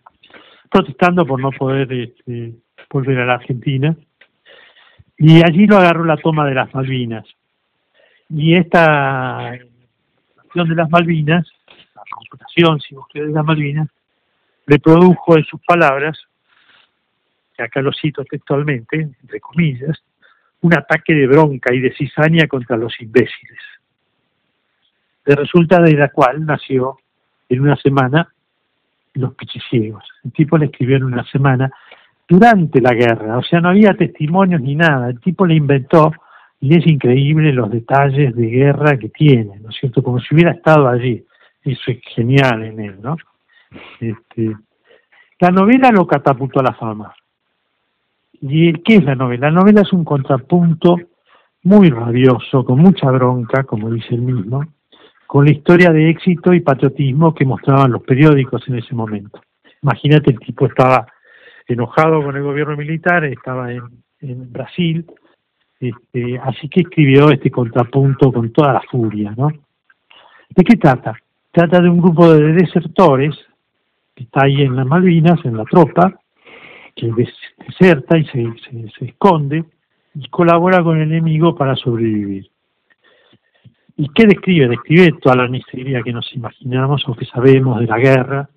protestando 0.70 1.26
por 1.26 1.40
no 1.40 1.52
poder 1.52 1.92
este, 1.94 2.54
volver 2.90 3.20
a 3.20 3.26
la 3.26 3.34
Argentina. 3.36 3.96
Y 5.18 5.42
allí 5.44 5.68
lo 5.68 5.78
agarró 5.78 6.04
la 6.04 6.18
toma 6.18 6.46
de 6.46 6.56
las 6.56 6.74
Malvinas. 6.74 7.26
Y 8.30 8.56
esta 8.56 9.50
acción 9.50 10.70
de 10.70 10.76
las 10.76 10.90
Malvinas, 10.90 11.48
la 11.96 12.04
computación, 12.10 12.80
si 12.80 12.96
vos 12.96 13.06
de 13.14 13.28
las 13.28 13.46
Malvinas, 13.46 13.90
le 14.66 14.80
produjo 14.80 15.38
en 15.38 15.44
sus 15.46 15.62
palabras, 15.62 16.18
que 17.56 17.64
acá 17.64 17.82
lo 17.82 17.92
cito 17.92 18.24
textualmente, 18.24 19.02
entre 19.22 19.40
comillas, 19.40 20.02
un 20.62 20.74
ataque 20.76 21.14
de 21.14 21.28
bronca 21.28 21.74
y 21.74 21.80
de 21.80 21.94
cizaña 21.94 22.48
contra 22.48 22.78
los 22.78 23.00
imbéciles. 23.02 23.60
De 25.26 25.36
resulta 25.36 25.82
de 25.82 25.94
la 25.94 26.10
cual 26.10 26.46
nació 26.46 26.98
en 27.50 27.62
una 27.62 27.76
semana 27.76 28.34
Los 29.14 29.36
Pichiciegos. 29.36 30.04
El 30.24 30.32
tipo 30.32 30.58
le 30.58 30.66
escribió 30.66 30.98
en 30.98 31.04
una 31.04 31.24
semana 31.26 31.72
durante 32.28 32.82
la 32.82 32.94
guerra, 32.94 33.38
o 33.38 33.44
sea, 33.44 33.60
no 33.60 33.70
había 33.70 33.94
testimonios 33.94 34.62
ni 34.62 34.76
nada. 34.76 35.10
El 35.10 35.20
tipo 35.20 35.46
le 35.46 35.56
inventó 35.56 36.14
y 36.64 36.78
es 36.78 36.88
increíble 36.88 37.52
los 37.52 37.70
detalles 37.70 38.34
de 38.38 38.48
guerra 38.48 38.98
que 38.98 39.10
tiene, 39.10 39.60
¿no 39.60 39.70
es 39.70 39.76
cierto? 39.76 40.02
Como 40.02 40.22
si 40.22 40.34
hubiera 40.34 40.52
estado 40.52 40.88
allí. 40.88 41.22
Eso 41.62 41.92
es 41.92 42.00
genial 42.16 42.64
en 42.64 42.80
él, 42.80 43.02
¿no? 43.02 43.18
Este, 44.00 44.56
la 45.40 45.50
novela 45.50 45.92
lo 45.92 46.08
catapultó 46.08 46.62
a 46.62 46.64
la 46.64 46.74
fama. 46.74 47.14
¿Y 48.40 48.72
qué 48.82 48.96
es 48.96 49.04
la 49.04 49.14
novela? 49.14 49.52
La 49.52 49.60
novela 49.60 49.82
es 49.82 49.92
un 49.92 50.06
contrapunto 50.06 50.96
muy 51.64 51.90
rabioso, 51.90 52.64
con 52.64 52.80
mucha 52.80 53.12
bronca, 53.12 53.66
como 53.66 53.92
dice 53.92 54.16
el 54.16 54.22
mismo, 54.22 54.66
con 55.28 55.44
la 55.44 55.52
historia 55.52 55.92
de 55.92 56.10
éxito 56.12 56.54
y 56.54 56.62
patriotismo 56.62 57.36
que 57.36 57.44
mostraban 57.44 57.92
los 57.92 58.04
periódicos 58.04 58.66
en 58.70 58.76
ese 58.76 58.96
momento. 58.96 59.42
Imagínate, 59.82 60.32
el 60.32 60.40
tipo 60.40 60.66
estaba 60.68 61.08
enojado 61.68 62.24
con 62.24 62.38
el 62.38 62.44
gobierno 62.44 62.78
militar, 62.78 63.26
estaba 63.26 63.70
en 63.70 64.54
Brasil, 64.54 65.06
este, 65.90 66.40
así 66.40 66.70
que 66.70 66.82
escribió 66.82 67.30
este 67.30 67.52
contrapunto 67.52 68.32
con 68.32 68.52
toda 68.52 68.74
la 68.74 68.82
furia, 68.82 69.34
¿no? 69.38 69.50
¿De 70.50 70.64
qué 70.64 70.78
trata? 70.78 71.16
Trata 71.52 71.80
de 71.80 71.90
un 71.90 72.02
grupo 72.02 72.32
de 72.32 72.54
desertores 72.54 73.36
que 74.16 74.24
está 74.24 74.46
ahí 74.46 74.62
en 74.62 74.76
las 74.76 74.86
Malvinas, 74.86 75.44
en 75.46 75.58
la 75.58 75.64
tropa, 75.66 76.20
que 76.96 77.12
deserta 77.12 78.18
y 78.18 78.26
se, 78.26 78.54
se, 78.98 79.06
esconde 79.06 79.64
y 80.14 80.28
colabora 80.30 80.84
con 80.84 81.00
el 81.00 81.12
enemigo 81.12 81.56
para 81.56 81.76
sobrevivir. 81.76 82.48
¿Y 83.98 84.10
qué 84.10 84.26
describe? 84.26 84.68
Describe 84.68 85.18
toda 85.22 85.36
la 85.36 85.48
miseria 85.48 86.04
que 86.04 86.14
nos 86.14 86.32
imaginamos 86.34 87.08
o 87.08 87.16
que 87.16 87.26
sabemos 87.26 87.80
de 87.80 87.88
la 87.88 87.98
guerra, 87.98 88.50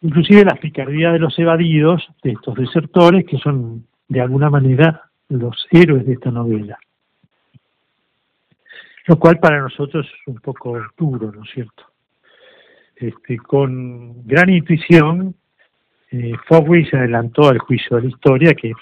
inclusive 0.00 0.44
la 0.44 0.54
picardía 0.54 1.12
de 1.12 1.18
los 1.18 1.38
evadidos, 1.38 2.08
de 2.22 2.32
estos 2.32 2.54
desertores, 2.56 3.24
que 3.26 3.38
son 3.38 3.86
de 4.08 4.20
alguna 4.20 4.50
manera 4.50 5.07
los 5.28 5.66
héroes 5.70 6.06
de 6.06 6.14
esta 6.14 6.30
novela. 6.30 6.78
Lo 9.06 9.18
cual 9.18 9.38
para 9.38 9.60
nosotros 9.60 10.06
es 10.06 10.28
un 10.28 10.40
poco 10.40 10.78
duro, 10.96 11.32
¿no 11.32 11.42
es 11.42 11.50
cierto? 11.50 11.84
Este, 12.96 13.38
con 13.38 14.26
gran 14.26 14.50
intuición, 14.50 15.34
eh, 16.10 16.32
se 16.90 16.96
adelantó 16.96 17.48
al 17.48 17.58
juicio 17.58 17.96
de 17.96 18.02
la 18.02 18.08
historia, 18.08 18.54
que 18.54 18.72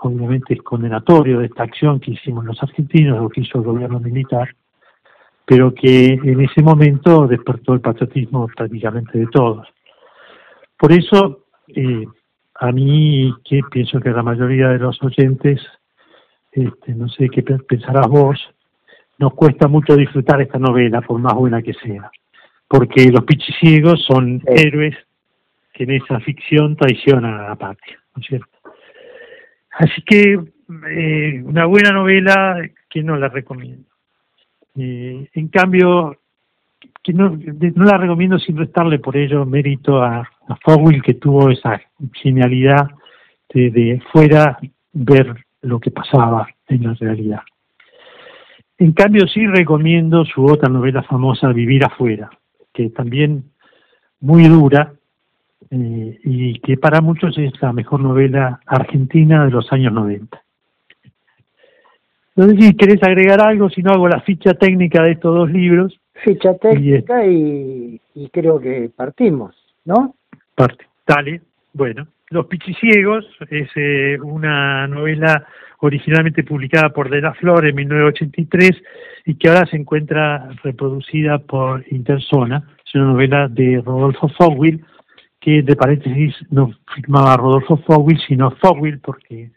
obviamente 0.00 0.54
es 0.54 0.62
condenatorio 0.62 1.38
de 1.38 1.46
esta 1.46 1.62
acción 1.62 2.00
que 2.00 2.12
hicimos 2.12 2.44
los 2.44 2.62
argentinos, 2.62 3.20
lo 3.20 3.28
que 3.28 3.40
hizo 3.40 3.58
el 3.58 3.64
gobierno 3.64 3.98
militar, 4.00 4.54
pero 5.46 5.74
que 5.74 6.12
en 6.12 6.40
ese 6.40 6.62
momento 6.62 7.26
despertó 7.26 7.74
el 7.74 7.80
patriotismo 7.80 8.48
prácticamente 8.54 9.18
de 9.18 9.26
todos. 9.26 9.66
Por 10.78 10.92
eso, 10.92 11.44
eh, 11.68 12.06
a 12.54 12.72
mí, 12.72 13.32
que 13.44 13.60
pienso 13.70 14.00
que 14.00 14.10
la 14.10 14.22
mayoría 14.22 14.68
de 14.68 14.78
los 14.78 15.02
oyentes, 15.02 15.60
este, 16.52 16.94
no 16.94 17.08
sé 17.08 17.28
qué 17.28 17.42
pensarás 17.42 18.06
vos, 18.08 18.38
nos 19.18 19.34
cuesta 19.34 19.68
mucho 19.68 19.96
disfrutar 19.96 20.40
esta 20.40 20.58
novela, 20.58 21.00
por 21.00 21.20
más 21.20 21.34
buena 21.34 21.62
que 21.62 21.74
sea 21.74 22.10
porque 22.68 23.10
los 23.10 23.24
pichiciegos 23.24 24.04
son 24.04 24.42
héroes 24.46 24.96
que 25.72 25.84
en 25.84 25.92
esa 25.92 26.20
ficción 26.20 26.76
traicionan 26.76 27.34
a 27.34 27.48
la 27.50 27.56
patria, 27.56 28.00
¿no 28.14 28.20
es 28.20 28.26
cierto? 28.26 28.58
Así 29.70 30.02
que 30.02 30.40
eh, 30.90 31.42
una 31.44 31.66
buena 31.66 31.90
novela 31.90 32.68
que 32.88 33.02
no 33.02 33.16
la 33.16 33.28
recomiendo. 33.28 33.88
Eh, 34.76 35.28
en 35.32 35.48
cambio, 35.48 36.16
que 37.04 37.12
no, 37.12 37.36
no 37.36 37.84
la 37.84 37.98
recomiendo 37.98 38.38
sin 38.38 38.56
restarle 38.56 38.98
por 38.98 39.16
ello 39.16 39.44
mérito 39.44 40.02
a, 40.02 40.20
a 40.48 40.56
Fogwill 40.62 41.02
que 41.02 41.14
tuvo 41.14 41.50
esa 41.50 41.80
genialidad 42.14 42.88
de, 43.54 44.02
fuera 44.12 44.58
ver 44.92 45.34
lo 45.62 45.78
que 45.78 45.90
pasaba 45.90 46.48
en 46.66 46.84
la 46.84 46.94
realidad. 46.94 47.40
En 48.78 48.92
cambio, 48.92 49.26
sí 49.28 49.46
recomiendo 49.46 50.24
su 50.24 50.44
otra 50.44 50.68
novela 50.68 51.02
famosa, 51.04 51.52
Vivir 51.52 51.84
afuera, 51.84 52.30
que 52.72 52.90
también 52.90 53.44
muy 54.20 54.48
dura 54.48 54.94
eh, 55.70 56.18
y 56.24 56.58
que 56.58 56.76
para 56.76 57.00
muchos 57.00 57.38
es 57.38 57.52
la 57.62 57.72
mejor 57.72 58.00
novela 58.00 58.60
argentina 58.66 59.44
de 59.44 59.52
los 59.52 59.72
años 59.72 59.92
90. 59.92 60.42
No 62.36 62.48
sé 62.48 62.56
si 62.56 62.74
querés 62.74 63.00
agregar 63.04 63.40
algo, 63.40 63.70
si 63.70 63.80
no 63.80 63.92
hago 63.92 64.08
la 64.08 64.20
ficha 64.22 64.54
técnica 64.54 65.04
de 65.04 65.12
estos 65.12 65.34
dos 65.34 65.50
libros. 65.52 66.00
Ficha 66.22 66.54
técnica 66.58 67.26
y, 67.26 68.00
y, 68.14 68.28
creo 68.30 68.60
que 68.60 68.90
partimos, 68.94 69.54
¿no? 69.84 70.14
Parte. 70.54 70.86
Dale, 71.06 71.42
bueno. 71.72 72.06
Los 72.30 72.46
Pichiciegos 72.46 73.26
es 73.50 73.68
eh, 73.76 74.18
una 74.20 74.86
novela 74.88 75.46
originalmente 75.80 76.42
publicada 76.42 76.88
por 76.90 77.10
De 77.10 77.20
la 77.20 77.34
Flor 77.34 77.66
en 77.66 77.74
1983 77.76 78.70
y 79.26 79.34
que 79.34 79.48
ahora 79.48 79.66
se 79.66 79.76
encuentra 79.76 80.48
reproducida 80.62 81.38
por 81.38 81.84
Interzona. 81.90 82.68
Es 82.84 82.94
una 82.94 83.04
novela 83.04 83.48
de 83.48 83.82
Rodolfo 83.84 84.28
Fogwill, 84.28 84.84
que 85.40 85.62
de 85.62 85.76
paréntesis 85.76 86.34
no 86.50 86.72
firmaba 86.94 87.36
Rodolfo 87.36 87.76
Fogwill, 87.76 88.18
sino 88.26 88.50
Fogwill 88.52 89.00
porque 89.00 89.50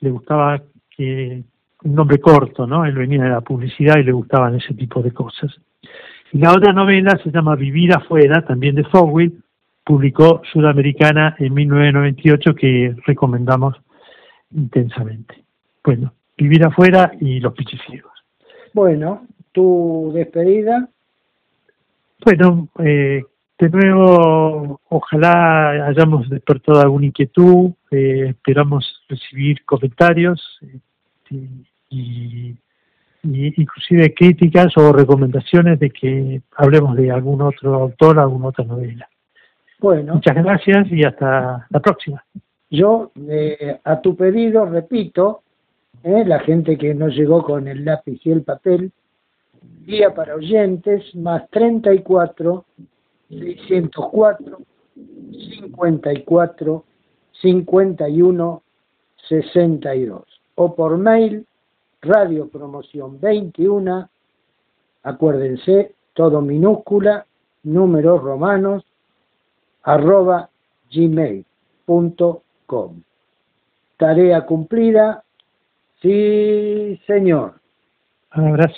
le 0.00 0.10
gustaba 0.10 0.62
que 0.90 1.44
un 1.84 1.94
nombre 1.94 2.18
corto, 2.18 2.66
¿no? 2.66 2.84
Él 2.84 2.94
venía 2.94 3.22
de 3.22 3.30
la 3.30 3.40
publicidad 3.42 3.98
y 3.98 4.04
le 4.04 4.12
gustaban 4.12 4.56
ese 4.56 4.74
tipo 4.74 5.02
de 5.02 5.12
cosas. 5.12 5.54
Y 6.32 6.38
la 6.38 6.52
otra 6.52 6.72
novela 6.72 7.18
se 7.22 7.30
llama 7.30 7.56
Vivir 7.56 7.92
afuera, 7.94 8.44
también 8.44 8.74
de 8.74 8.84
Fogwill, 8.84 9.42
publicó 9.84 10.42
Sudamericana 10.52 11.36
en 11.38 11.54
1998 11.54 12.54
que 12.54 12.94
recomendamos 13.06 13.76
intensamente. 14.50 15.44
Bueno, 15.84 16.12
vivir 16.36 16.64
afuera 16.64 17.12
y 17.20 17.40
los 17.40 17.54
pichiciegos. 17.54 18.12
Bueno, 18.72 19.26
tu 19.52 20.10
despedida. 20.12 20.88
Bueno, 22.24 22.68
eh, 22.80 23.22
de 23.58 23.70
nuevo, 23.70 24.80
ojalá 24.88 25.86
hayamos 25.86 26.28
despertado 26.28 26.80
alguna 26.80 27.06
inquietud, 27.06 27.70
eh, 27.90 28.30
esperamos 28.30 29.02
recibir 29.08 29.64
comentarios 29.64 30.58
este, 30.60 31.48
y, 33.34 33.48
inclusive 33.60 34.14
críticas 34.14 34.76
o 34.76 34.92
recomendaciones 34.92 35.78
de 35.78 35.90
que 35.90 36.42
hablemos 36.56 36.96
de 36.96 37.10
algún 37.10 37.42
otro 37.42 37.74
autor, 37.74 38.18
alguna 38.18 38.48
otra 38.48 38.64
novela. 38.64 39.08
Bueno. 39.80 40.14
Muchas 40.14 40.34
gracias 40.34 40.90
y 40.90 41.04
hasta 41.04 41.66
la 41.68 41.80
próxima. 41.80 42.24
Yo, 42.70 43.12
eh, 43.28 43.78
a 43.84 44.00
tu 44.00 44.16
pedido, 44.16 44.64
repito, 44.66 45.42
eh, 46.02 46.24
la 46.24 46.40
gente 46.40 46.76
que 46.76 46.94
no 46.94 47.08
llegó 47.08 47.42
con 47.42 47.68
el 47.68 47.84
lápiz 47.84 48.20
y 48.24 48.30
el 48.30 48.42
papel, 48.42 48.92
guía 49.84 50.14
para 50.14 50.34
oyentes, 50.34 51.14
más 51.14 51.48
34 51.50 52.64
604 53.28 54.58
54 55.76 56.84
51 57.42 58.62
62 59.28 60.24
o 60.54 60.74
por 60.74 60.96
mail 60.98 61.46
radio 62.06 62.48
promoción 62.48 63.20
21 63.20 64.08
acuérdense 65.02 65.94
todo 66.14 66.40
minúscula 66.40 67.26
números 67.62 68.22
romanos 68.22 68.84
arroba 69.82 70.48
gmail.com 70.90 71.46
tarea 73.96 74.44
cumplida. 74.46 75.24
Sí 76.00 77.00
señor. 77.06 77.60
Un 78.36 78.48
abrazo 78.48 78.76